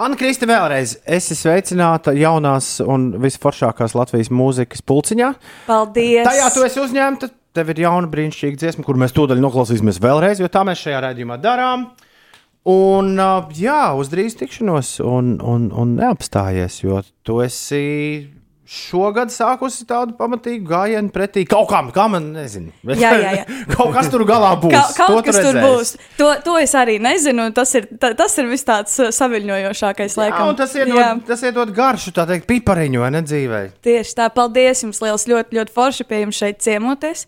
[0.00, 0.96] Anna Krista, vēlreiz.
[1.04, 5.34] Esi sveicināta jaunās un visforšākās Latvijas mūzikas pulciņā.
[5.68, 6.24] Paldies!
[6.26, 7.30] Tajā tu esi uzņemta.
[7.56, 11.40] Tev ir jauna brīnišķīga dziesma, kur mēs tūdaļ noklausīsimies vēlreiz, jo tā mēs šajā raidījumā
[11.42, 11.88] darām.
[12.70, 13.16] Un,
[13.56, 17.80] jā, uz drīz tikšanos, un, un, un neapstājies, jo tu esi
[18.70, 22.70] šogad sākusi tādu pamatīgu gājienu pretī kaut kam, kā man nezinu.
[22.86, 23.44] Bet Jā, jā, jā.
[23.74, 24.76] kaut kas tur galā būs.
[24.94, 25.90] Ka, to kaut tu kas tur būs.
[26.20, 27.48] To, to es arī nezinu.
[27.56, 30.52] Tas ir, ta, tas ir vis tāds uh, saviļņojošākais, Jā, laikam.
[30.52, 33.60] un tas iedod, tas iedod garšu, tā teikt, pipariņu, vai ne dzīvē.
[33.82, 37.26] Tieši tā, paldies jums liels, ļoti, ļoti forši pie jums šeit ciemoties.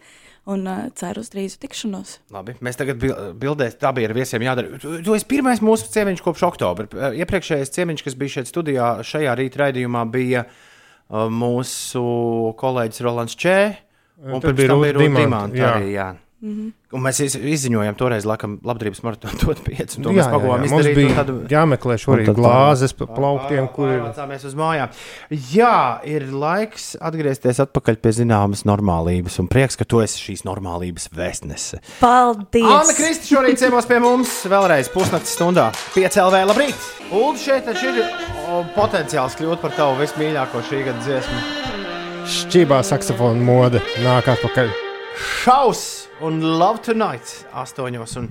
[0.53, 2.17] Un uh, ceru uz drīzu tikšanos.
[2.35, 4.79] Labi, mēs tagad bil- bildēs, tā bija ar viesiem jādara.
[4.83, 7.11] Tu, tu esi pirmais mūsu ciemiņš kopš oktobra.
[7.15, 10.61] Iepriekšējais ciemiņš, kas bija šeit studijā, šajā rīta raidījumā, bija uh,
[11.13, 12.03] mūsu
[12.61, 13.57] kolēģis Rolands Čē.
[14.23, 16.07] Un Tad pirms bija tam bija Rūta
[16.43, 16.49] Jā.
[16.53, 16.73] Mhm.
[16.93, 19.97] Un mēs iz, izziņojām toreiz, laikam, labdarības maratonu dot pieci.
[19.97, 20.71] un To Jā, mēs jā.
[20.73, 24.55] Mums bija un tad- jāmeklē šorīt un tad glāzes pa plauktiem, kur ir- Pārvācāmies uz
[24.59, 24.91] mājām.
[25.31, 29.39] Jā, ir laiks atgriezties atpakaļ pie zināmas normālības.
[29.39, 31.79] Un prieks, ka tu esi šīs normālības vēstnese.
[32.01, 32.67] Paldies!
[32.67, 35.71] Anna Kristi šorīt ciemos pie mums vēlreiz pusnakts stundā.
[35.95, 36.75] 5 LV, labrīt!
[37.13, 38.03] Ulu šeit taču ir
[38.51, 41.39] o, potenciāls kļūt par tavu vismīļāko šī gada dziesmu.
[42.27, 44.92] Šķībā saksofona mode nāk atpakaļ.
[45.17, 47.79] Šaus un Love Tonight 8
[48.17, 48.29] un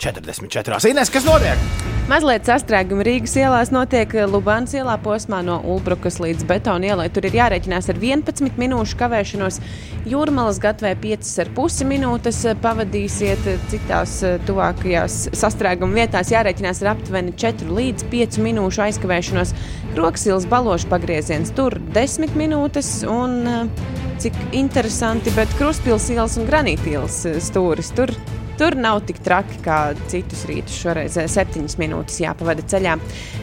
[0.00, 0.90] 44.
[0.90, 1.60] Ines, kas notiek?
[2.08, 7.10] Mazliet sastrēguma Rīgas ielās notiek Lubānas ielā posmā no Ulbrukas līdz Betona ielai.
[7.12, 9.60] Tur ir jārēķinās ar 11 minūšu kavēšanos.
[10.08, 16.32] Jūrmālas gatavē 5,5 minūtes pavadīsiet citās eh, tuvākajās sastrēguma vietās.
[16.32, 19.54] Jārēķinās ar aptuveni 4 līdz 5 minūšu aizkavēšanos.
[19.92, 23.88] Kroksils balošu pagrieziens tur 10 minūtes un eh,
[24.20, 28.16] cik interesanti, bet Kruspils ielas un Granītielas eh, stūris tur
[28.60, 30.74] Tur nav tik traki kā citus rītus.
[30.82, 32.98] Šoreiz eh, septiņas minūtes jāpavada ceļā.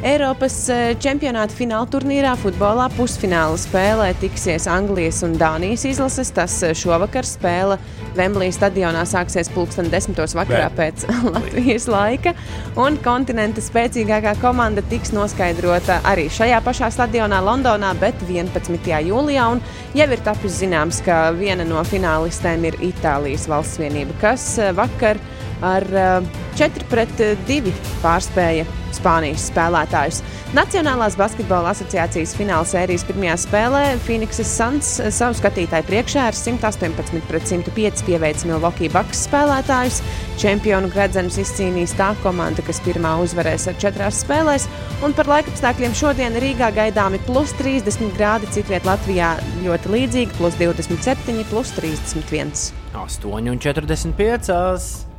[0.06, 6.30] Eiropas eh, čempionāta fināla turnīrā futbolā pusfināla spēlē tiksies Anglijas un Dānijas izlases.
[6.38, 7.80] Tas eh, šovakar spēle
[8.18, 12.34] Vemblī stadionā sāksies pulksten desmitos vakarā pēc Latvijas laika.
[12.80, 18.92] Un kontinenta spēcīgākā komanda tiks noskaidrota arī šajā pašā stadionā Londonā, bet 11.
[19.08, 19.48] jūlijā.
[19.54, 19.64] Un
[19.98, 25.22] jau ir tapis zināms, ka viena no finālistēm ir Itālijas valsts vienība, kas eh, vakar
[25.62, 27.74] ar eh, 4 pret 2
[28.04, 28.66] pārspēja
[28.98, 30.22] Spānijas spēlētājus.
[30.56, 37.26] Nacionālās basketbola asociācijas fināla sērijas pirmajā spēlē Phoenixes Suns eh, savu skatītāju priekšā ar 118
[37.28, 40.00] pret 105 pieveicis Milwaukee Bucks spēlētājus.
[40.42, 44.70] Čempionu gredzenus izcīnījis tā komanda, kas pirmā uzvarēs ar četrās spēlēs.
[45.06, 49.36] Un par laikapstākļiem šodien Rīgā gaidāmi plus 30 grādi, citviet Latvijā
[49.66, 52.72] ļoti līdzīgi, plus 27, plus 31.
[52.98, 55.17] 8 un 45.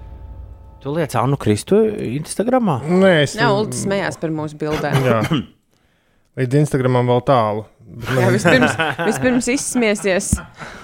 [0.82, 1.80] Tu liec Annu Kristu
[2.18, 2.78] Instagramā?
[2.86, 5.00] Nē, es Jā, Ulris smējās par mūsu bildēm.
[5.02, 5.22] Jā.
[6.38, 7.64] Līdz Instagramam vēl tālu.
[7.88, 8.74] Bet Jā, man- vispirms,
[9.08, 10.26] vispirms izsmiesies,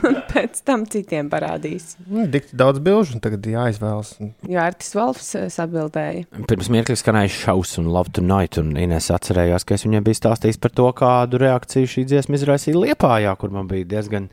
[0.09, 1.93] un pēc tam citiem parādīs.
[2.09, 4.15] Nu, Dikti daudz bilžu, un tagad jāizvēlas.
[4.49, 6.25] Jo Artis Volfs eh, sabildēja.
[6.49, 10.59] Pirms mirkļa skanēja šausmas un love tonight, un Inês atcerējās, ka es viņai biju stāstījis
[10.65, 14.31] par to, kādu reakciju šī dziesma izraisīja Liepājā, kur man bija diezgan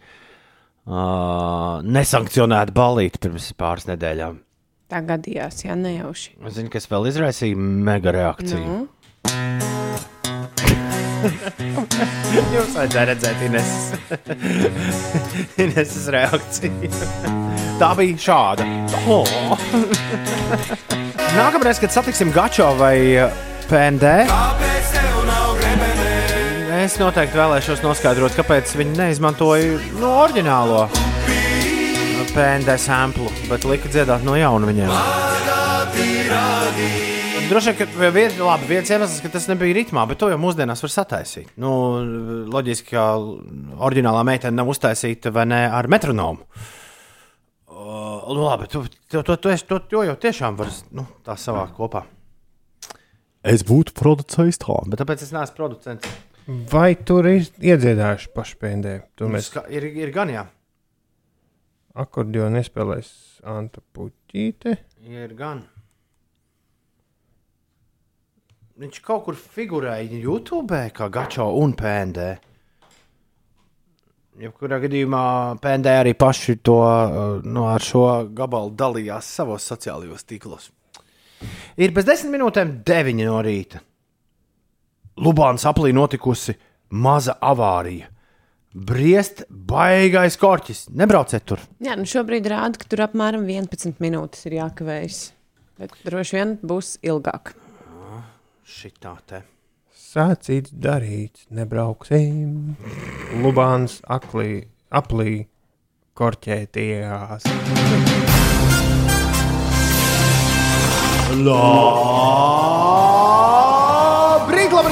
[0.88, 4.39] uh, nesankcionēta balīta pirms pāris nedēļām.
[4.91, 6.34] Tā gadījās, jā, nejauši.
[6.43, 8.59] Es zinu, kas vēl izraisīja mega reakciju.
[8.68, 8.88] Nu,
[12.51, 13.93] Jūs vajadzēja redzēt Ineses,
[15.63, 16.89] Ineses reakciju.
[17.81, 18.65] Tā bija šāda.
[19.07, 19.23] Oh.
[21.38, 23.31] Nākamreiz, kad satiksim Gačo vai uh,
[23.72, 24.11] PND,
[26.81, 30.88] es noteikti vēlēšos noskaidrot, kāpēc viņi neizmantoja no oriģinālo
[32.31, 34.91] PND samplu, bet lika dziedāt no jauna viņiem.
[37.51, 40.83] Droši vien, ka viens, labi, viens iemesls, ka tas nebija ritmā, bet to jau mūsdienās
[40.85, 41.49] var sataisīt.
[41.59, 41.71] Nu,
[42.53, 43.09] loģiski, ka
[43.83, 46.47] oriģinālā meitene nav uztaisīta vai ne ar metronomu.
[47.67, 52.05] Uh, labi, tu, tu, tu, tu, tu, to jau tiešām var nu, tā savākt kopā.
[53.43, 56.15] Es būtu producējis tā, bet tāpēc es neesmu producents.
[56.71, 58.97] Vai tur ir iedziedājuši paši pēdē?
[59.19, 60.47] Tur mēs ir, ir gan jā,
[61.97, 63.11] akordionu nespēlēs
[63.47, 64.77] Anta Puķīte.
[65.05, 65.63] ir gan.
[68.81, 72.31] Viņš kaut kur figurēja YouTube, kā Gačo un PND.
[74.41, 75.23] Jebkurā gadījumā
[75.61, 80.72] PND arī paši to uh, no ar šo gabalu dalījās savos sociālajos tīklos.
[81.77, 83.81] Ir bez desmit minūtēm deviņi no rīta.
[85.22, 86.55] Lubāns aplī notikusi
[86.89, 88.07] maza avārija.
[88.72, 90.85] Briest baigais korķis.
[90.95, 91.60] Nebrauciet tur.
[91.84, 95.34] jā, nu šobrīd rāda, ka tur apmēram 11 minūtes ir jākavējas.
[95.81, 97.52] Bet droši vien būs ilgāk.
[98.64, 99.41] Šitā te.
[99.91, 102.77] Sācīts darīts, nebrauksim.
[103.43, 105.48] Lubāns aklī, aplī
[106.15, 107.48] korķētījās.
[111.31, 112.70] Labrīt,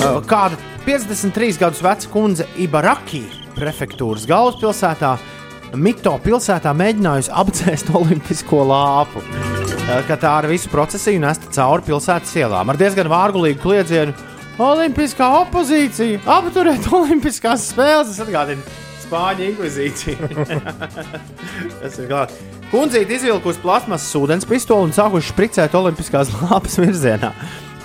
[0.00, 0.56] Uh, Kāda
[0.86, 3.20] 53 gadus veca kundze Ibaraki
[3.52, 5.10] prefektūras galvaspilsētā
[5.76, 9.20] Mito pilsētā mēģinājusi apdzēst olimpisko lāpu.
[9.20, 14.16] Eh, Kad tā ar visu procesiju nesta cauri pilsētas ielām ar diezgan vārgulīgu kliedzienu.
[14.60, 18.64] Olimpiskā opozīcija, apturēt olimpiskās spēles, tas atgādina
[19.04, 20.28] Spāņu inkvizīciju.
[21.80, 22.36] Tas ir glābts.
[22.70, 27.32] Kundzīte izvilkusi plasmasas ūdens pistoli un sākuši spricēt olimpiskās lāpas virzienā.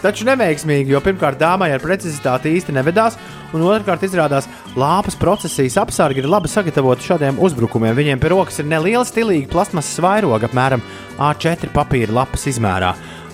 [0.05, 3.15] Taču neveiksmīgi, jo pirmkārt dāmai ar precizitāti īsti nevedās,
[3.57, 4.45] un otrkārt izrādās,
[4.77, 7.95] lāpas procesijas apsargi ir labi sagatavoti šādiem uzbrukumiem.
[7.97, 10.83] Viņiem pie rokas ir neliela stilīga plasmasas vairoga, apmēram
[11.17, 12.91] A4 papīra lapas izmērā,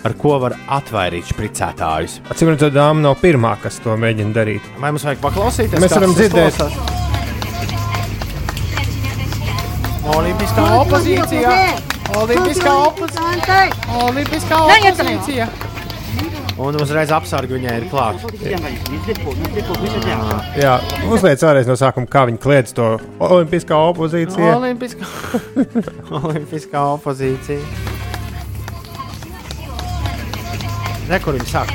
[0.08, 2.22] ar ko var atvairīt spricētājus.
[2.32, 4.70] Atcīm redzot, dāma nav pirmā, kas to mēģina darīt.
[4.80, 5.76] Vai mums vajag paklausīties?
[5.84, 6.56] Mēs varam dzirdēt.
[6.56, 7.02] klausās?
[10.16, 11.52] Olimpiskā opozīcija!
[12.22, 13.60] Olimpiskā opozīcija!
[14.08, 15.52] Olimpiskā opozīcija!
[16.62, 18.30] Un uzreiz apsargi viņai ir klāta.
[20.62, 20.74] Jā,
[21.10, 22.88] uzliec vēlreiz no sākuma, kā viņi kliedz to
[23.24, 24.52] olimpiskā opozīcija.
[24.60, 25.08] Olimpiskā,
[26.22, 27.62] Olimpiskā opozīcija.
[31.10, 31.74] Nekur viņi saka.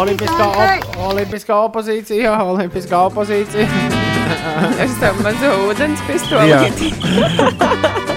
[0.00, 3.68] Olimpiskā, op olimpiskā opozīcija, olimpiskā opozīcija.
[4.82, 6.54] Es tev mazu ūdens pistoli.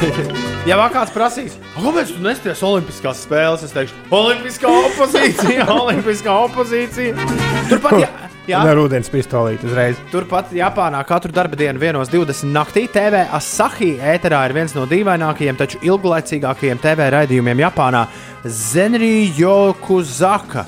[0.68, 7.26] Ja vēl kāds prasīs, kāpēc tu nesties Olimpiskās spēles, es teikšu, Olimpiskā opozīcija, Olimpiskā opozīcija.
[7.70, 8.10] Turpat, jā,
[8.50, 8.60] jā.
[8.68, 10.00] Ar ūdens pistolīti uzreiz.
[10.12, 15.60] Turpat Japānā katru darba dienu vienos 20 naktī TV Asahi ēterā ir viens no dīvainākajiem,
[15.60, 18.06] taču ilglaicīgākajiem TV raidījumiem Japānā-
[18.70, 20.66] Zenri Jokuzaka.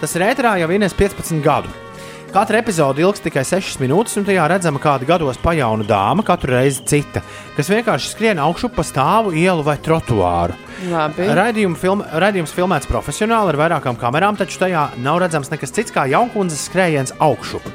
[0.00, 1.83] Tas ir ēterā jau vienas 15 gadu.
[2.34, 6.82] Katra epizode ilgs tikai 6 minūtes, un tajā redzama kāda gados pajauna dāma, katru reizi
[6.90, 7.20] cita,
[7.54, 10.56] kas vienkārši skrien augšu pa stāvu, ielu vai trotuāru.
[10.90, 11.28] Labi.
[11.38, 16.08] Raidījuma film, raidījums filmēts profesionāli ar vairākām kamerām, taču tajā nav redzams nekas cits kā
[16.10, 17.70] jaunkundzes skrējiens augšup.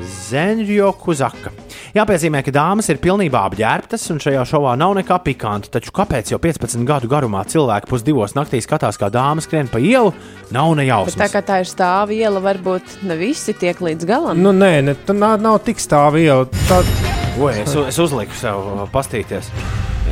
[0.00, 1.52] Zenrio Kuzaka.
[1.96, 5.70] Jāpiezīmē, ka dāmas ir pilnībā apģērbtas, un šajā šovā nav nekā pikanta.
[5.78, 10.12] Taču kāpēc jau 15 gadu garumā cilvēki pusdivos naktī skatās, kā dāmas skrien pa ielu,
[10.52, 14.44] nav ne Bet tā kā tā ir stāva iela, varbūt ne visi tiek līdz galam.
[14.44, 16.44] Nu, nē, ne, tā nav, nav tik stāva iela.
[16.68, 16.82] Tā,
[17.40, 19.48] Oi, es, es uzliku sev uh, pastīties.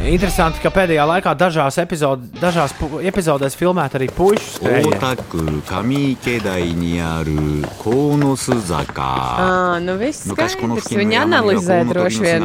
[0.04, 2.74] Interesanti, ka pēdējā laikā dažās, epizode, dažās
[3.08, 4.84] epizodēs filmēta arī puikas strēja.
[9.86, 12.44] Nu viss skaidrs, viņi analizē droši vien.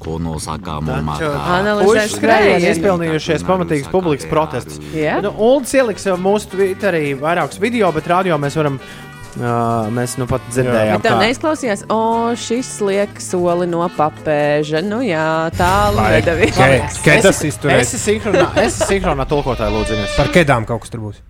[0.00, 1.30] Konosakā monēta.
[2.16, 4.80] Skrējies izpelnījušies pamatīgs publikas protests.
[4.96, 5.20] Yeah.
[5.22, 8.80] Nu, Ulds ieliks mūsu Twitterī vairākus video, bet rādio mēs varam
[9.38, 12.00] Uh, mēs nu pat dzirdējām, Bet tev neizklausījās, o,
[12.34, 14.82] šis liek soli no papēža.
[14.82, 16.56] Nu jā, tālu Vai, nedavīja.
[16.58, 17.94] Ke- ke- tas izturēs.
[17.94, 20.02] Es esmu sinhronā, tulkotāja, lūdzu.
[20.16, 21.22] Par kedām kaut kas tur būs.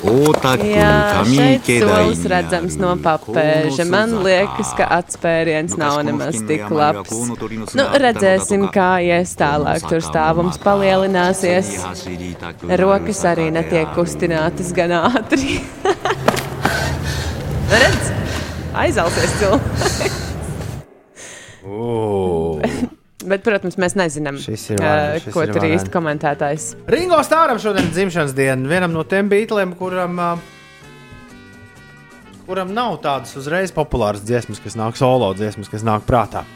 [0.00, 3.84] Jā, šeit solis redzams no papēža.
[3.90, 7.12] Man liekas, ka atspēriens nav nemaz tik labs.
[7.76, 9.84] Nu, redzēsim, kā ies tālāk.
[9.90, 11.74] Tur stāvums palielināsies.
[12.80, 15.60] Rokas arī netiek kustinātas gan ātri.
[17.80, 18.10] Redz,
[18.86, 20.16] aizelsies cilvēks.
[23.20, 26.70] Bet, protams, mēs nezinām, ir šis ko tur īsti komentētājs.
[26.88, 28.68] Ringo Stāram šodien ir dzimšanas diena.
[28.70, 30.38] Vienam no tiem beatliem, kuram, uh,
[32.46, 36.46] kuram nav tādas uzreiz populāras dziesmas, kas nāk solo dziesmas, kas nāk prātā.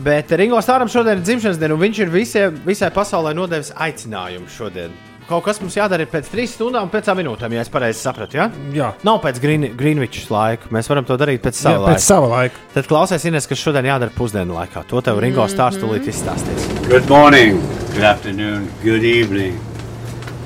[0.00, 4.50] Bet Ringo Stāram šodien ir dzimšanas diena, un viņš ir visie, visai pasaulē nodevis aicinājumu
[4.50, 5.09] šodien.
[5.30, 8.34] Kaut kas mums jādara pēc trīs stundām, un piecām minūtēm, ja es pareizi sapratu.
[8.34, 8.48] Ja?
[8.74, 8.88] Jā.
[9.06, 10.66] Nav pēc Green, Greenwich laika.
[10.74, 12.02] Mēs varam to darīt pēc Jā, sava pēc laika.
[12.02, 12.64] sava laika.
[12.74, 14.82] Tad klausies, Ines, kas šodien jādara pusdienu laikā.
[14.90, 16.66] To tev Ringo stāstu tūlīt izstāstīs.
[16.88, 17.60] Good morning,
[17.92, 19.54] good afternoon, good evening.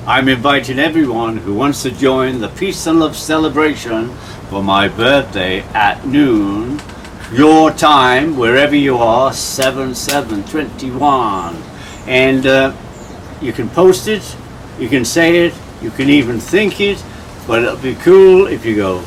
[0.05, 4.11] I'm inviting everyone who wants to join the Peace and Love celebration
[4.51, 6.79] for my birthday at noon,
[7.33, 11.55] your time, wherever you are, 7 7 21.
[12.05, 12.71] And uh,
[13.41, 14.21] you can post it,
[14.79, 17.03] you can say it, you can even think it,
[17.47, 19.03] but it'll be cool if you go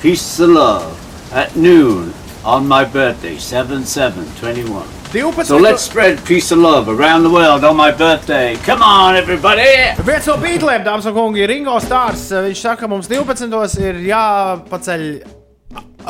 [0.00, 0.94] Peace and Love
[1.32, 2.12] at noon
[2.44, 4.88] on my birthday, 7 7 21.
[5.10, 5.46] 12.
[5.46, 8.56] So let's spread peace and love around the world on my birthday.
[8.56, 9.96] Come on, everybody!
[10.04, 12.26] Viens no beatliem, dāmas un kungi, Ringo Stārs.
[12.30, 13.78] Eh, Viņš saka, mums 12.
[13.80, 15.06] ir jāpaceļ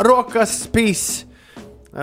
[0.02, 1.05] rokas pīs.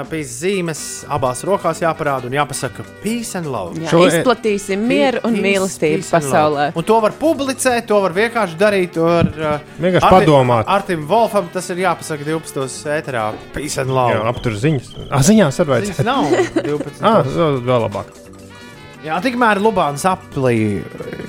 [0.10, 0.80] Pīs zīmes
[1.14, 3.78] abās rokās jāparāda un jāpasaka peace and love.
[3.78, 6.72] Jā, izplatīsim mieru un mīlestību pasaulē.
[6.76, 8.98] Un to var publicēt, to var vienkārši darīt.
[8.98, 9.30] Var,
[9.78, 10.66] Vienkārši Arti- padomāt.
[10.68, 12.90] Artim Wolfam tas ir jāpasaka 12.
[12.98, 13.28] ēterā.
[13.54, 14.12] Peace and love.
[14.18, 14.90] Jā, aptur ziņas.
[15.12, 16.34] Ah, ziņās arī Ziņas nav
[16.66, 17.02] 12.
[17.06, 17.22] Ah,
[17.70, 18.25] vēl labāk.
[19.06, 20.82] Jā, tikmēr Lubāns aplī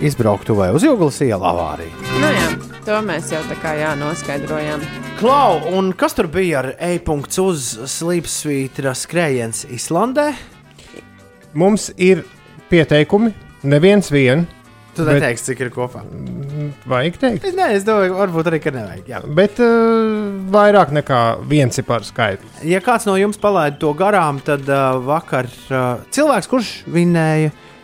[0.06, 1.92] izbrauktu vai uz Jūglas ielu avāriju.
[2.22, 2.46] Nu, jā.
[2.86, 4.84] To mēs jau tā kā jā, noskaidrojām.
[5.18, 7.66] Klau, un kas tur bija ar e-punktu uz
[7.98, 10.30] slīpsvītra skrējiens Islandē?
[11.56, 12.22] Mums ir
[12.70, 13.32] pieteikumi,
[13.66, 14.46] neviens vien.
[14.96, 16.04] Tu bet- neteiksi, cik ir kopā.
[16.88, 17.46] Vajag teikt.
[17.50, 19.12] Es, ne, es domāju, varbūt arī, ka nevajag.
[19.12, 19.22] Jā.
[19.38, 22.48] Bet uh, vairāk nekā viens ir par skaitu.
[22.66, 27.75] Ja kāds no jums palaida to garām, tad uh, vakar uh, cilvēks, kurš vinēja, uh,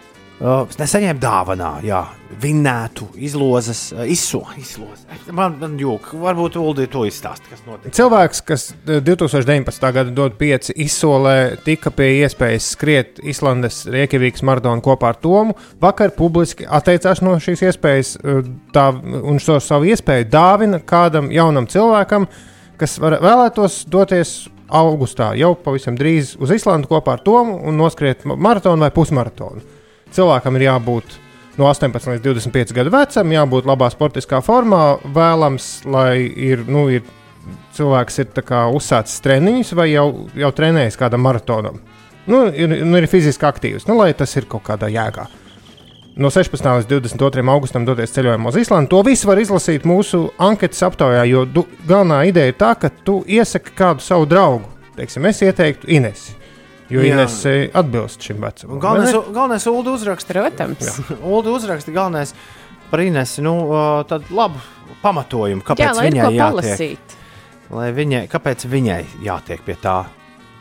[0.42, 2.00] nesaņēma dāvanā, jā,
[2.42, 5.04] vinētu izlozes, uh, izso, izlozes.
[5.30, 7.92] Man, man jūg, varbūt Uldi to izstāst, kas notika.
[7.94, 9.86] Cilvēks, kas eh, 2019.
[9.94, 15.54] gada dod pieci izsolē, tika pie iespējas skriet Islandes Riekavīgas maratonu kopā ar Tomu.
[15.82, 18.16] Vakar publiski atteicās no šīs iespējas,
[18.74, 18.86] tā,
[19.22, 22.26] un šo savu iespēju dāvina kādam jaunam cilvēkam,
[22.80, 24.34] kas var, vēlētos doties
[24.72, 29.81] augustā, jau pavisam drīz uz Islandu kopā ar Tomu un noskriet ma- maratonu vai pusmaratonu.
[30.12, 31.18] Cilvēkam ir jābūt
[31.60, 34.98] no 18 līdz 25 gadu vecam, jābūt labā sportiskā formā.
[35.14, 37.04] Vēlams, lai ir, nu, ir
[37.76, 38.42] cilvēks ir
[38.76, 40.06] uzsācis treniņus vai jau,
[40.36, 41.80] jau trenējis kādam maratonam.
[42.26, 45.26] Nu, ir, nu, ir fiziski aktīvs, nu, lai tas ir kaut kādā jēgā.
[46.12, 46.60] No 16.
[46.60, 47.42] līdz 22.
[47.48, 48.90] augustam doties ceļojumā uz Islandu.
[48.92, 53.22] To visu var izlasīt mūsu anketas aptaujā, jo du, galvenā ideja ir tā, ka tu
[53.24, 54.68] iesaki kādu savu draugu.
[54.92, 56.36] Teiksim, es ieteiktu Inesi,
[56.90, 57.12] jo Jā.
[57.14, 58.80] Inese atbilst šim vecumam.
[58.82, 60.98] Galvenais, galvenais Ulu uzraksta, Protams.
[61.22, 62.34] Ulu uzraksta galvenais
[62.90, 63.54] par Inesu, nu,
[64.08, 64.60] tad labu
[65.02, 66.42] pamatojumu, kāpēc Jā, viņai jātiek.
[66.42, 67.14] palasīt.
[67.72, 70.02] Lai viņai, kāpēc viņai jātiek pie tā?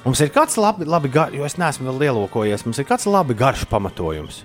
[0.05, 3.35] Mums ir kāds labi, labi gar, jo es neesmu vēl ielūkojies, mums ir kāds labi
[3.37, 4.39] garš pamatojums.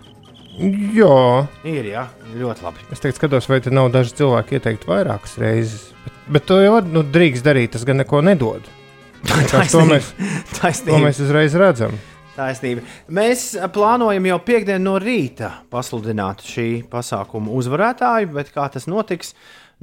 [0.57, 2.85] Jā, Ir, jā, ļoti labi.
[2.93, 5.83] es teiktu, skatos, vai te nav daži cilvēki ieteikti vairākas reizes.
[6.05, 8.65] Bet, bet to jau var, nu, drīkst darīt, tas gan neko nedod.
[9.73, 11.01] To mēs, to Taisnība.
[11.09, 11.97] mēs uzreiz redzam.
[12.37, 12.85] Taisnība.
[13.17, 19.33] Mēs ā, plānojam jau piekdienu no rīta pasludināt šī pasākuma uzvarētāju, bet kā tas notiks,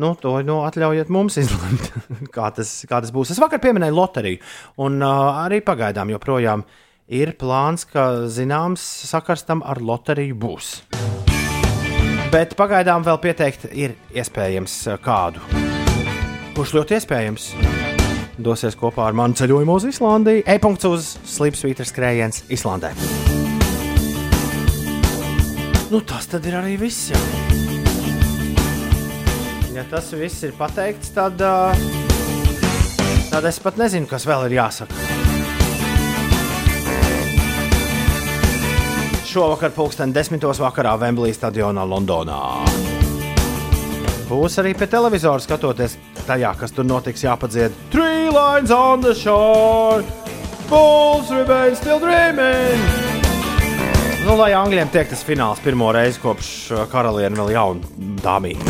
[0.01, 1.89] nu, to nu, atļaujiet mums izlemt,
[2.35, 3.33] kā, tas, kā tas būs.
[3.33, 4.41] Es vakar pieminēju loteriju,
[4.85, 6.65] un uh, arī pagaidām joprojām
[7.13, 10.75] ir plāns, ka zināms sakars tam ar loteriju būs.
[12.33, 15.41] Bet pagaidām vēl pieteikt ir iespējams ā, kādu.
[16.53, 17.49] Kurš ļoti iespējams
[18.37, 20.43] dosies kopā ar mani ceļojumu uz Islandiju.
[20.49, 22.93] E-punkts uz slīpsvītra skrējiens Islandē.
[25.93, 27.11] Nu, tas tad ir arī viss.
[27.13, 27.19] Jā.
[29.73, 31.41] Ja tas viss ir pateikts, tad,
[33.29, 34.93] tad es pat nezinu, kas vēl ir jāsaka.
[39.33, 43.02] Šovakar, pulksten desmitos vakarā Vemblī stadionā Londonā.
[44.33, 45.93] Būs arī pie televizora skatoties
[46.25, 50.01] tajā, kas tur notiks, jāpadzied Three lines on the shore,
[50.71, 52.81] Bulls remain still dreaming.
[54.23, 58.63] Nu, lai Angļiem tiek tas fināls pirmo reizi kopš uh, karaliene vēl jauna dāmīga.